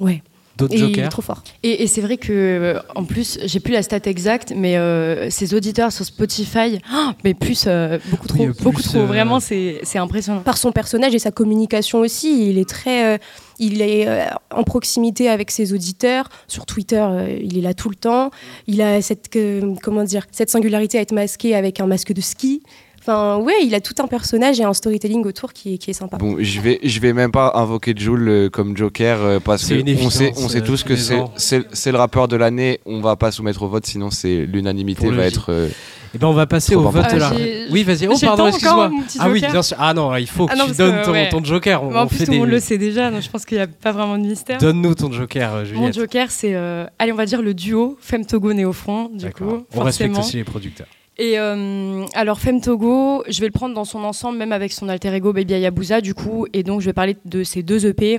[0.00, 0.22] Ouais.
[0.56, 1.42] D'autres Et il est jokers trop fort.
[1.64, 5.52] Et, et c'est vrai que, en plus, j'ai plus la stat exacte, mais euh, ses
[5.52, 8.98] auditeurs sur Spotify, oh, mais plus, euh, beaucoup trop, Oui, plus, beaucoup trop.
[8.98, 10.42] euh, Vraiment, c'est c'est impressionnant.
[10.42, 13.18] Par son personnage et sa communication aussi, il est très, euh,
[13.58, 16.28] il est euh, en proximité avec ses auditeurs.
[16.48, 18.30] Sur Twitter, euh, il est là tout le temps.
[18.66, 22.20] Il a cette, euh, comment dire, cette singularité à être masqué avec un masque de
[22.20, 22.62] ski.
[23.00, 25.94] Enfin, ouais, il a tout un personnage et un storytelling autour qui, est- qui est
[25.94, 26.16] sympa.
[26.16, 29.78] Bon, je vais, je vais même pas invoquer Joule euh, comme Joker euh, parce C'est
[29.78, 32.80] une que on sait, on sait tous que c'est, c'est, c'est le rappeur de l'année.
[32.86, 35.50] On va pas soumettre au vote, sinon c'est l'unanimité va être.
[35.52, 35.68] euh,
[36.14, 37.26] Eh ben on va passer Trop au vote de la.
[37.26, 37.44] important.
[37.44, 38.06] Ah, oui, vas-y.
[38.06, 38.88] Oh pardon, excuse-moi.
[38.88, 39.76] mon Ah oui, joker bien sûr.
[39.80, 41.28] Ah non, il faut que Ah non, tu parce donnes que, ton, ouais.
[41.28, 41.82] ton joker.
[41.82, 43.56] On, en on plus, fait tout le monde le sait déjà, donc je pense qu'il
[43.58, 44.58] n'y a pas vraiment de mystère.
[44.58, 45.94] Donne-nous ton joker, euh, Mon Juliette.
[45.94, 49.64] joker, c'est, euh, allez, on va dire le duo Femme Togo Néofront, du coup.
[49.74, 50.86] On respecte aussi les producteurs.
[51.16, 54.88] Et euh, alors Femme Togo, je vais le prendre dans son ensemble, même avec son
[54.88, 56.46] alter ego Baby Ayabusa, du coup.
[56.52, 58.18] Et donc, je vais parler de ces deux EP.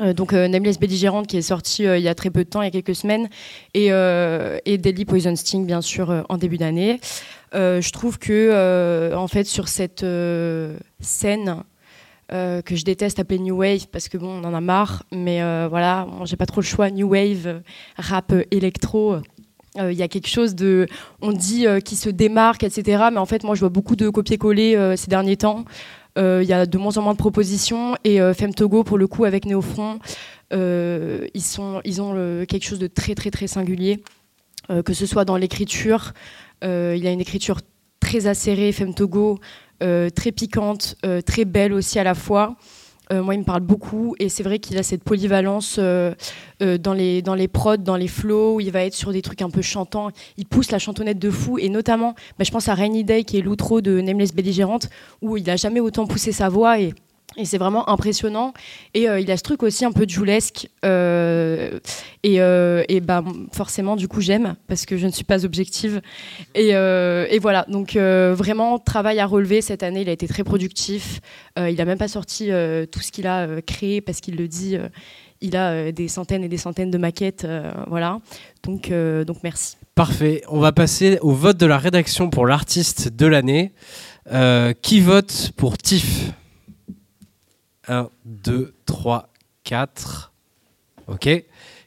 [0.00, 2.48] Euh, donc euh, Nameless Belligérante qui est sorti euh, il y a très peu de
[2.48, 3.28] temps, il y a quelques semaines,
[3.74, 7.00] et, euh, et Deadly Poison Sting bien sûr en début d'année.
[7.52, 10.04] Je trouve que en fait sur cette
[11.00, 11.62] scène
[12.30, 16.06] que je déteste appeler New Wave parce que bon on en a marre, mais voilà,
[16.10, 16.90] bon, j'ai pas trop le choix.
[16.90, 17.62] New Wave,
[17.96, 19.18] rap électro.
[19.76, 20.88] Il y a quelque chose de,
[21.22, 23.04] on dit qui se démarque, etc.
[23.12, 25.64] Mais en fait, moi, je vois beaucoup de copier-coller ces derniers temps.
[26.18, 28.98] Euh, Il y a de moins en moins de propositions et euh, Femme Togo, pour
[28.98, 29.98] le coup, avec Néofront,
[30.52, 31.42] euh, ils,
[31.84, 34.02] ils ont quelque chose de très, très, très singulier,
[34.84, 36.12] que ce soit dans l'écriture.
[36.62, 37.60] il y a une écriture
[38.00, 39.40] très acérée, Femme Togo,
[39.80, 40.96] très piquante,
[41.26, 42.56] très belle aussi à la fois.
[43.12, 46.14] Euh, moi, il me parle beaucoup et c'est vrai qu'il a cette polyvalence euh,
[46.62, 49.22] euh, dans, les, dans les prods, dans les flows, où il va être sur des
[49.22, 50.10] trucs un peu chantants.
[50.36, 53.38] Il pousse la chantonnette de fou et notamment, bah, je pense à Rainy Day qui
[53.38, 54.88] est l'outro de Nameless Belligérante,
[55.20, 56.94] où il a jamais autant poussé sa voix et,
[57.36, 58.52] et c'est vraiment impressionnant.
[58.94, 61.78] Et euh, il a ce truc aussi un peu joulesque euh,
[62.22, 66.00] et, bah, forcément, du coup, j'aime parce que je ne suis pas objective.
[66.54, 70.02] Et, euh, voilà, donc vraiment, travail à relever cette année.
[70.02, 71.20] Il a été très productif.
[71.56, 72.50] Il n'a même pas sorti
[72.90, 74.78] tout ce qu'il a créé parce qu'il le dit.
[75.40, 77.46] il a des centaines et des centaines de maquettes.
[77.88, 78.20] voilà.
[78.62, 78.90] Donc,
[79.26, 79.76] donc merci.
[79.94, 80.42] Parfait.
[80.48, 83.72] On va passer au vote de la rédaction pour l'artiste de l'année.
[84.80, 86.32] Qui vote pour Tiff?
[87.88, 89.28] 1, 2, 3,
[89.64, 90.32] 4.
[91.08, 91.28] Ok.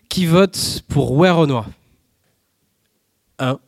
[0.09, 1.67] Qui vote pour Ouais Renoir
[3.39, 3.59] 1.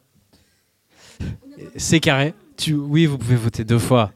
[1.76, 2.34] C'est carré.
[2.58, 2.74] Tu...
[2.74, 4.12] Oui, vous pouvez voter deux fois.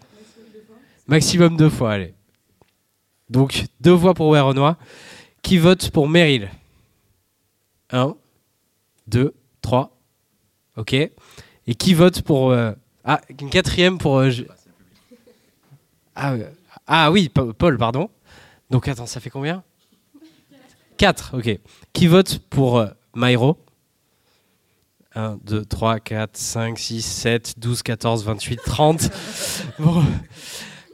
[1.07, 2.13] Maximum deux fois, allez.
[3.29, 4.77] Donc, deux voix pour Ouais Renoir.
[5.41, 6.49] Qui vote pour Meryl?
[7.91, 8.15] 1,
[9.07, 9.95] 2, 3.
[10.77, 10.93] Ok.
[10.93, 12.51] Et qui vote pour.
[12.51, 12.71] euh,
[13.03, 14.17] Ah, une quatrième pour.
[14.19, 14.31] euh,
[16.15, 16.49] Ah, euh,
[16.87, 18.09] ah oui, Pa- Paul, pardon.
[18.69, 19.63] Donc attends, ça fait combien?
[20.97, 21.59] 4, ok.
[21.93, 23.57] Qui vote pour euh, Myro
[25.15, 29.09] 1, 2, 3, 4, 5, 6, 7, 12, 14, 28, 30.
[29.79, 30.03] Bon.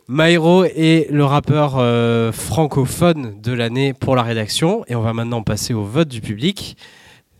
[0.09, 4.83] Myro est le rappeur euh, francophone de l'année pour la rédaction.
[4.87, 6.75] Et on va maintenant passer au vote du public.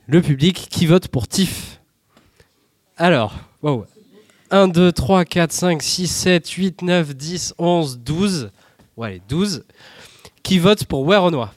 [0.08, 1.82] Le public qui vote pour Tiff
[2.98, 3.86] Alors, wow.
[4.52, 8.52] 1, 2, 3, 4, 5, 6, 7, 8, 9, 10, 11, 12.
[8.98, 9.66] Ouais, allez, 12.
[10.44, 11.54] Qui vote pour Renoir?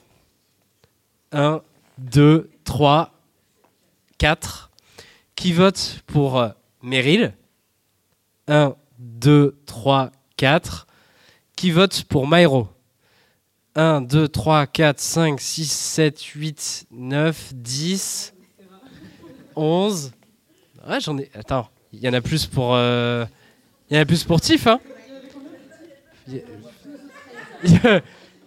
[1.31, 1.61] 1,
[1.97, 3.11] 2, 3,
[4.17, 4.71] 4.
[5.35, 6.49] Qui vote pour euh,
[6.81, 7.33] Meryl?
[8.47, 10.87] 1, 2, 3, 4.
[11.55, 12.67] Qui vote pour Myro
[13.75, 18.33] 1, 2, 3, 4, 5, 6, 7, 8, 9, 10,
[19.55, 20.11] 11.
[20.87, 21.31] Ouais, j'en ai.
[21.33, 22.71] Attends, il y en a plus pour.
[22.75, 23.25] euh,
[23.89, 24.79] Il y en a plus pour Tiff, hein
[26.27, 26.41] Il y-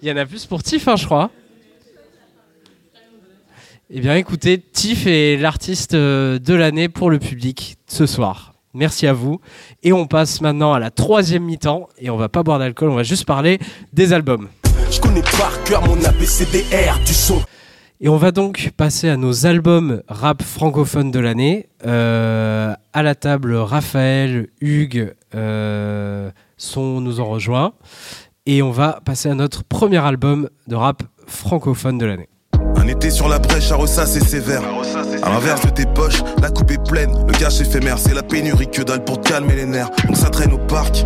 [0.03, 1.31] Il y en a plus pour Tiff, hein, je crois.
[3.89, 8.55] Eh bien, écoutez, Tiff est l'artiste euh, de l'année pour le public ce soir.
[8.75, 9.41] Merci à vous.
[9.83, 11.89] Et on passe maintenant à la troisième mi-temps.
[11.99, 13.59] Et on va pas boire d'alcool, on va juste parler
[13.93, 14.49] des albums.
[14.91, 17.41] Je connais par cœur mon ABCDR du son.
[17.99, 21.71] Et on va donc passer à nos albums rap francophones de l'année.
[21.87, 27.73] Euh, à la table, Raphaël, Hugues euh, sont, nous ont rejoints.
[28.45, 32.29] Et on va passer à notre premier album de rap francophone de l'année.
[32.77, 34.63] Un été sur la brèche à Rossa, c'est sévère.
[35.23, 38.71] À l'inverse de tes poches, la coupe est pleine, le cash éphémère, c'est la pénurie
[38.71, 39.91] que dalle pour te calmer les nerfs.
[40.07, 41.05] Donc ça traîne au parc.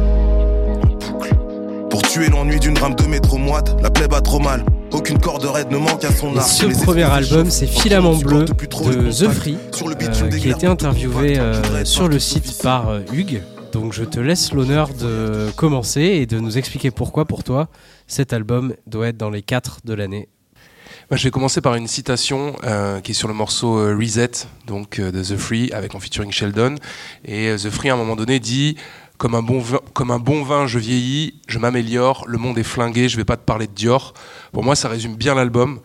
[1.90, 4.64] Pour tuer l'ennui d'une rame de métro moite, la plaie bat trop mal.
[4.92, 6.48] Aucune corde raide ne manque à son Et arc.
[6.48, 7.66] ce Les premier album, c'est.
[7.66, 9.28] Filament Bleu de The.
[9.30, 13.42] Free, Sur le euh, qui a été interviewé euh, sur le site par euh, Hugues.
[13.72, 17.68] Donc je te laisse l'honneur de commencer et de nous expliquer pourquoi, pour toi,
[18.06, 20.28] cet album doit être dans les 4 de l'année.
[21.10, 24.46] Bah, je vais commencer par une citation euh, qui est sur le morceau euh, Reset,
[24.68, 26.76] donc euh, de The Free, avec en featuring Sheldon.
[27.24, 28.76] Et euh, The Free, à un moment donné, dit
[29.20, 32.62] comme un, bon vin, comme un bon vin, je vieillis, je m'améliore, le monde est
[32.62, 34.14] flingué, je vais pas te parler de Dior.
[34.50, 35.80] Pour moi, ça résume bien l'album.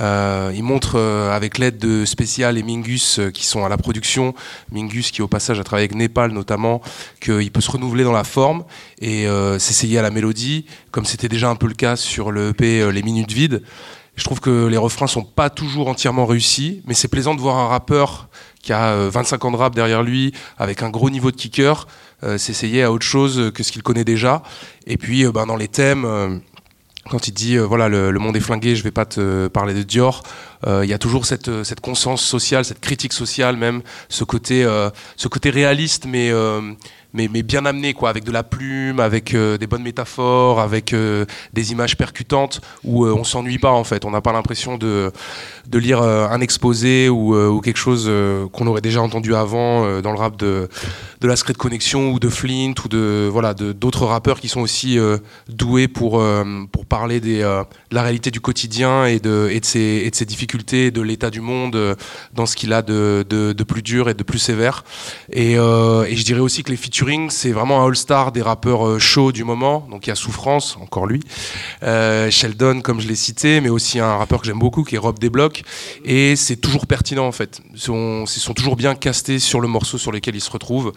[0.00, 3.76] Euh, il montre, euh, avec l'aide de Spécial et Mingus, euh, qui sont à la
[3.76, 4.34] production,
[4.72, 6.80] Mingus qui, au passage, a travaillé avec Népal notamment,
[7.20, 8.64] qu'il peut se renouveler dans la forme
[9.00, 9.28] et
[9.60, 13.02] s'essayer à la mélodie, comme c'était déjà un peu le cas sur le EP Les
[13.04, 13.62] Minutes Vides.
[14.16, 17.56] Je trouve que les refrains sont pas toujours entièrement réussis, mais c'est plaisant de voir
[17.56, 18.28] un rappeur
[18.62, 21.86] qui a 25 ans de rap derrière lui, avec un gros niveau de kicker,
[22.36, 24.42] s'essayer à autre chose que ce qu'il connaît déjà.
[24.86, 26.42] Et puis, ben, dans les thèmes
[27.08, 30.22] quand il dit voilà le, monde est flingué, je vais pas te parler de Dior,
[30.66, 33.80] il y a toujours cette, cette conscience sociale, cette critique sociale même,
[34.10, 34.64] ce côté
[35.16, 36.30] ce côté réaliste mais
[37.12, 41.24] mais, bien amené, quoi, avec de la plume, avec euh, des bonnes métaphores, avec euh,
[41.52, 44.04] des images percutantes, où euh, on s'ennuie pas en fait.
[44.04, 45.12] On n'a pas l'impression de,
[45.66, 48.10] de lire un exposé ou, quelque chose
[48.52, 50.68] qu'on aurait déjà entendu avant dans le rap de,
[51.20, 54.98] de la Secret Connection ou de Flint ou de voilà d'autres rappeurs qui sont aussi
[55.48, 56.22] doués pour,
[56.72, 60.14] pour parler des, de la réalité du quotidien et de, et de, ses, et de
[60.14, 61.96] ses difficultés, de l'état du monde
[62.34, 64.84] dans ce qu'il a de, de, de, plus dur et de plus sévère.
[65.32, 66.99] Et, et je dirais aussi que les features
[67.30, 69.86] c'est vraiment un all-star des rappeurs euh, chauds du moment.
[69.90, 71.20] Donc il y a Souffrance, encore lui,
[71.82, 74.98] euh, Sheldon, comme je l'ai cité, mais aussi un rappeur que j'aime beaucoup qui est
[74.98, 75.62] Rob Desblocs.
[76.04, 77.62] Et c'est toujours pertinent en fait.
[77.72, 80.92] Ils sont, toujours bien castés sur le morceau sur lequel ils se retrouvent.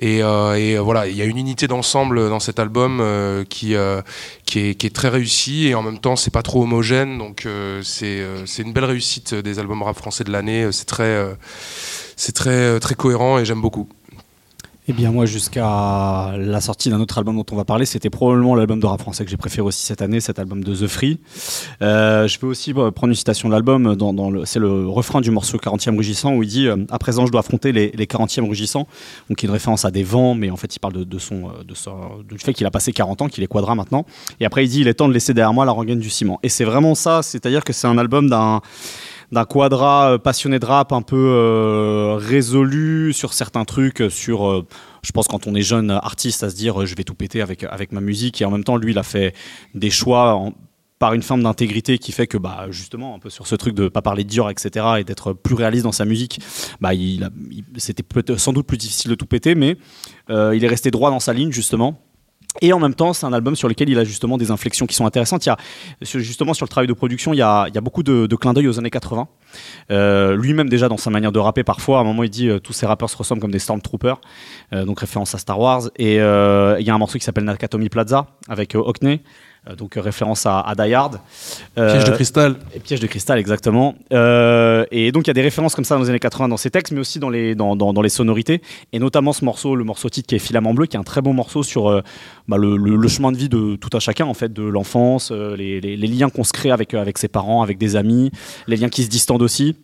[0.00, 3.02] Et, euh, voilà, il y a une unité d'ensemble dans cet album
[3.48, 7.18] qui, est, très réussi et en même temps c'est pas trop homogène.
[7.18, 7.46] Donc
[7.82, 8.24] c'est
[8.58, 10.68] une belle réussite des albums rap français de l'année.
[10.72, 11.24] C'est très,
[12.16, 13.88] c'est très, très cohérent et j'aime beaucoup.
[14.86, 18.54] Eh bien moi jusqu'à la sortie d'un autre album dont on va parler, c'était probablement
[18.54, 21.20] l'album de rap français que j'ai préféré aussi cette année, cet album de The Free.
[21.80, 24.86] Euh, je peux aussi bah, prendre une citation de l'album, dans, dans le, c'est le
[24.86, 27.92] refrain du morceau 40e rugissant où il dit euh, À présent je dois affronter les,
[27.92, 28.86] les 40e rugissants»,
[29.30, 31.74] donc une référence à des vents, mais en fait il parle de, son, euh, de
[31.74, 34.04] son, du fait qu'il a passé 40 ans, qu'il est quadra maintenant.
[34.38, 36.40] Et après il dit «Il est temps de laisser derrière moi la rengaine du ciment».
[36.42, 38.60] Et c'est vraiment ça, c'est-à-dire que c'est un album d'un
[39.32, 44.66] d'un quadra euh, passionné de rap un peu euh, résolu sur certains trucs, sur, euh,
[45.02, 47.64] je pense quand on est jeune artiste, à se dire je vais tout péter avec,
[47.64, 49.34] avec ma musique, et en même temps lui il a fait
[49.74, 50.52] des choix
[50.98, 53.88] par une forme d'intégrité qui fait que bah justement un peu sur ce truc de
[53.88, 56.40] pas parler de Dior etc et d'être plus réaliste dans sa musique
[56.80, 57.28] bah il,
[57.76, 58.04] c'était
[58.36, 59.76] sans doute plus difficile de tout péter mais
[60.28, 62.00] il est resté droit dans sa ligne justement
[62.60, 64.94] et en même temps, c'est un album sur lequel il a justement des inflexions qui
[64.94, 65.44] sont intéressantes.
[65.44, 65.56] Il y a,
[66.02, 68.36] justement, sur le travail de production, il y a, il y a beaucoup de, de
[68.36, 69.26] clins d'œil aux années 80.
[69.90, 72.60] Euh, Lui-même, déjà, dans sa manière de rapper, parfois, à un moment, il dit euh,
[72.60, 74.20] tous ces rappeurs se ressemblent comme des Stormtroopers,
[74.72, 75.90] euh, donc référence à Star Wars.
[75.96, 79.20] Et euh, il y a un morceau qui s'appelle Nakatomi Plaza avec Hockney.
[79.68, 81.20] Euh, donc référence à, à Die Hard.
[81.74, 82.56] Piège de cristal.
[82.74, 83.94] Et Piège de cristal, exactement.
[84.12, 86.56] Euh, et donc il y a des références comme ça dans les années 80 dans
[86.56, 88.60] ces textes, mais aussi dans les, dans, dans, dans, les sonorités,
[88.92, 91.22] et notamment ce morceau, le morceau titre qui est Filament Bleu, qui est un très
[91.22, 92.02] bon morceau sur euh,
[92.46, 95.80] bah, le, le, chemin de vie de tout un chacun, en fait, de l'enfance, les,
[95.80, 98.30] les, les, liens qu'on se crée avec, avec ses parents, avec des amis,
[98.66, 99.76] les liens qui se distendent aussi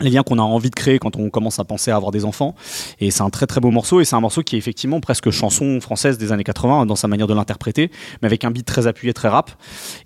[0.00, 2.24] les liens qu'on a envie de créer quand on commence à penser à avoir des
[2.24, 2.54] enfants.
[3.00, 5.30] Et c'est un très très beau morceau, et c'est un morceau qui est effectivement presque
[5.30, 7.90] chanson française des années 80 dans sa manière de l'interpréter,
[8.20, 9.50] mais avec un beat très appuyé, très rap.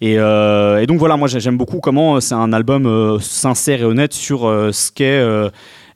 [0.00, 4.12] Et, euh, donc voilà, moi j'aime beaucoup comment c'est un album euh, sincère et honnête
[4.12, 5.20] sur euh, ce qu'est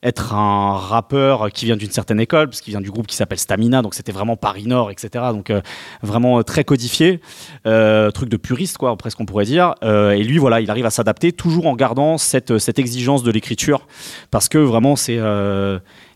[0.04, 3.38] être un rappeur qui vient d'une certaine école, parce qu'il vient du groupe qui s'appelle
[3.38, 5.24] Stamina, donc c'était vraiment Paris Nord, etc.
[5.32, 5.62] Donc euh,
[6.02, 7.20] vraiment très codifié,
[7.66, 9.74] euh, truc de puriste, quoi, presque on pourrait dire.
[9.82, 13.86] Euh, et lui, voilà, il arrive à s'adapter, toujours en gardant cette exigence de l'écriture,
[14.30, 15.18] parce que vraiment c'est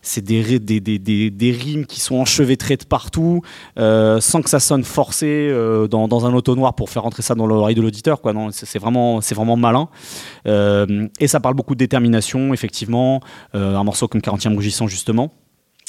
[0.08, 3.42] c'est des, des, des, rimes qui sont enchevêtrées de partout,
[3.78, 7.34] euh, sans que ça sonne forcé euh, dans, un auto noir pour faire rentrer ça
[7.34, 8.20] dans l'oreille de l'auditeur.
[8.52, 9.88] C'est vraiment, malin.
[10.46, 13.20] Euh, et ça parle beaucoup de détermination, effectivement.
[13.52, 15.32] Un morceau comme 40e rougissant, justement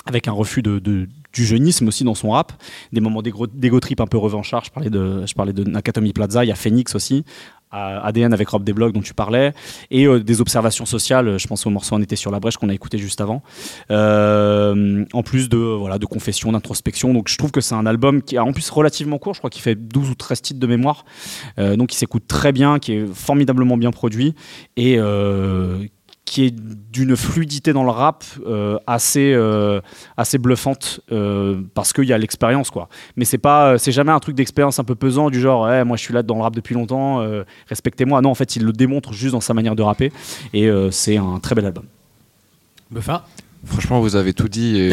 [0.05, 2.53] avec un refus de, du jeunisme aussi dans son rap,
[2.91, 4.65] des moments d'égo trip un peu revanchards.
[4.65, 7.25] Je parlais de, je parlais de Nakatomi Plaza, il y a Phoenix aussi,
[7.71, 9.53] ADN avec Rob Desblocs dont tu parlais,
[9.91, 11.37] et euh, des observations sociales.
[11.37, 13.41] Je pense au morceau On était sur la brèche qu'on a écouté juste avant.
[13.91, 17.13] Euh, en plus de voilà de confession, d'introspection.
[17.13, 19.33] Donc je trouve que c'est un album qui est en plus relativement court.
[19.33, 21.05] Je crois qu'il fait 12 ou 13 titres de mémoire.
[21.57, 24.35] Euh, donc il s'écoute très bien, qui est formidablement bien produit
[24.77, 25.85] et euh,
[26.29, 26.55] qui est
[26.91, 29.81] d'une fluidité dans le rap euh, assez, euh,
[30.15, 32.87] assez bluffante euh, parce qu'il y a l'expérience quoi.
[33.15, 35.97] Mais c'est pas c'est jamais un truc d'expérience un peu pesant du genre hey, moi
[35.97, 38.21] je suis là dans le rap depuis longtemps, euh, respectez-moi.
[38.21, 40.11] Non en fait il le démontre juste dans sa manière de rapper
[40.53, 41.85] et euh, c'est un très bel album.
[42.91, 43.25] Buffa
[43.65, 44.79] Franchement, vous avez tout dit.
[44.79, 44.91] Et,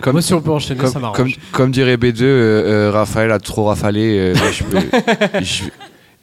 [0.00, 1.16] comme, Moi, si on peut enchaîner, comme, ça m'arrange.
[1.16, 4.34] Comme, comme, dirait B2, euh, Raphaël a trop rafalé.
[4.34, 4.80] je, peux,
[5.40, 5.64] je,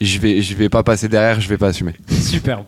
[0.01, 1.93] je, vais, je vais pas passer derrière, je vais pas assumer.
[2.09, 2.65] Super.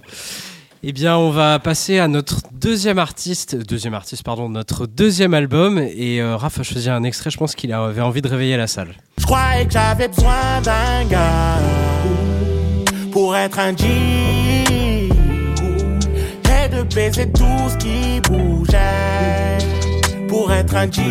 [0.88, 5.80] Eh bien, on va passer à notre deuxième artiste, deuxième artiste, pardon, notre deuxième album.
[5.80, 7.32] Et euh, Raph a choisi un extrait.
[7.32, 8.90] Je pense qu'il avait envie de réveiller la salle.
[9.18, 11.58] Je croyais que j'avais besoin d'un gars
[13.12, 13.88] pour être un G
[16.44, 19.58] et de baiser tout ce qui bougeait
[20.28, 21.02] pour être un G.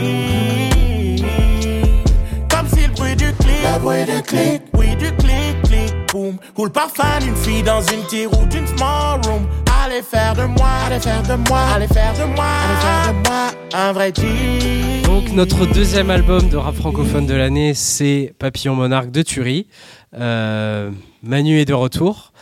[2.48, 6.36] Comme si le bruit du clic, le bruit du clic, oui du clic, clic boom.
[6.55, 9.48] Coule parfum d'une fille dans une tire ou d'une small room.
[9.85, 13.28] Allez faire de moi, allez faire de moi, allez faire de moi, allez faire de
[13.28, 15.02] moi un vrai G.
[15.05, 19.66] Donc notre deuxième album de rap francophone de l'année, c'est Papillon Monarque de Thury.
[20.15, 20.90] Euh,
[21.23, 22.32] Manu est de retour.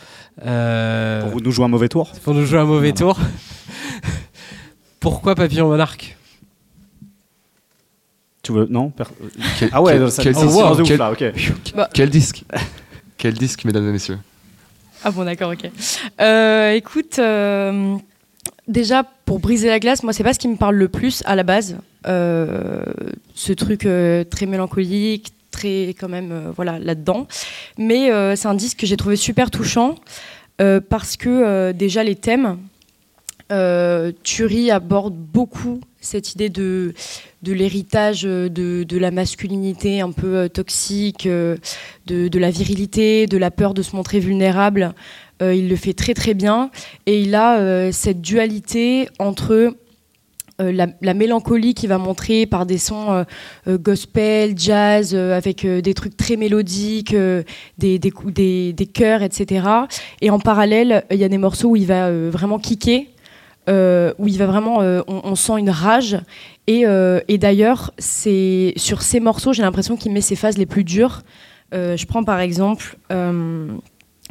[0.45, 3.17] Euh, Pour vous nous jouer un mauvais tour Pour nous jouer un mauvais tour.
[4.99, 6.17] Pourquoi Papillon Monarque?
[8.41, 8.89] Tu veux Non?
[8.89, 9.03] Per-
[9.59, 11.23] Quel- Ah ouais, quel- ça- quel oh, disque- wow, de ouf, quel- là, ok.
[11.75, 11.89] Bah.
[11.93, 12.43] Quel disque?
[13.17, 14.19] Quel disque, mesdames et messieurs?
[15.05, 15.69] Ah bon, d'accord, ok.
[16.21, 17.97] Euh, écoute, euh,
[18.69, 21.35] déjà, pour briser la glace, moi, c'est pas ce qui me parle le plus à
[21.35, 21.77] la base.
[22.07, 22.83] Euh,
[23.35, 23.87] ce truc
[24.29, 27.27] très mélancolique, très quand même, voilà, là-dedans.
[27.77, 29.95] Mais c'est un disque que j'ai trouvé super touchant
[30.57, 32.57] parce que déjà les thèmes,
[33.49, 36.93] Thury aborde beaucoup cette idée de,
[37.41, 41.57] de l'héritage euh, de, de la masculinité un peu euh, toxique, euh,
[42.05, 44.93] de, de la virilité, de la peur de se montrer vulnérable.
[45.41, 46.69] Il le fait très très bien
[47.05, 49.75] et il a cette dualité entre
[50.57, 53.25] la, la mélancolie qu'il va montrer par des sons
[53.67, 59.67] gospel, jazz, avec des trucs très mélodiques, des, des, des, des chœurs, etc.
[60.21, 63.07] Et en parallèle, il y a des morceaux où il va vraiment kicker,
[63.69, 66.17] euh, où il va vraiment, euh, on, sent une rage.
[66.67, 70.65] Et, euh, et d'ailleurs, c'est sur ces morceaux, j'ai l'impression qu'il met ses phases les
[70.65, 71.21] plus dures.
[71.71, 72.97] Je prends par exemple.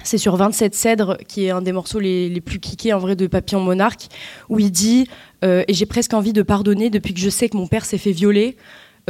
[0.05, 3.27] c'est sur 27 Cèdres, qui est un des morceaux les, plus kickés en vrai de
[3.27, 4.07] Papillon Monarque,
[4.49, 5.09] où il dit
[5.43, 8.13] Et j'ai presque envie de pardonner depuis que je sais que mon père s'est fait
[8.13, 8.57] violer.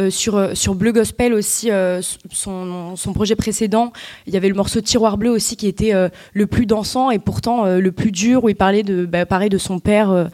[0.01, 2.01] Euh, sur, euh, sur Bleu Gospel aussi, euh,
[2.31, 3.93] son, son projet précédent,
[4.27, 5.93] il y avait le morceau Tiroir Bleu aussi qui était
[6.33, 9.79] le plus dansant et pourtant le plus dur, où il parlait de, bah, de son
[9.79, 10.31] père,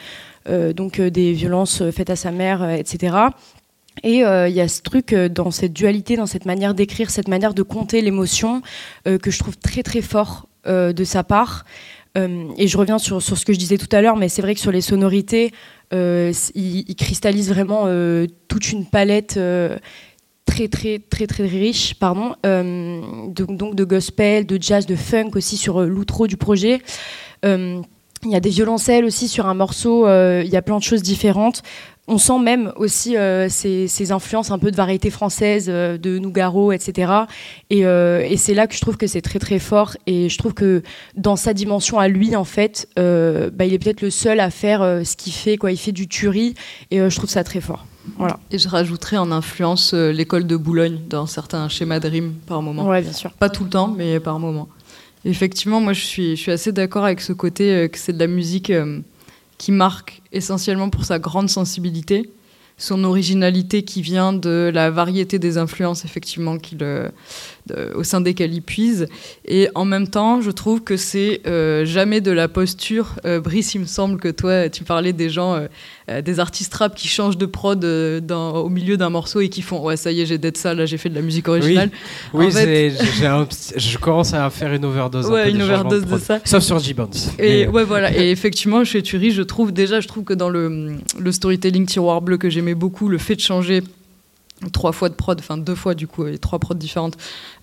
[0.48, 3.16] donc des violences faites à sa mère, etc.
[4.04, 7.54] Et il y a ce truc dans cette dualité, dans cette manière d'écrire, cette manière
[7.54, 8.62] de compter l'émotion
[9.04, 11.64] que je trouve très très fort de sa part.
[12.18, 14.54] Euh, et je reviens sur, ce que je disais tout à l'heure, mais c'est vrai
[14.54, 15.52] que sur les sonorités,
[15.94, 19.78] euh, c- il, il cristallise vraiment euh, toute une palette euh,
[20.44, 25.30] très très très très riche, pardon, euh, de- donc de gospel, de jazz, de funk
[25.34, 26.80] aussi sur euh, l'outro du projet.
[27.44, 27.80] Euh,
[28.24, 30.82] il y a des violoncelles aussi sur un morceau, euh, il y a plein de
[30.82, 31.62] choses différentes.
[32.10, 36.18] On sent même aussi euh, ces, ces influences un peu de variété française, euh, de
[36.18, 37.12] Nougaro, etc.
[37.68, 39.96] Et, et c'est là que je trouve que c'est très très fort.
[40.06, 40.82] Et je trouve que
[41.16, 44.80] dans sa dimension à lui, en fait, bah, il est peut-être le seul à faire
[44.80, 45.58] ce qu'il fait.
[45.58, 45.70] Quoi.
[45.70, 46.54] Il fait du tuerie.
[46.90, 47.84] Et je trouve ça très fort.
[48.16, 48.38] Voilà.
[48.50, 52.62] Et je rajouterais en influence euh, l'école de Boulogne dans certains schémas de rime par
[52.62, 52.86] moment.
[52.86, 53.30] Ouais, bien sûr.
[53.32, 54.68] Pas tout le temps, mais par moment.
[55.28, 58.70] Effectivement, moi je suis, assez d'accord avec ce côté euh, que c'est de la musique
[58.70, 59.00] euh,
[59.58, 62.30] qui marque essentiellement pour sa grande sensibilité,
[62.78, 67.10] son originalité qui vient de la variété des influences effectivement qu'il, euh,
[67.94, 69.06] au sein desquelles il puise.
[69.46, 73.14] Et en même temps, je trouve que c'est euh, jamais de la posture.
[73.24, 75.66] Euh, Brice, il me semble que toi, tu parlais des gens,
[76.10, 77.78] euh, des artistes rap qui changent de prod
[78.22, 80.74] dans- au milieu d'un morceau et qui font Ouais, ça y est, j'ai d'être ça,
[80.74, 81.90] là j'ai fait de la musique originale.
[82.34, 82.92] Oui, fait-
[83.26, 85.26] un petit- je commence à faire une overdose.
[85.26, 86.40] un Ouais, peu une overdose de ça.
[86.44, 87.10] Sauf sur J-Bones.
[87.38, 88.16] Et Mais- ouais, voilà.
[88.16, 92.22] Et effectivement, chez Thury, je trouve déjà, je trouve que dans le, le storytelling tiroir
[92.22, 93.82] bleu que j'aimais beaucoup, le fait de changer
[94.72, 97.16] trois fois de prod, enfin deux fois du coup, et trois prods différentes,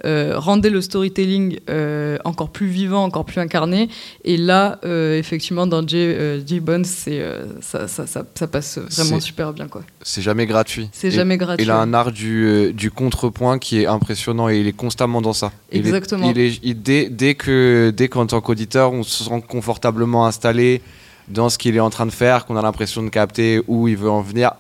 [0.06, 3.90] euh, rendait le storytelling euh, encore plus vivant, encore plus incarné.
[4.24, 7.22] Et là, euh, effectivement, dans J, euh, J-Bones, c'est,
[7.62, 9.68] ça, ça, ça, ça passe vraiment super bien.
[9.68, 9.82] quoi.
[10.02, 10.90] C'est jamais gratuit.
[10.94, 11.66] C'est jamais gratuit.
[11.66, 15.34] Il a un art du, du contrepoint qui est impressionnant et il est constamment dans
[15.34, 15.52] ça.
[15.72, 16.30] Il est- Exactement.
[16.32, 20.82] Il est, il- dès, dès que, dès qu'en tant qu'auditeur, on se sent confortablement installé
[21.28, 23.98] dans ce qu'il est en train de faire, qu'on a l'impression de capter où il
[23.98, 24.52] veut en venir,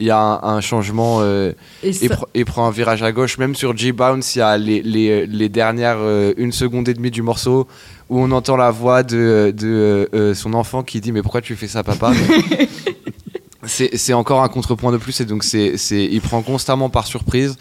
[0.00, 1.52] il y a un, un changement euh,
[1.82, 3.38] Et et, ça- pr- et prend un virage à gauche.
[3.38, 7.10] Même sur G-Bounce, il y a les, les, les dernières euh, une seconde et demie
[7.12, 7.68] du morceau
[8.10, 11.54] où on entend la voix de, de euh, son enfant qui dit Mais pourquoi tu
[11.56, 12.12] fais ça, papa
[13.64, 17.56] c'est encore un contrepoint de plus et donc c'est il prend constamment par surprise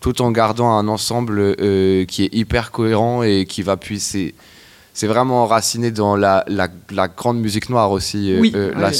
[0.00, 4.34] tout en gardant un ensemble euh, qui est hyper cohérent et qui va puiser
[4.92, 8.80] c'est vraiment enraciné dans la, la, la grande musique noire aussi euh, Oui, euh, ouais.
[8.80, 8.90] la,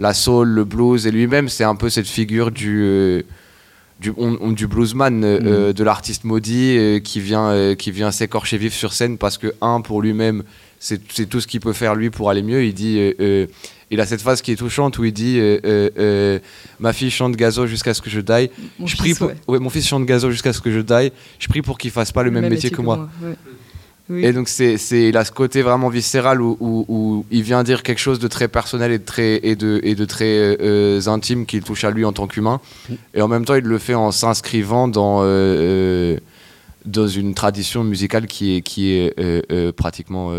[0.00, 3.22] la soul le blues et lui-même c'est un peu cette figure du euh,
[4.00, 5.46] du, on- du bluesman, euh, Mm.
[5.46, 9.36] euh, de l'artiste maudit euh, qui vient, euh, qui vient s'écorcher vif sur scène parce
[9.36, 10.42] que, un, pour lui-même,
[10.78, 10.98] c'est
[11.28, 12.64] tout ce qu'il peut faire lui pour aller mieux.
[12.64, 12.98] Il dit,
[13.90, 15.38] il a cette phase qui est touchante où il dit
[16.78, 18.48] Ma fille chante gazo jusqu'à ce que je die.
[18.78, 19.26] Mon je fils, prie pour...
[19.28, 19.34] ouais.
[19.48, 21.12] ouais, mon fils chante gazo jusqu'à ce que je die.
[21.38, 23.06] Je prie pour qu'il fasse pas le, même, métier, que, moi.
[23.22, 23.34] ouais.
[24.10, 24.24] Oui.
[24.26, 27.62] Et donc, c'est, c'est, il a ce côté vraiment viscéral où, où- où il vient
[27.62, 31.00] dire quelque chose de très personnel et de très, et de, et de très euh,
[31.06, 32.60] intime qui le touche à lui en tant qu'humain.
[33.14, 36.16] Et en même temps, il le fait en s'inscrivant dans, euh, euh,
[36.86, 40.32] dans une tradition musicale qui est, qui est euh, pratiquement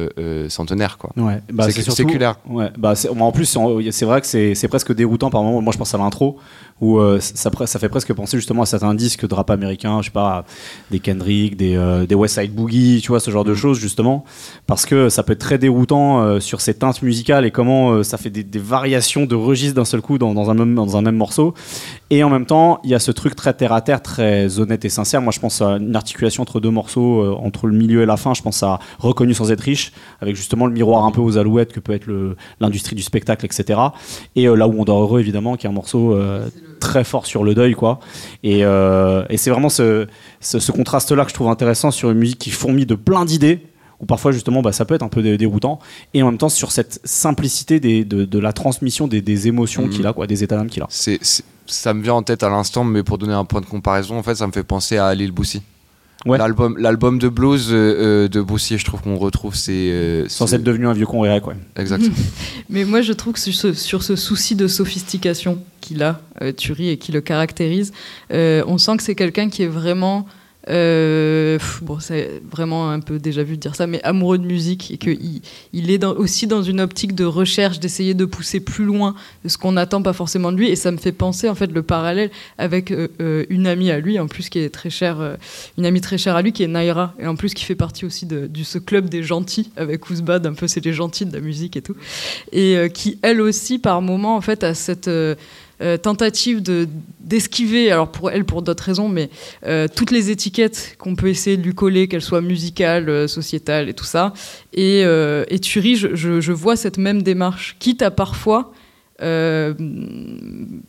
[0.49, 0.98] centenaire.
[0.98, 1.11] Quoi.
[1.15, 2.35] Ouais, bah, c'est c'est surtout- séculaire.
[2.49, 3.60] Ouais, bah c'est- en plus, c'est
[3.91, 5.61] c'est vrai que c'est c'est presque déroutant par moment.
[5.61, 6.38] Moi, je pense à l'intro
[6.82, 7.49] où euh, ça,
[7.80, 10.45] fait presque penser justement à certains disques de rap américain, je sais pas,
[10.90, 14.26] des Kendrick, des, euh, des West Side Boogie, tu vois, ce genre de choses justement,
[14.66, 18.03] parce que ça peut être très déroutant euh, sur ces teintes musicales et comment euh,
[18.03, 20.98] ça fait des, des variations de registres d'un seul coup dans, dans un même, dans
[20.98, 21.53] un même morceau.
[22.12, 24.84] Et en même temps, il y a ce truc très terre à terre, très honnête
[24.84, 25.22] et sincère.
[25.22, 28.18] Moi, je pense à une articulation entre deux morceaux, euh, entre le milieu et la
[28.18, 28.34] fin.
[28.34, 31.72] Je pense à Reconnu sans être riche, avec justement le miroir un peu aux alouettes
[31.72, 32.10] que peut être
[32.60, 33.80] l'industrie du spectacle, etc.
[34.36, 36.49] Et euh, là où on dort heureux, évidemment, qui est un morceau euh,
[36.82, 37.99] très fort sur le deuil, quoi.
[38.44, 40.08] Et, euh, et c'est vraiment ce,
[40.41, 43.60] ce, ce contraste-là que je trouve intéressant sur une musique qui fourmille de plein d'idées.
[44.02, 45.78] Où parfois justement bah, ça peut être un peu dé- déroutant
[46.16, 49.84] et en même temps sur cette simplicité des- de, de la transmission des, des émotions
[49.84, 49.90] Mhm.
[49.91, 50.88] qu'il a quoi des états d'âme qu'il a
[51.68, 54.24] ça me vient en tête à l'instant, mais pour donner un point de comparaison, en
[54.24, 55.32] fait, ça me fait penser à Lil
[56.26, 59.89] L'album, l'album de blues euh, euh, de Boussy, je trouve qu'on retrouve ces.
[59.91, 62.03] euh, sans ces- être devenu un vieux con et quoi Exact.
[62.69, 66.52] Mais moi, je trouve que sur ce, sur ce souci de sophistication qu'il a, euh,
[66.52, 67.91] Thury, et qui le caractérise,
[68.31, 70.26] euh, on sent que c'est quelqu'un qui est vraiment.
[70.70, 74.92] Euh, bon, c'est vraiment un peu déjà vu de dire ça, mais amoureux de musique
[74.92, 75.42] et qu'il
[75.74, 79.58] il est aussi dans une optique de recherche, d'essayer de pousser plus loin de ce
[79.58, 80.70] qu'on n'attend pas forcément de lui.
[80.70, 84.00] Et ça me fait penser en fait le parallèle avec euh, euh, une amie à
[84.00, 85.38] lui, en plus qui est très chère,
[85.78, 88.06] une amie très chère à lui qui est Naira, et en plus qui fait partie
[88.06, 91.34] aussi de, du ce club des gentils avec Ouzbad, un peu c'est les gentils de
[91.34, 91.96] la musique et tout,
[92.52, 95.10] et qui elle aussi par moment en fait a cette
[95.82, 96.88] euh, tentative de
[97.20, 99.30] d'esquiver, alors pour elle pour d'autres raisons, mais
[99.66, 103.88] euh, toutes les étiquettes qu'on peut essayer de lui coller, qu'elles soient musicales, euh, sociétales
[103.90, 104.34] et tout ça.
[104.74, 108.74] Et, euh, et Thury, je, je- vois cette même démarche, quitte à parfois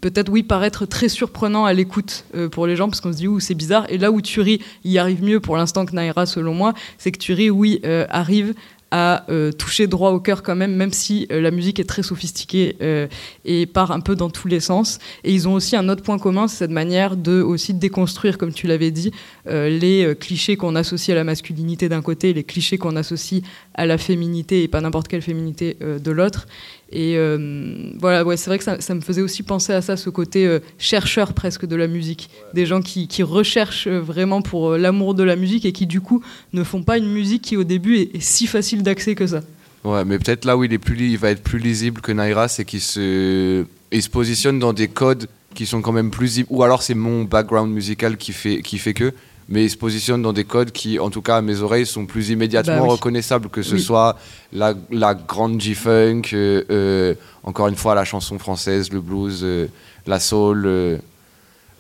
[0.00, 3.40] peut-être oui paraître très surprenant à l'écoute pour les gens parce qu'on se dit ouh
[3.40, 6.72] c'est bizarre et là où Thury y arrive mieux pour l'instant que Naira selon moi
[6.96, 8.54] c'est que Thury oui arrive
[8.92, 12.02] à euh, toucher droit au cœur quand même, même si euh, la musique est très
[12.02, 13.08] sophistiquée euh,
[13.46, 14.98] et part un peu dans tous les sens.
[15.24, 18.52] Et ils ont aussi un autre point commun, c'est cette manière de aussi déconstruire, comme
[18.52, 19.10] tu l'avais dit,
[19.46, 23.42] les clichés qu'on associe à la masculinité d'un côté, les clichés qu'on associe
[23.74, 26.46] à la féminité et pas n'importe quelle féminité de l'autre.
[26.92, 29.96] Et euh, voilà, ouais, c'est vrai que ça, ça me faisait aussi penser à ça,
[29.96, 32.28] ce côté euh, chercheur presque de la musique.
[32.52, 36.02] Des gens qui, qui recherchent euh, vraiment pour l'amour de la musique et qui du
[36.02, 39.26] coup ne font pas une musique qui au début est, est si facile d'accès que
[39.26, 39.40] ça.
[39.84, 42.48] Ouais, mais peut-être là où il, est plus, il va être plus lisible que Naira,
[42.48, 46.44] c'est qu'il se, il se positionne dans des codes qui sont quand même plus.
[46.50, 49.12] Ou alors c'est mon background musical qui fait, qui fait que.
[49.48, 52.06] Mais il se positionne dans des codes qui, en tout cas à mes oreilles, sont
[52.06, 52.88] plus immédiatement Bah oui.
[52.90, 53.80] reconnaissables, que ce Oui.
[53.82, 54.16] soit
[54.52, 59.66] la, la grande G-Funk, euh, euh, encore une fois la chanson française, le blues, euh,
[60.06, 60.64] la soul.
[60.66, 60.98] euh.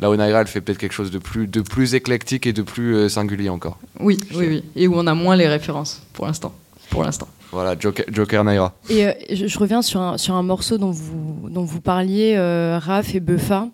[0.00, 2.62] là où Naira, elle fait peut-être quelque chose de plus, de plus éclectique et de
[2.62, 3.78] plus euh, singulier encore.
[4.00, 4.64] Oui, oui, oui.
[4.74, 6.52] Et où on a moins les références pour l'instant.
[6.90, 7.28] Pour l'instant.
[7.52, 8.74] Voilà, Joker, Joker Naira.
[8.90, 12.34] Et euh, je, je reviens sur un, sur un morceau dont vous, dont vous parliez,
[12.36, 13.68] euh, Raph et Buffa,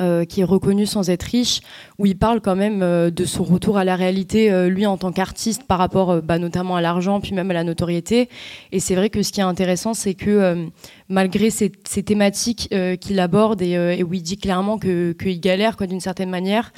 [0.00, 1.60] euh, qui est reconnu sans être riche,
[1.98, 4.96] où il parle quand même euh, de son retour à la réalité, euh, lui en
[4.96, 8.28] tant qu'artiste, par rapport bah, notamment à l'argent, puis même à la notoriété.
[8.72, 10.68] Et c'est vrai que ce qui est intéressant, c'est que
[11.08, 16.30] malgré ces, thématiques qu'il aborde et, où il dit clairement que- qu'il galère d'une certaine
[16.30, 16.72] manière,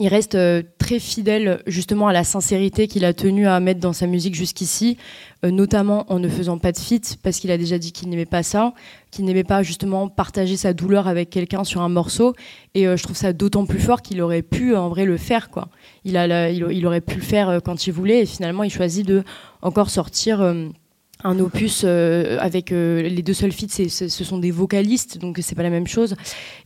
[0.00, 3.92] il reste euh, très fidèle justement à la sincérité qu'il a tenu à mettre dans
[3.92, 4.96] sa musique jusqu'ici,
[5.44, 8.24] euh, notamment en ne faisant pas de feat, parce qu'il a déjà dit qu'il n'aimait
[8.24, 8.74] pas ça,
[9.10, 12.34] qu'il n'aimait pas justement partager sa douleur avec quelqu'un sur un morceau.
[12.74, 15.50] Et euh, je trouve ça d'autant plus fort qu'il aurait pu en vrai le faire.
[15.50, 15.68] Quoi.
[16.04, 19.24] Il, a il, aurait pu le faire quand il voulait, et finalement il choisit de
[19.62, 20.40] encore sortir.
[21.24, 25.18] Un opus euh, avec euh, les deux seuls feats, c'est- c'est- ce sont des vocalistes,
[25.18, 26.14] donc c'est pas la même chose.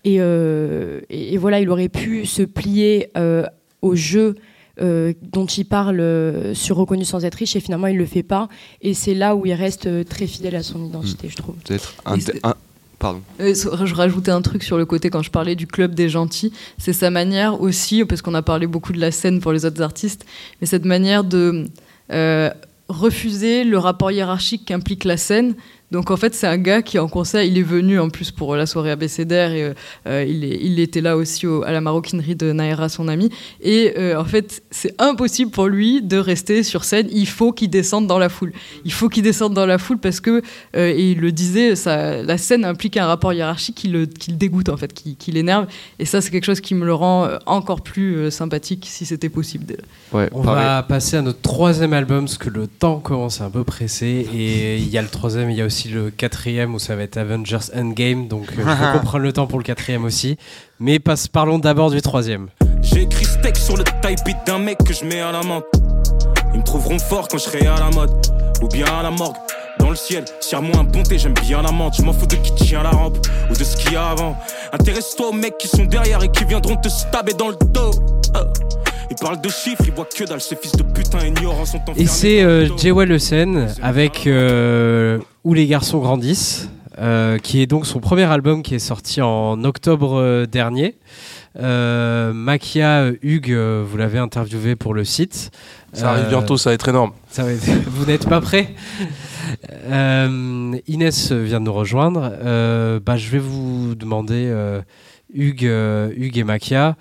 [0.05, 3.45] Et, euh, et, et voilà, il aurait pu se plier euh,
[3.81, 4.35] au jeu
[4.81, 8.23] euh, dont il parle euh, sur Reconnu sans être riche, et finalement il le fait
[8.23, 8.49] pas.
[8.81, 11.55] Et c'est là où il reste euh, très fidèle à son identité, je trouve.
[11.65, 12.55] Peut-être un, un-
[12.99, 13.21] Pardon.
[13.41, 16.53] Je rajoutais un truc sur le côté quand je parlais du club des gentils.
[16.79, 19.83] C'est sa manière aussi, parce qu'on a parlé beaucoup de la scène pour les autres
[19.83, 20.25] artistes,
[20.61, 21.65] mais cette manière de
[22.13, 22.49] euh,
[22.93, 25.57] refuser le rapport hiérarchique qu'implique la scène.
[25.93, 28.57] Donc en fait, c'est un gars qui en concert, il est venu en plus pour
[28.57, 29.75] la soirée abécédaire et
[30.07, 33.29] euh, il, est- il était là aussi au- à la maroquinerie de Naira, son ami.
[33.61, 37.09] Et euh, en fait, c'est impossible pour lui de rester sur scène.
[37.13, 38.53] Il faut qu'il descende dans la foule.
[38.85, 40.43] Il faut qu'il descende dans la foule parce que,
[40.77, 44.31] euh, et il le disait, ça, la scène implique un rapport hiérarchique qui le, qui
[44.31, 45.67] le dégoûte en fait, qui, qui l'énerve.
[45.99, 49.29] Et ça, c'est quelque chose qui me le rend encore plus euh, sympathique si c'était
[49.29, 49.67] possible.
[49.67, 49.83] déjà.
[50.33, 53.65] On va passer à notre troisième album parce que le temps commence à un peu
[53.65, 56.97] pressé et il y a le troisième, il y a aussi le quatrième où ça
[56.97, 60.37] va être Avengers Endgame donc euh, je vais comprendre le temps pour le quatrième aussi.
[60.81, 62.49] Mais passe, parlons d'abord du troisième.
[62.83, 65.65] J'ai écrit steak sur le type d'un mec que je mets à la menthe.
[66.53, 68.11] Ils me trouveront fort quand je serai à la mode,
[68.63, 69.37] ou bien à la morgue.
[69.79, 71.95] Dans le ciel, serre-moi un ponté, j'aime bien la menthe.
[71.97, 73.19] Je m'en fous de qui tient la rampe
[73.51, 74.37] ou de ce qu'il y a avant.
[74.73, 77.91] Intéresse-toi aux mecs qui sont derrière et qui viendront te stabber dans le dos.
[78.37, 78.45] Euh.
[79.11, 80.41] Ils parlent de chiffres, ils voient que dalle.
[80.41, 82.03] Ces fils de putain ignorants sont enfermés.
[82.03, 87.67] Et c'est euh, Jewel Le Sen avec euh, Où les garçons grandissent, euh, qui est
[87.67, 90.99] donc son premier album qui est sorti en octobre euh, dernier.
[91.59, 95.51] Euh, Makia Hugues, euh, vous l'avez interviewé pour le site.
[95.93, 97.13] Ça arrive Euh, bientôt, ça va être énorme.
[97.29, 98.69] ça va être- vous n'êtes pas prêt
[100.87, 102.31] Inès vient de nous rejoindre.
[103.05, 104.51] Bah, je vais vous demander,
[105.35, 105.71] Hugues,
[106.17, 106.97] Hugues et Makia,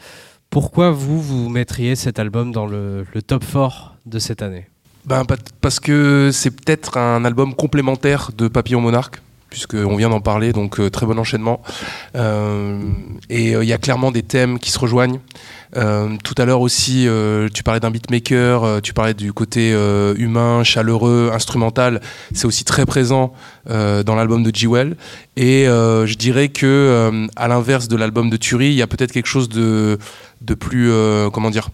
[0.49, 4.67] pourquoi vous, vous mettriez cet album dans le, le top 4 de cette année?
[5.05, 10.21] Ben, pa- parce que c'est peut-être un album complémentaire de Papillon Monarque, puisqu'on vient d'en
[10.21, 11.61] parler, donc euh, très bon enchaînement.
[12.15, 12.79] Euh,
[13.29, 15.19] et euh, il y a clairement des thèmes qui se rejoignent.
[15.73, 17.07] Tout à l'heure aussi,
[17.53, 19.71] tu parlais d'un beatmaker, tu parlais du côté
[20.17, 22.01] humain, chaleureux, instrumental.
[22.33, 23.31] C'est aussi très présent
[23.69, 24.97] dans l'album de G-Well.
[25.37, 29.27] Et je dirais que, à l'inverse de l'album de Turi, il y a peut-être quelque
[29.29, 29.97] chose de,
[30.41, 30.91] de plus,
[31.31, 31.69] comment dire,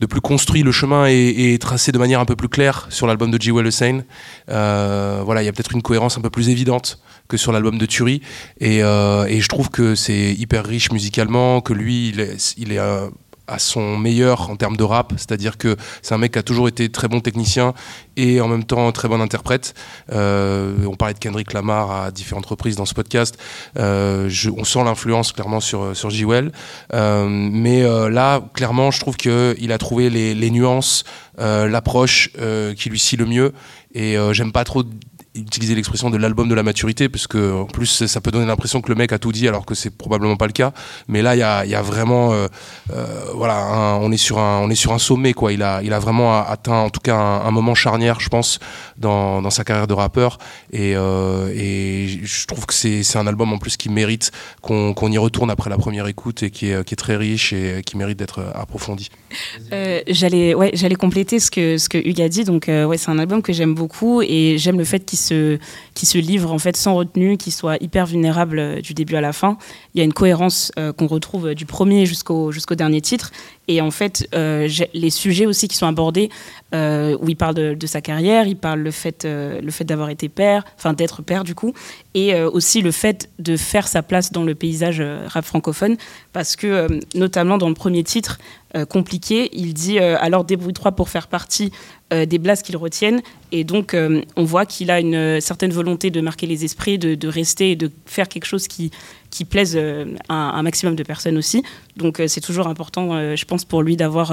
[0.00, 0.62] de plus construit.
[0.62, 4.04] Le chemin est, tracé de manière un peu plus claire sur l'album de G-Well Hussein.
[4.50, 6.98] Euh, voilà, il y a peut-être une cohérence un peu plus évidente
[7.28, 8.20] que sur l'album de Turi.
[8.60, 12.72] Et, euh, et je trouve que c'est hyper riche musicalement, que lui, il est, il
[12.72, 13.08] est euh,
[13.48, 16.68] à son meilleur en termes de rap, c'est-à-dire que c'est un mec qui a toujours
[16.68, 17.74] été très bon technicien
[18.16, 19.74] et en même temps très bon interprète.
[20.12, 23.38] Euh, on parlait de Kendrick Lamar à différentes reprises dans ce podcast.
[23.78, 26.50] Euh, je- on sent l'influence clairement sur, sur J-Well.
[26.94, 31.04] Euh, mais euh, là, clairement, je trouve qu'il a trouvé les, les nuances,
[31.38, 33.52] euh, l'approche euh, qui lui scie le mieux.
[33.94, 34.82] Et j'aime pas trop
[35.36, 38.80] utiliser l'expression de l'album de la maturité, parce que en plus ça peut donner l'impression
[38.80, 40.72] que le mec a tout dit alors que c'est probablement pas le cas.
[41.08, 42.48] Mais là, il y a, vraiment, euh,
[42.92, 45.52] euh, voilà, on est sur un, on est sur un sommet quoi.
[45.52, 48.58] Il a, il a vraiment atteint en tout cas un, moment charnière, je pense,
[48.98, 50.38] dans, sa carrière de rappeur.
[50.72, 51.52] Et, euh,
[52.24, 54.30] je trouve que c'est, un album en plus qui mérite
[54.60, 57.96] qu'on, qu'on y retourne après la première écoute et qui est, très riche et qui
[57.96, 59.10] mérite d'être approfondi.
[60.08, 63.18] J'allais ouais, j'allais compléter ce que ce que Hugues a dit donc ouais c'est un
[63.18, 65.58] album que j'aime beaucoup et j'aime le fait qu'il se
[65.94, 69.20] qu'il se livre en fait sans retenue qu'il soit hyper vulnérable euh, du début à
[69.20, 69.58] la fin.
[69.94, 73.32] Il y a une cohérence euh, qu'on retrouve euh, du premier jusqu'au jusqu'au dernier titre
[73.68, 76.30] et en fait euh, les sujets aussi qui sont abordés
[76.74, 80.28] euh, où il parle de, sa carrière il parle le fait euh, fait d'avoir été
[80.28, 81.72] père enfin d'être père du coup
[82.14, 85.96] et aussi le fait de faire sa place dans le paysage rap francophone
[86.32, 88.38] parce que notamment dans le premier titre
[88.88, 91.72] compliqué, il dit alors débrouille-toi pour faire partie
[92.10, 93.20] des blases qu'il retiennent
[93.52, 93.94] et donc
[94.36, 97.76] on voit qu'il a une certaine volonté de marquer les esprits, de, de rester et
[97.76, 98.90] de faire quelque chose qui
[99.36, 101.62] qui plaise euh, un maximum de personnes aussi.
[101.96, 104.32] Donc euh, c'est toujours important, euh, je pense, pour lui d'avoir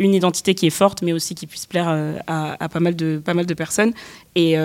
[0.00, 1.88] une identité qui est forte, mais aussi qui puisse plaire
[2.26, 3.92] à, pas mal de personnes.
[4.34, 4.56] Et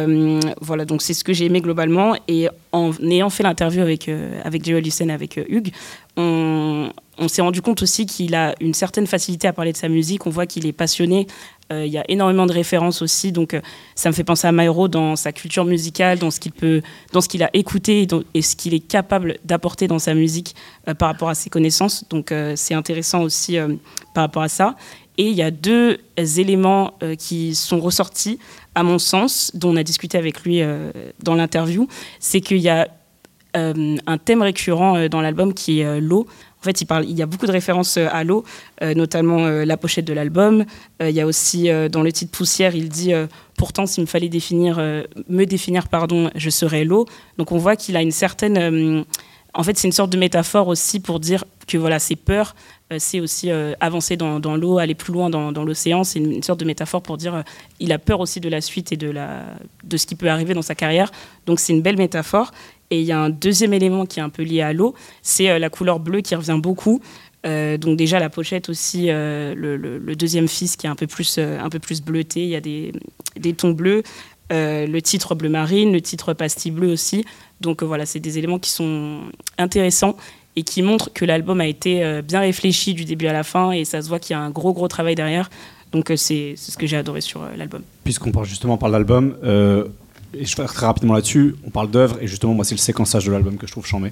[0.61, 2.15] voilà, donc c'est ce que j'ai aimé globalement.
[2.27, 5.71] Et en ayant fait l'interview avec euh, avec avec Hugues,
[6.17, 6.91] on,
[7.27, 10.25] s'est rendu compte aussi qu'il a une certaine facilité à parler de sa musique.
[10.27, 11.27] On voit qu'il est passionné.
[11.71, 13.61] Euh, Il y a énormément de références aussi, donc euh,
[13.95, 16.81] ça me fait penser à Myro dans sa culture musicale, dans ce qu'il peut,
[17.11, 20.55] dans ce qu'il a écouté et, ce qu'il est capable d'apporter dans sa musique
[20.87, 22.07] euh, par rapport à ses connaissances.
[22.09, 23.57] Donc c'est intéressant aussi
[24.13, 24.75] par rapport à ça.
[25.17, 28.37] Et il y a deux éléments qui sont ressortis,
[28.75, 30.61] à mon sens, dont on a discuté avec lui
[31.23, 31.87] dans l'interview.
[32.19, 32.89] C'est qu'il y a
[33.55, 36.27] un thème récurrent euh, dans l'album qui est euh, l'eau.
[36.61, 38.43] En fait, il, y a beaucoup de références euh, à l'eau,
[38.81, 40.65] euh, notamment euh, la pochette de l'album.
[41.01, 44.01] Euh, il y a aussi euh, dans le titre Poussière, il dit euh, Pourtant, s'il
[44.01, 47.05] me fallait définir, euh, me définir, pardon, je serais l'eau.
[47.37, 48.57] Donc on voit qu'il a une certaine.
[48.57, 49.03] euh,
[49.53, 52.55] en fait, c'est une sorte de métaphore aussi pour dire que voilà, ses peurs,
[52.91, 56.03] euh, c'est aussi euh, avancer dans, l'eau, aller plus loin dans, l'océan.
[56.03, 57.41] C'est une, sorte de métaphore pour dire euh,
[57.79, 60.75] il a peur aussi de la suite et de ce qui peut arriver dans sa
[60.75, 61.11] carrière.
[61.45, 62.51] Donc c'est une belle métaphore.
[62.91, 65.49] Et il y a un deuxième élément qui est un peu lié à l'eau, c'est
[65.49, 67.01] euh, la couleur bleue qui revient beaucoup.
[67.45, 71.37] Euh, donc déjà la pochette aussi, euh, le, deuxième fils qui est un peu plus,
[71.37, 72.91] un peu plus bleuté, il y a des,
[73.39, 74.03] des tons bleus.
[74.51, 77.25] Le titre bleu marine, le titre pastille bleu aussi.
[77.61, 79.21] Donc voilà, c'est des éléments qui sont
[79.57, 80.15] intéressants
[80.55, 83.85] et qui montrent que l'album a été bien réfléchi du début à la fin et
[83.85, 85.49] ça se voit qu'il y a un gros gros travail derrière.
[85.91, 87.81] Donc c'est ce que j'ai adoré sur l'album.
[88.03, 89.35] Puisqu'on parle justement par l'album,
[90.39, 93.25] et je vais très rapidement là-dessus, on parle d'œuvre, et justement, moi, c'est le séquençage
[93.25, 94.11] de l'album que je trouve chambé.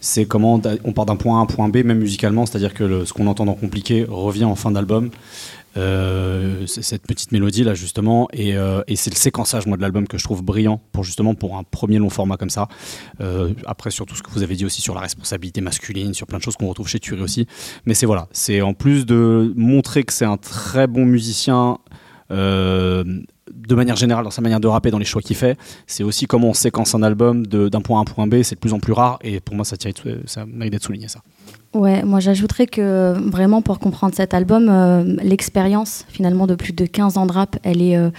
[0.00, 3.04] c'est comment on part d'un point A à un point B, même musicalement, c'est-à-dire que
[3.04, 5.10] ce qu'on entend dans Compliqué revient en fin d'album.
[5.76, 10.08] Euh, cette petite mélodie là justement et, euh, et c'est le séquençage moi de l'album
[10.08, 12.68] que je trouve brillant pour justement pour un premier long format comme ça
[13.20, 16.26] Euh, après sur tout ce que vous avez dit aussi sur la responsabilité masculine sur
[16.26, 17.46] plein de choses qu'on retrouve chez Thury aussi
[17.84, 21.78] mais c'est voilà c'est en plus de montrer que c'est un très bon musicien
[22.30, 23.04] euh,
[23.54, 26.26] de manière générale dans sa manière de rapper, dans les choix qu'il fait, c'est aussi
[26.26, 28.72] comment on séquence un album d'un point A à un point B, c'est de plus
[28.72, 29.76] en plus rare et pour moi ça,
[30.26, 31.20] ça mérite d'être souligné ça.
[31.74, 36.86] Ouais, moi j'ajouterais que vraiment pour comprendre cet album, euh, l'expérience finalement de plus de
[36.86, 38.10] 15 ans de rap, elle est, euh,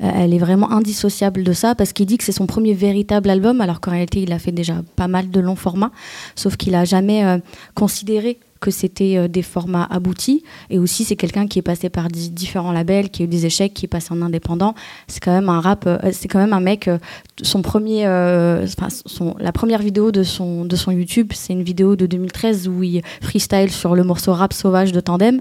[0.00, 3.60] elle est vraiment indissociable de ça parce qu'il dit que c'est son premier véritable album
[3.60, 5.92] alors qu'en réalité il a fait déjà pas mal de longs formats,
[6.34, 7.38] sauf qu'il a jamais euh,
[7.74, 12.08] considéré que c'était euh, des formats aboutis et aussi c'est quelqu'un qui est passé par
[12.08, 14.74] di- différents labels, qui a eu des échecs, qui est passé en indépendant.
[15.06, 16.88] C'est quand même un rap, euh, c'est quand même un mec.
[16.88, 16.98] euh,
[17.42, 18.66] son premier, euh,
[19.06, 22.82] son, la première vidéo de son de son YouTube, c'est une vidéo de 2013 où
[22.82, 25.40] il freestyle sur le morceau Rap sauvage de Tandem,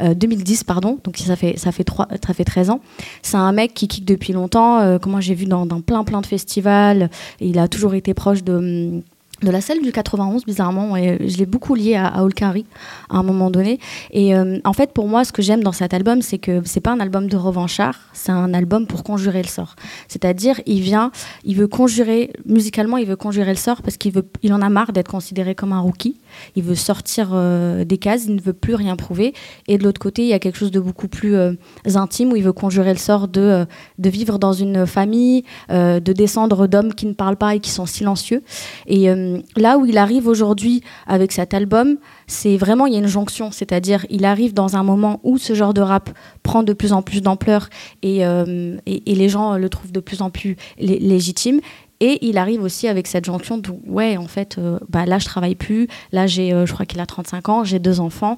[0.00, 0.98] euh, 2010 pardon.
[1.04, 2.80] Donc ça fait ça fait trois, ça fait 13 ans.
[3.22, 4.80] C'est un mec qui kick depuis longtemps.
[4.80, 7.10] euh, comment j'ai vu dans, plein plein de festivals.
[7.40, 9.02] Il a toujours été proche de hum,
[9.42, 12.64] de la salle du 91, bizarrement, je l'ai beaucoup lié à, à Olkari
[13.10, 13.78] à un moment donné.
[14.10, 16.80] Et euh, en fait, pour moi, ce que j'aime dans cet album, c'est que c'est
[16.80, 19.76] pas un album de revanchard, c'est un album pour conjurer le sort.
[20.08, 21.10] C'est-à-dire, il vient,
[21.44, 24.68] il veut conjurer, musicalement, il veut conjurer le sort parce qu'il veut, il en a
[24.68, 26.16] marre d'être considéré comme un rookie.
[26.56, 29.34] Il veut sortir euh, des cases, il ne veut plus rien prouver.
[29.68, 31.52] Et de l'autre côté, il y a quelque chose de beaucoup plus euh,
[31.94, 33.66] intime où il veut conjurer le sort de,
[33.98, 37.86] de vivre dans une famille, de descendre d'hommes qui ne parlent pas et qui sont
[37.86, 38.42] silencieux.
[38.86, 41.96] Et euh, là où il arrive aujourd'hui avec cet album,
[42.26, 43.50] c'est vraiment, il y a une jonction.
[43.50, 46.10] C'est-à-dire, il arrive dans un moment où ce genre de rap
[46.42, 47.68] prend de plus en plus d'ampleur
[48.02, 51.60] et, euh, les gens le trouvent de plus en plus lé- légitime.
[52.00, 55.24] Et il arrive aussi avec cette jonction de ouais, en fait, euh, bah, là je
[55.26, 58.36] travaille plus, là j'ai, je crois qu'il a 35 ans, j'ai deux enfants,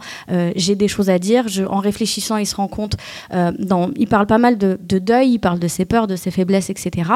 [0.55, 1.49] j'ai des choses à dire.
[1.49, 2.97] Je, en réfléchissant, il se rend compte,
[3.33, 7.11] il parle pas mal de deuil, il parle de ses peurs, de ses faiblesses, etc.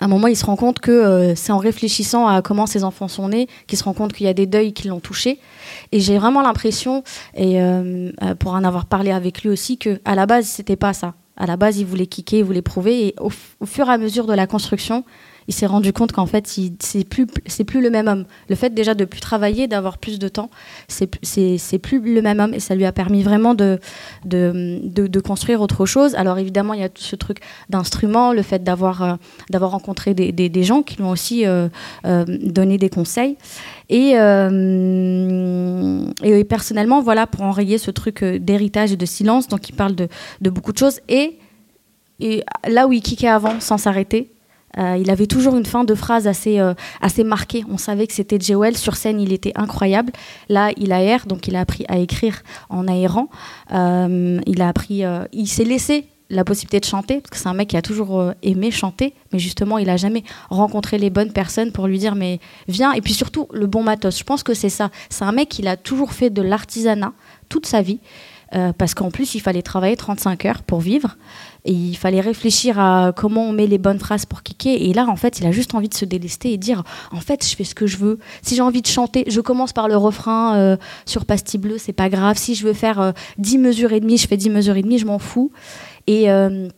[0.00, 2.84] À un moment, il se rend compte que euh, c'est en réfléchissant à comment ses
[2.84, 5.38] enfants sont nés qu'il se rend compte qu'il y a des deuils qui l'ont touché.
[5.92, 7.04] Et j'ai vraiment l'impression,
[7.34, 10.76] et euh, euh, pour en avoir parlé avec lui aussi, que à la base, c'était
[10.76, 11.14] pas ça.
[11.36, 13.30] À la base, il voulait kicker, il voulait prouver, et au
[13.66, 15.04] fur et à mesure de la construction,
[15.50, 16.46] il s'est rendu compte qu'en fait,
[16.78, 18.24] c'est plus, c'est plus le même homme.
[18.48, 20.48] Le fait déjà de plus travailler, d'avoir plus de temps,
[20.86, 21.08] c'est
[21.82, 23.80] plus le même homme, et ça lui a permis vraiment de,
[24.24, 26.14] de, de, construire autre chose.
[26.14, 29.16] Alors évidemment, il y a tout ce truc d'instruments, le fait d'avoir euh,
[29.54, 31.68] rencontré des, des, gens qui lui ont aussi euh,
[32.06, 33.36] euh, donné des conseils.
[33.88, 34.10] Et,
[36.22, 40.06] et personnellement, voilà, pour enrayer ce truc d'héritage et de silence, donc il parle de,
[40.42, 41.00] de beaucoup de choses.
[41.08, 41.38] Et,
[42.20, 44.30] et là où il kickait avant, sans s'arrêter,
[44.78, 47.64] euh, il avait toujours une fin de phrase assez, euh, assez marquée.
[47.70, 48.76] On savait que c'était Jewel.
[48.76, 50.12] Sur scène, il était incroyable.
[50.48, 53.28] Là, il aère, donc il a appris à écrire en aérant.
[53.72, 55.02] Euh, il a appris,
[55.32, 58.32] il s'est laissé la possibilité de chanter, parce que c'est un mec qui a toujours
[58.44, 62.38] aimé chanter, mais justement, il a jamais rencontré les bonnes personnes pour lui dire, mais
[62.68, 62.92] viens.
[62.92, 64.16] Et puis surtout, le bon matos.
[64.16, 64.90] Je pense que c'est ça.
[65.08, 67.12] C'est un mec qui a toujours fait de l'artisanat
[67.48, 67.98] toute sa vie.
[68.54, 71.16] Euh, parce qu'en plus, il fallait travailler 35 heures pour vivre.
[71.64, 74.82] Et il fallait réfléchir à comment on met les bonnes phrases pour kicker.
[74.88, 76.82] Et là, en fait, il a juste envie de se délester et dire
[77.12, 78.18] En fait, je fais ce que je veux.
[78.42, 81.92] Si j'ai envie de chanter, je commence par le refrain euh, sur Pastille Bleue, c'est
[81.92, 82.38] pas grave.
[82.38, 84.98] Si je veux faire euh, 10 mesures et demie, je fais 10 mesures et demie,
[84.98, 85.52] je m'en fous.
[86.06, 86.30] Et.
[86.30, 86.68] euh,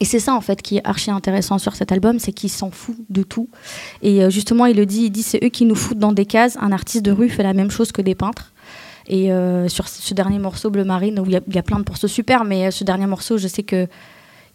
[0.00, 2.72] et c'est ça en fait qui est archi intéressant sur cet album, c'est qu'il s'en
[2.72, 3.48] fout de tout.
[4.02, 6.58] Et justement, il le dit, il dit c'est eux qui nous foutent dans des cases.
[6.60, 8.51] Un artiste de rue fait la même chose que des peintres.
[9.08, 12.08] Et euh, sur ce dernier morceau, Bleu Marine, où il y, a- plein de morceaux
[12.08, 13.86] super, mais euh, ce dernier morceau, je sais que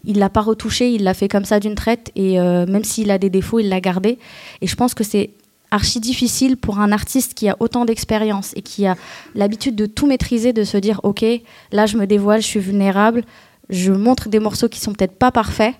[0.04, 3.10] il l'a pas retouché, il l'a fait comme ça d'une traite, et euh, même s'il
[3.10, 4.18] a des défauts, il l'a gardé.
[4.60, 5.30] Et je pense que c'est
[5.70, 8.96] archi difficile pour un artiste qui a autant d'expérience et qui a
[9.34, 11.24] l'habitude de tout maîtriser, de se dire ok,
[11.72, 13.22] là je me dévoile, je suis vulnérable,
[13.68, 15.74] je montre des morceaux qui sont peut-être pas parfaits,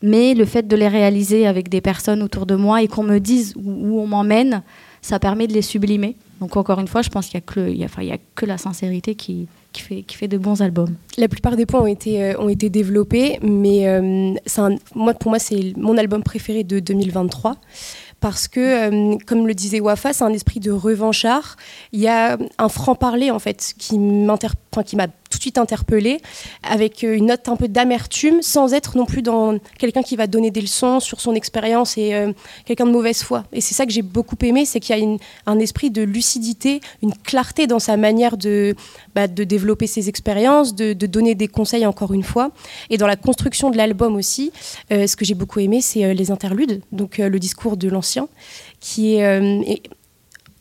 [0.00, 3.18] mais le fait de les réaliser avec des personnes autour de moi et qu'on me
[3.18, 4.62] dise où on m'emmène,
[5.02, 6.16] ça permet de les sublimer.
[6.40, 7.40] Donc encore une fois, je pense qu'il
[7.74, 10.94] n'y a, enfin, a que la sincérité qui, fait, qui fait de bons albums.
[11.18, 15.30] La plupart des points ont été, euh, ont été développés, mais euh, un- moi, pour
[15.30, 17.56] moi, c'est mon album préféré de 2023.
[18.20, 18.60] Parce que,
[19.14, 21.56] euh, comme le disait Wafa, c'est un esprit de revanchard.
[21.92, 23.98] Il y a un franc-parler, en fait, qui
[24.96, 25.08] m'a
[25.42, 26.20] suite interpellée,
[26.62, 30.26] avec euh, une note un peu d'amertume, sans être non plus dans quelqu'un qui va
[30.26, 32.32] donner des leçons sur son expérience et euh,
[32.64, 33.44] quelqu'un de mauvaise foi.
[33.52, 35.16] Et c'est ça que j'ai beaucoup aimé, c'est qu'il y a
[35.46, 38.74] un esprit de lucidité, une clarté dans sa manière de,
[39.14, 42.52] bah, de développer ses expériences, de, donner des conseils encore une fois.
[42.88, 44.52] Et dans la construction de l'album aussi,
[44.92, 48.28] euh, ce que j'ai beaucoup aimé, c'est les interludes, donc le discours de l'ancien,
[48.80, 49.82] qui est...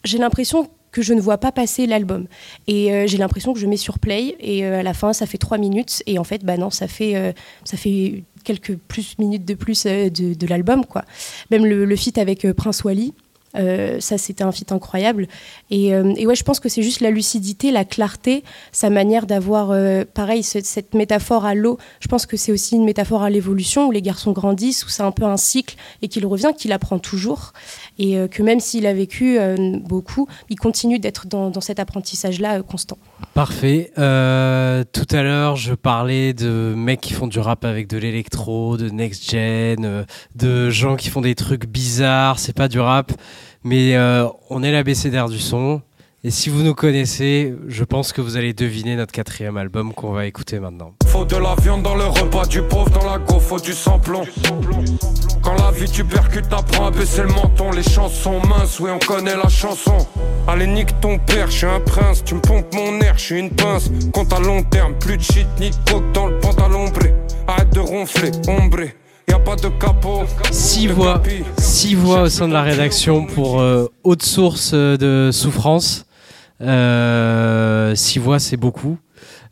[0.04, 2.28] j'ai l'impression que je ne vois pas passer l'album.
[2.68, 5.26] Et euh, j'ai l'impression que je mets sur play et euh, à la fin ça
[5.26, 7.32] fait trois minutes et en fait bah non ça fait euh,
[7.64, 11.06] ça fait quelques plus minutes de plus de, l'album quoi.
[11.52, 13.14] Même le, le feat avec Prince Wally.
[13.54, 15.28] ça c'était un feat incroyable
[15.70, 19.76] et, et ouais je pense que c'est juste la lucidité la clarté sa manière d'avoir
[20.14, 23.88] pareil ce- cette métaphore à l'eau je pense que c'est aussi une métaphore à l'évolution
[23.88, 26.98] où les garçons grandissent où c'est un peu un cycle et qu'il revient qu'il apprend
[26.98, 27.52] toujours
[27.98, 32.40] et euh, que même s'il a vécu euh, beaucoup il continue d'être dans, cet apprentissage
[32.40, 32.98] là constant
[33.34, 33.92] Parfait.
[33.98, 38.76] Euh, tout à l'heure, je parlais de mecs qui font du rap avec de l'électro,
[38.76, 40.04] de next gen, euh,
[40.36, 42.40] de gens qui font des trucs bizarres.
[42.40, 43.14] C'est pas du rap,
[43.64, 45.82] mais euh, on est l'abécédaire du son.
[46.24, 50.12] Et si vous nous connaissez, je pense que vous allez deviner notre quatrième album qu'on
[50.12, 50.94] va écouter maintenant.
[51.08, 54.22] Faut de la viande dans le repas du pauvre, dans la go, faut du samplon.
[55.42, 57.72] Quand la vie tu percutes, t'apprends à baisser le menton.
[57.72, 59.98] Les chansons minces, oui, on connaît la chanson.
[60.48, 62.24] Allez, nique ton père, je suis un prince.
[62.24, 63.90] Tu me pompes mon air, je suis une pince.
[64.14, 67.16] Compte à long terme, plus de shit ni de coke dans le pantalon bré.
[67.48, 68.96] Arrête de ronfler, ombré.
[69.28, 70.22] Y a pas de capot.
[70.52, 71.20] Six voix,
[71.58, 76.06] six voix au sein de la rédaction pour euh, haute source euh, de souffrance.
[76.62, 78.98] Euh, six voix, c'est beaucoup.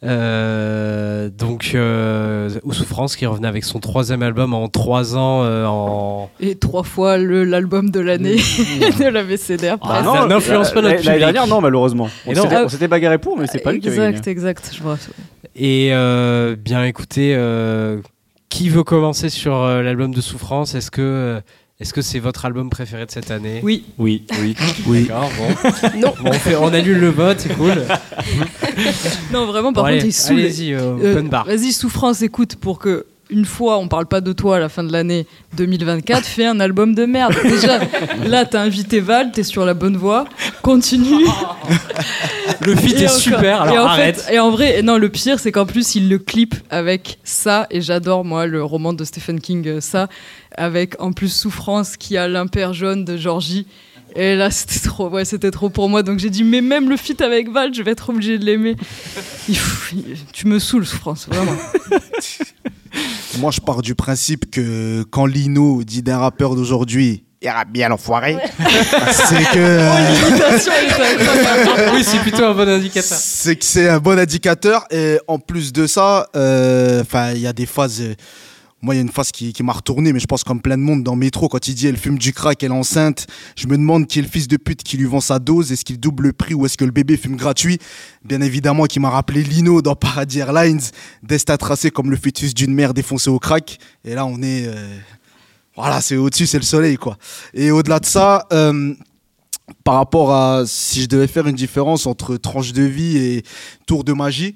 [0.02, 5.65] Euh, donc, euh, ou souffrance qui revenait avec son troisième album en trois ans euh,
[5.65, 6.30] en.
[6.40, 8.36] Et trois fois l'album de l'année
[8.99, 9.76] de la VCDR.
[9.81, 10.06] Ah presque.
[10.06, 11.19] non, ça n'influence pas notre l'année public.
[11.19, 12.10] dernière, non, malheureusement.
[12.26, 14.31] On s'était- Ah, bagarré pour, mais c'est pas lui qui avait Exact, gagné.
[14.31, 14.72] exact.
[14.73, 14.98] Je vois.
[15.56, 17.98] Et euh, bien écoutez, euh,
[18.48, 21.41] qui veut commencer sur euh, l'album de souffrance Est-ce que euh,
[21.80, 23.85] est-ce que c'est votre album préféré de cette année Oui.
[23.97, 25.03] Oui, oui, oui.
[25.07, 25.69] D'accord, bon.
[25.99, 26.14] Non.
[26.22, 27.73] Bon, on, fait- on annule le vote, c'est cool.
[29.34, 30.39] Non, vraiment, par Bon, contre, allez, il saoule.
[30.39, 31.45] allez-y, euh, Euh, open bar.
[31.45, 34.84] Vas-y, souffrance, écoute, pour que une fois on parle pas de toi à la fin
[34.84, 35.26] de l'année
[35.56, 37.35] 2024, fais un album de merde.
[37.43, 37.80] Déjà,
[38.26, 40.26] là, t'as invité Val, t'es sur la bonne voie.
[40.61, 41.26] Continue.
[42.61, 44.22] Le feat est encore- super, alors et en arrête.
[44.22, 47.68] Fait, et en vrai, non, le pire, c'est qu'en plus, il le clip avec ça,
[47.72, 50.10] et j'adore, moi, le roman de Stephen King, euh, ça,
[50.57, 53.65] avec en plus Souffrance qui a l'impair jaune de Georgie.
[54.15, 56.03] Et là, c'était trop, ouais, c'était trop pour moi.
[56.03, 58.76] Donc j'ai dit, mais même le feat avec Val, je vais être obligé de l'aimer.
[60.34, 61.56] Tu me saoules, Souffrance, vraiment.
[63.40, 67.88] Moi, je pars du principe que quand Lino dit d'un rappeur d'aujourd'hui, il rappe bien
[67.88, 68.36] l'enfoiré,
[69.11, 69.57] c'est que.
[69.57, 70.60] euh,
[71.94, 73.18] oui, c'est plutôt un bon indicateur.
[73.18, 74.86] C'est que c'est un bon indicateur.
[74.91, 78.02] Et en plus de ça, euh, enfin, il y a des phases.
[78.02, 78.14] euh,
[78.81, 80.77] moi, il y a une phase qui, qui m'a retourné, mais je pense comme plein
[80.77, 83.27] de monde dans métro, quand il dit elle fume du crack, elle est enceinte,
[83.57, 85.84] je me demande qui est le fils de pute qui lui vend sa dose, est-ce
[85.84, 87.80] qu'il double le prix ou est-ce que le bébé fume gratuit?
[88.23, 90.81] Bien évidemment, qui m'a rappelé Lino dans Paradis Airlines,
[91.23, 93.80] destin tracé comme le fœtus d'une mère défoncée au crack.
[94.06, 94.68] Et là, on est.
[94.68, 94.97] euh,
[95.76, 97.18] voilà, c'est au-dessus, c'est le soleil, quoi.
[97.53, 98.93] Et au-delà de ça, euh,
[99.84, 103.43] par rapport à si je devais faire une différence entre tranche de vie et
[103.85, 104.56] tour de magie,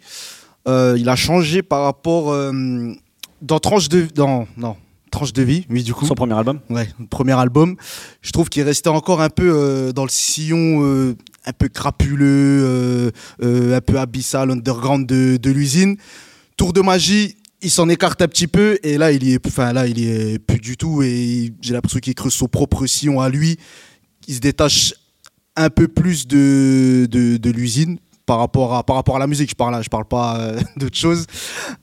[0.67, 2.33] euh, il a changé par rapport
[3.43, 4.75] dans tranche de dans non
[5.11, 6.07] tranche de vie, oui du coup.
[6.07, 6.59] Son premier album.
[6.71, 7.75] Ouais, premier album.
[8.21, 11.15] Je trouve qu'il restait encore un peu euh, dans le sillon euh,
[11.45, 13.11] un peu crapuleux,
[13.43, 15.97] euh, un peu abyssal, underground de, de l'usine.
[16.57, 19.71] Tour de magie, il s'en écarte un petit peu et là il y est, enfin
[19.71, 23.21] là il y est plus du tout et j'ai l'impression qu'il creuse son propre sillon
[23.21, 23.57] à lui.
[24.27, 24.95] Il se détache
[25.55, 29.49] un peu plus de, de, de l'usine par rapport à par rapport à la musique
[29.49, 31.25] je parle là je parle pas euh, d'autre chose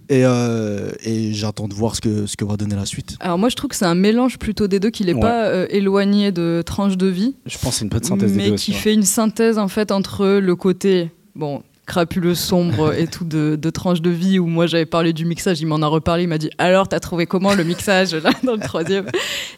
[0.08, 3.38] et, euh, et j'attends de voir ce que ce que va donner la suite Alors
[3.38, 5.20] moi, je trouve que c'est un mélange plutôt des deux, qu'il n'est Ouais.
[5.20, 7.36] pas euh, éloigné de tranche de vie.
[7.46, 8.78] Je pense que c'est une bonne synthèse mais des deux qui aussi, ouais.
[8.78, 13.70] fait une synthèse en fait entre le côté bon crapuleux sombre et tout de, de
[13.70, 16.38] tranche de vie où moi j'avais parlé du mixage il m'en a reparlé il m'a
[16.38, 19.06] dit alors t'as trouvé comment le mixage là dans le troisième?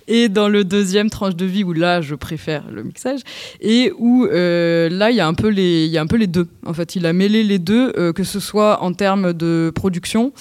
[0.08, 3.20] Et dans le deuxième tranche de vie où là je préfère le mixage
[3.60, 6.26] et où euh, là il y a un peu les y a un peu les
[6.26, 6.96] deux en fait.
[6.96, 10.32] Il a mêlé les deux euh, que ce soit en termes de production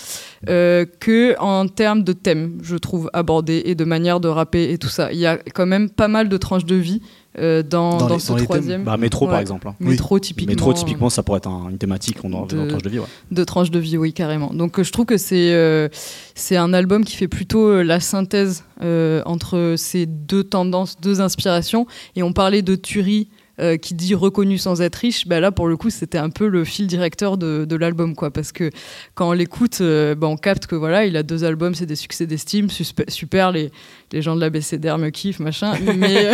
[0.47, 4.77] euh, que en termes de thèmes je trouve abordés et de manière de rapper et
[4.77, 5.11] tout ça.
[5.11, 7.01] Il y a quand même pas mal de tranches de vie
[7.40, 9.76] euh, dans, Dans dans, les- ce dans troisième Bah, métro, par exemple, hein.
[9.80, 10.22] métro Oui.
[10.22, 12.99] typiquement Métro, typiquement, ça pourrait être un- une thématique qu'on aurait dans tranche de vie.
[12.99, 13.06] Ouais.
[13.32, 14.53] de tranche de vie, oui, carrément.
[14.53, 15.88] Donc euh, je trouve que c'est euh,
[16.36, 21.22] c'est un album qui fait plutôt euh, la synthèse euh, entre ces deux tendances, deux
[21.22, 21.86] inspirations.
[22.16, 23.30] Et on parlait de Turi.
[23.61, 26.47] Euh, qui dit reconnu sans être riche, bah là pour le coup c'était un peu
[26.47, 28.69] le fil directeur de, l'album quoi parce que
[29.13, 31.95] quand on l'écoute, euh, bah, on capte que voilà il a deux albums, c'est des
[31.95, 32.69] succès d'estime,
[33.07, 33.71] super les,
[34.11, 36.31] les gens de la BCDR me kiffent machin, mais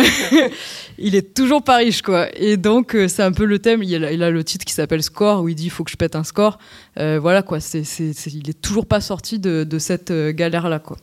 [0.98, 3.82] il est toujours pas riche quoi et donc euh, c'est un peu le thème.
[3.82, 6.16] Il a, le titre qui s'appelle Score où il dit il faut que je pète
[6.16, 6.58] un score,
[6.98, 7.82] Euh, voilà quoi, c'est,
[8.26, 10.96] il est toujours pas sorti de, de cette galère là quoi.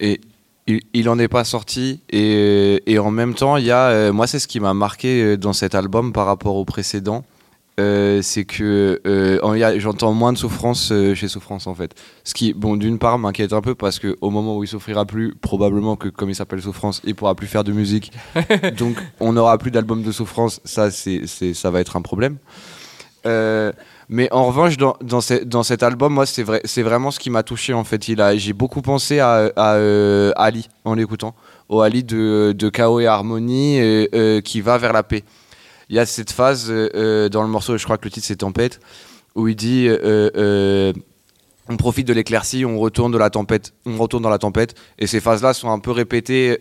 [0.00, 0.20] Et
[0.66, 4.12] il, il en est pas sorti et, et en même temps il y a euh,
[4.12, 7.24] moi c'est ce qui m'a marqué euh, dans cet album par rapport au précédent
[7.80, 11.92] euh, c'est que euh, j'entends moins de souffrance chez Souffrance en fait.
[12.22, 15.04] Ce qui bon d'une part m'inquiète un peu parce que au moment où il souffrira
[15.06, 18.12] plus probablement que comme il s'appelle Souffrance il pourra plus faire de musique.
[18.78, 20.60] Donc on n'aura plus d'album de Souffrance.
[20.64, 22.36] Ça c'est c'est- ça va être un problème.
[23.26, 23.72] Euh,
[24.08, 27.30] mais en revanche, dans, dans, ce- dans cet album, moi, c'est vrai, vraiment ce qui
[27.30, 28.08] m'a touché en fait.
[28.08, 31.34] Il a, j'ai beaucoup pensé à, euh, Ali en l'écoutant,
[31.68, 35.24] au Ali de, de Chaos et Harmonie euh, qui va vers la paix.
[35.88, 38.36] Il y a cette phase euh, dans le morceau, je crois que le titre c'est
[38.36, 38.80] Tempête,
[39.34, 39.88] où il dit
[41.66, 44.74] on profite de l'éclaircie, on retourne de la tempête, on retourne dans la tempête.
[44.98, 46.58] Et ces phases-là sont un peu répétées.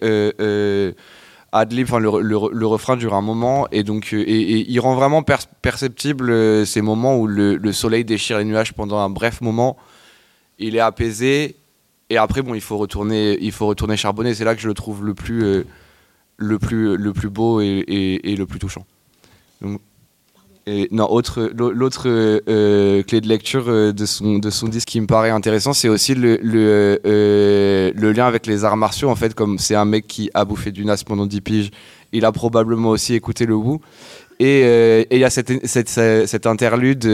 [1.54, 2.10] Euh, euh, ad lib, enfin, le,
[2.52, 6.66] le- refrain dure un moment et donc euh, et, il rend vraiment per- perceptible euh,
[6.66, 9.78] ces moments où le, le soleil déchire les nuages pendant un bref moment.
[10.60, 11.56] Il est apaisé
[12.10, 14.34] et après bon il faut retourner il faut retourner charbonner.
[14.34, 15.64] C'est là que je le trouve le plus euh,
[16.38, 18.86] le plus le plus beau et, et- le plus touchant.
[20.66, 24.68] Et non, autre, l'au- l'autre euh, euh, clé de lecture euh, de, son, de son
[24.68, 28.78] disque qui me paraît intéressant, c'est aussi le, le, euh, le lien avec les arts
[28.78, 29.10] martiaux.
[29.10, 31.70] En fait, comme c'est un mec qui a bouffé du nas pendant 10 piges,
[32.14, 33.80] il a probablement aussi écouté le Wu.
[34.40, 37.06] Et il y a cette, cette, cette- cet interlude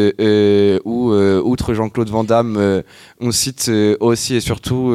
[0.86, 2.82] où, outre Jean-Claude Van Damme,
[3.20, 3.70] on cite
[4.00, 4.94] aussi et surtout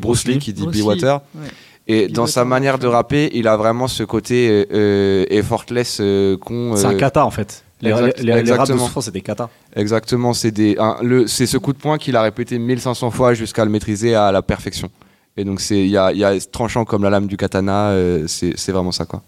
[0.00, 1.20] Bruce Lee qui dit Bruce Be Water.
[1.36, 1.48] ouais.
[1.88, 6.36] Et dans sa manière de rapper, il a vraiment ce côté euh, euh, effortless euh,
[6.36, 6.74] qu'on.
[6.76, 7.62] C'est un euh, kata en fait.
[7.80, 9.48] Les, exact- les, les, les raps de souffrance, c'est des katas.
[9.76, 13.64] Exactement, c'est des, le, c'est ce coup de poing qu'il a répété 1500 fois jusqu'à
[13.64, 14.88] le maîtriser à la perfection.
[15.36, 17.90] Et donc c'est, il y a, il y a tranchant comme la lame du katana,
[17.90, 19.22] euh, c'est, c'est vraiment ça quoi.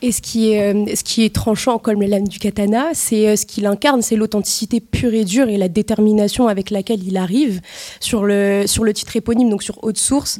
[0.00, 3.28] Et ce qui est, euh, ce qui est tranchant comme la lame du katana, c'est
[3.28, 7.16] euh, ce qu'il incarne, c'est l'authenticité pure et dure et la détermination avec laquelle il
[7.16, 7.60] arrive
[7.98, 10.38] sur le, sur le titre éponyme, donc sur Haute Source,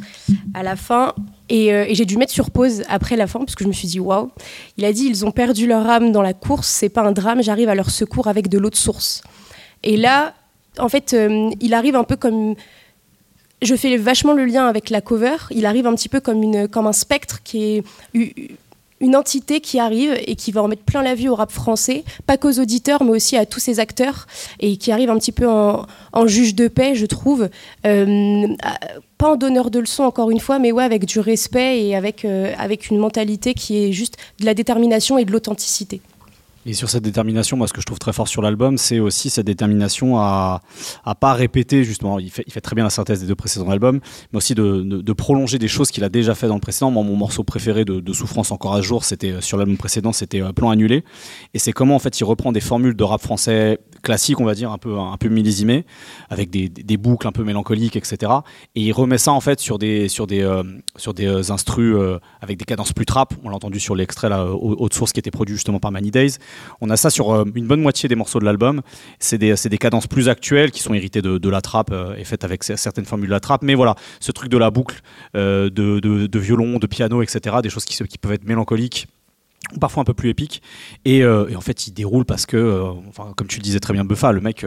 [0.55, 1.13] à la fin.
[1.49, 3.73] Et, euh, et j'ai dû mettre sur pause après la fin parce que je me
[3.73, 4.31] suis dit waouh.
[4.77, 7.43] Il a dit ils ont perdu leur âme dans la course, c'est pas un drame,
[7.43, 9.23] j'arrive à leur secours avec de l'eau de source.
[9.83, 10.35] Et là,
[10.79, 11.17] en fait,
[11.61, 12.55] il arrive un peu comme
[13.61, 15.37] je fais vachement le lien avec la cover.
[15.51, 17.85] Il arrive un petit peu comme, une, comme un spectre qui est
[19.01, 22.05] une entité qui arrive et qui va en mettre plein la vue au rap français,
[22.27, 24.27] pas qu'aux auditeurs, mais aussi à tous ces acteurs,
[24.61, 25.87] et qui arrive un petit peu en,
[26.27, 27.49] juge de paix, je trouve.
[27.87, 28.49] Euh,
[29.17, 32.25] pas en donneur de leçons, encore une fois, mais ouais, avec du respect et avec,
[32.25, 36.01] euh, avec une mentalité qui est juste de la détermination et de l'authenticité.
[36.69, 39.31] Et sur cette détermination, moi, ce que je trouve très fort sur l'album, c'est aussi
[39.31, 40.61] cette détermination à
[41.03, 42.19] à pas répéter justement.
[42.19, 44.01] Il fait, très bien la synthèse des deux précédents albums,
[44.33, 46.91] mais aussi de, prolonger des choses qu'il a déjà fait dans le précédent.
[46.91, 50.43] Moi, mon morceau préféré de, Souffrance encore à jour, c'était euh, sur l'album précédent, c'était
[50.43, 51.05] euh, Plan annulé.
[51.55, 54.55] Et c'est comment en fait il reprend des formules de rap français classique, on va
[54.55, 55.87] dire, un peu un peu millésimé,
[56.29, 58.33] avec des, des- boucles un peu mélancoliques, etc.
[58.75, 60.63] Et il remet ça en fait sur des sur des euh,
[60.97, 61.97] sur des instrus
[62.43, 63.33] avec des cadences plus trap.
[63.43, 66.11] On l'a entendu sur l'extrait là, au- haute source qui était produit justement par Many
[66.11, 66.33] Days.
[66.81, 68.83] On a ça sur euh, une bonne moitié des morceaux de l'album.
[69.19, 72.25] C'est des, des cadences plus actuelles qui sont héritées de, de la trappe euh, et
[72.25, 73.63] faites avec certaines formules de la trappe.
[73.63, 75.01] Mais voilà, ce truc de la boucle,
[75.37, 77.57] euh, de, de, violon, de piano, etc.
[77.63, 79.07] Des choses qui, peuvent être mélancoliques
[79.81, 80.63] parfois un peu plus épiques.
[81.05, 84.33] Et, en fait, il déroule parce que, enfin, comme tu le disais très bien, Buffa,
[84.33, 84.65] le mec.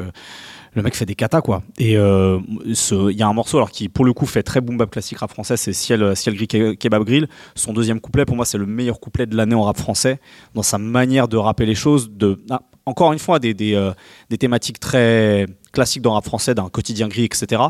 [0.74, 1.64] Le mec fait des katas quoi.
[1.78, 4.78] Et euh, il y a un morceau alors qui pour le coup fait très boom
[4.78, 7.28] bap classique rap français, c'est Ciel Ciel gris Ke- kebab grill.
[7.56, 10.20] Son deuxième couplet pour moi c'est le meilleur couplet de l'année en rap français
[10.54, 12.10] dans sa manière de rapper les choses.
[12.12, 13.92] De ah, encore une fois des des, euh,
[14.30, 17.62] des thématiques très classiques dans rap français d'un quotidien gris etc.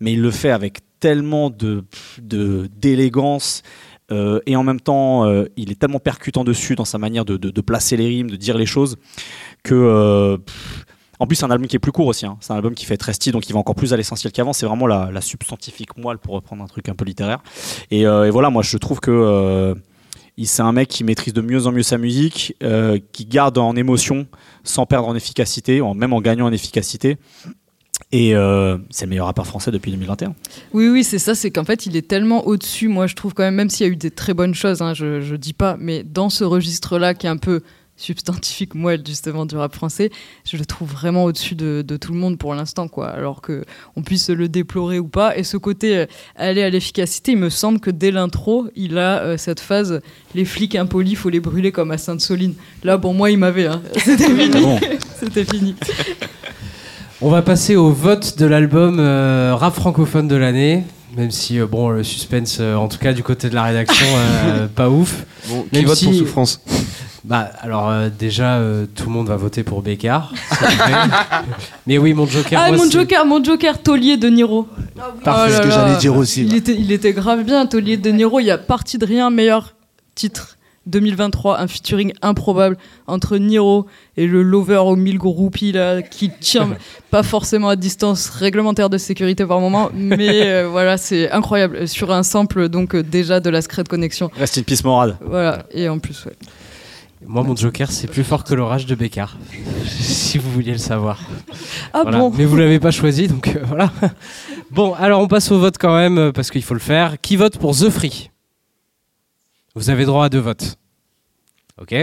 [0.00, 1.84] Mais il le fait avec tellement de
[2.68, 3.62] d'élégance.
[4.12, 7.36] euh, et en même temps, euh, il est tellement percutant dessus dans sa manière de,
[7.36, 8.96] de- placer les rimes, de dire les choses,
[9.62, 10.36] que euh,
[11.20, 12.24] en plus, c'est un album qui est plus court aussi.
[12.24, 12.38] hein.
[12.40, 14.54] C'est un album qui fait 13 titres, donc il va encore plus à l'essentiel qu'avant.
[14.54, 17.42] C'est vraiment la, substantifique moelle, pour reprendre un truc un peu littéraire.
[17.90, 19.74] Et, euh, voilà, moi, je trouve que euh,
[20.42, 23.76] c'est un mec qui maîtrise de mieux en mieux sa musique, euh, qui garde en
[23.76, 24.26] émotion
[24.64, 27.18] sans perdre en efficacité, en, même en gagnant en efficacité.
[28.12, 30.34] Et euh, c'est le meilleur rappeur français depuis 2021.
[30.72, 33.42] Oui, oui, c'est ça, c'est qu'en fait, il est tellement au-dessus, moi, je trouve quand
[33.42, 35.76] même, même s'il y a eu des très bonnes choses, hein, je, je dis pas,
[35.78, 37.60] mais dans ce registre-là, qui est un peu
[38.00, 40.10] substantifique, moi, justement, du rap français,
[40.44, 43.08] je le trouve vraiment au-dessus de, de tout le monde pour l'instant, quoi.
[43.08, 43.64] Alors que
[43.96, 45.36] on puisse le déplorer ou pas.
[45.36, 46.06] Et ce côté euh,
[46.36, 50.00] aller à l'efficacité, il me semble que dès l'intro, il a euh, cette phase
[50.34, 52.54] les flics impolis, faut les brûler comme à Sainte-Soline.
[52.84, 53.82] Là, bon, moi, il m'avait, hein.
[53.96, 54.48] C'était fini.
[54.62, 54.80] Bon.
[55.20, 55.74] C'était fini.
[57.20, 60.84] On va passer au vote de l'album euh, rap francophone de l'année.
[61.16, 64.06] Même si, euh, bon, le suspense, euh, en tout cas du côté de la rédaction,
[64.08, 65.26] euh, pas ouf.
[65.48, 66.60] Bon, qui Même vote pour si- Souffrance?
[67.24, 70.32] Bah, alors euh, déjà, euh, tout le monde va voter pour Bécard.
[71.86, 72.58] Mais oui, mon Joker.
[72.62, 74.66] Ah, moi, mon Joker, mon Joker, Taulier de Niro.
[75.22, 78.10] Parfait, Oh ce que j'allais dire aussi, Il était, il était grave bien, Taulier de
[78.10, 78.40] Niro.
[78.40, 79.74] Il y a parti de rien, meilleur
[80.14, 80.56] titre
[80.86, 82.76] 2023, un featuring improbable
[83.06, 83.86] entre Niro
[84.16, 86.70] et le lover aux 1000 groupies là, qui tient
[87.10, 91.86] pas forcément à distance réglementaire de sécurité par moment, mais euh, voilà, c'est incroyable.
[91.86, 94.30] Sur un sample donc euh, déjà de la Secret Connection.
[94.36, 95.16] Reste in peace, Morad.
[95.20, 96.36] Voilà, et en plus, ouais.
[97.30, 99.36] Moi, mon Joker, c'est plus fort que l'orage de Bécard.
[99.86, 101.20] si vous vouliez le savoir.
[101.92, 102.18] Ah Voilà.
[102.18, 103.92] bon Mais vous l'avez pas choisi, donc euh, voilà.
[104.72, 107.20] Bon, alors on passe au vote quand même, euh, parce qu'il faut le faire.
[107.20, 108.30] Qui vote pour The Free?
[109.76, 110.76] Vous avez droit à deux votes.
[111.80, 111.94] Ok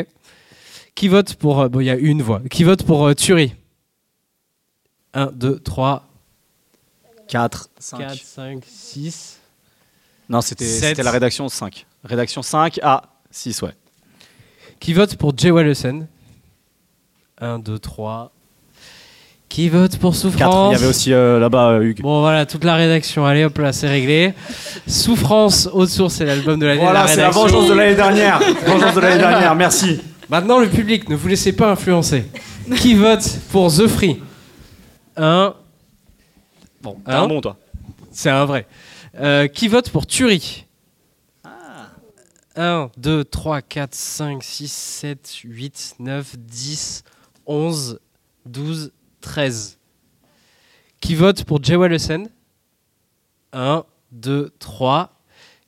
[0.96, 1.60] Qui vote pour...
[1.60, 2.42] euh, bon, il y a une voix.
[2.50, 3.54] Qui vote pour euh, Thury
[5.14, 6.08] 1, 2, 3,
[7.28, 9.40] 4, 4, 5, 6.
[10.30, 11.86] Non, c'était la rédaction 5.
[12.06, 13.74] Rédaction 5 à 6, ouais.
[14.80, 16.08] Qui vote pour Jay Wallison
[17.40, 18.32] 1, 2, 3.
[19.50, 20.40] Qui vote pour Souffrance?
[20.40, 20.70] 4.
[20.70, 22.02] Il y avait aussi euh, là-bas euh, Hugues.
[22.02, 24.34] Bon voilà, toute la rédaction, allez hop là, c'est réglé.
[24.88, 26.82] Souffrance, haute source, c'est l'album de l'année.
[26.82, 28.40] Voilà, de la c'est la vengeance de l'année dernière.
[28.66, 30.02] Vengeance de l'année dernière, merci.
[30.30, 32.26] Maintenant le public, ne vous laissez pas influencer.
[32.76, 34.20] Qui vote pour The Free?
[35.16, 35.54] 1.
[36.82, 37.58] Bon, T'es un bon, toi.
[38.12, 38.68] C'est un vrai.
[39.20, 40.67] Euh, qui vote pour Thury
[42.58, 47.04] 1, 2, 3, 4, 5, 6, 7, 8, 9, 10,
[47.46, 48.00] 11,
[48.48, 49.78] 12, 13.
[51.00, 52.28] Qui vote pour Jay Wallison?
[53.54, 55.14] 1, 2, 3.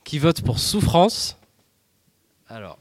[0.04, 1.38] Qui vote pour Souffrance?
[2.48, 2.80] Alors,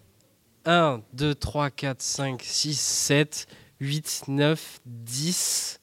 [0.64, 3.46] 1, 2, 3, 4, 5, 6, 7,
[3.80, 5.77] 8, 9, 10.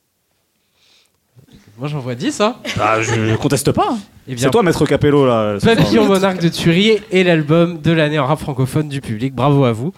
[1.78, 3.98] Moi j'en vois 10, hein Ah, je conteste pas.
[4.28, 5.58] Eh bien, C'est toi, maître Capello, là.
[5.62, 9.36] Papillon Monarque de Thury est l'album de l'année en rap francophone du public.
[9.36, 9.94] Bravo à vous.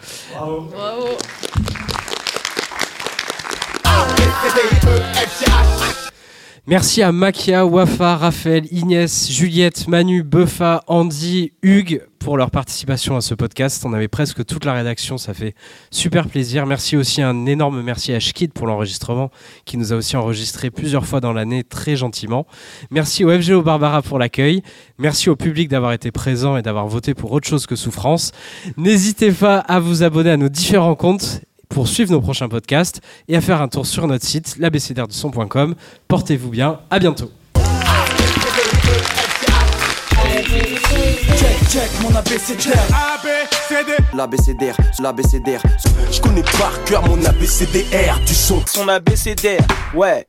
[6.69, 13.21] Merci à Makia, Wafa, Raphaël, Inès, Juliette, Manu, Buffa, Andy, Hugues pour leur participation à
[13.21, 13.85] ce podcast.
[13.85, 15.55] On avait presque toute la rédaction, ça fait
[15.91, 16.65] super plaisir.
[16.65, 19.31] Merci aussi un énorme merci à Schkid pour l'enregistrement,
[19.63, 22.45] qui nous a aussi enregistré plusieurs fois dans l'année très gentiment.
[22.91, 24.61] Merci au FGO Barbara pour l'accueil.
[24.97, 28.33] Merci au public d'avoir été présent et d'avoir voté pour autre chose que souffrance.
[28.75, 31.39] N'hésitez pas à vous abonner à nos différents comptes
[31.69, 35.75] pour suivre nos prochains podcasts et à faire un tour sur notre site l'abcdrdeson.com.
[36.07, 37.31] Portez-vous bien, à bientôt.
[41.37, 42.79] Check, check mon ABCDR.
[43.13, 43.91] ABCD.
[44.15, 45.61] L'ABCDR, l'ABCDR.
[46.11, 48.61] Je connais par cœur mon ABCDR du son.
[48.65, 49.61] Son ABCDR,
[49.93, 50.25] ouais.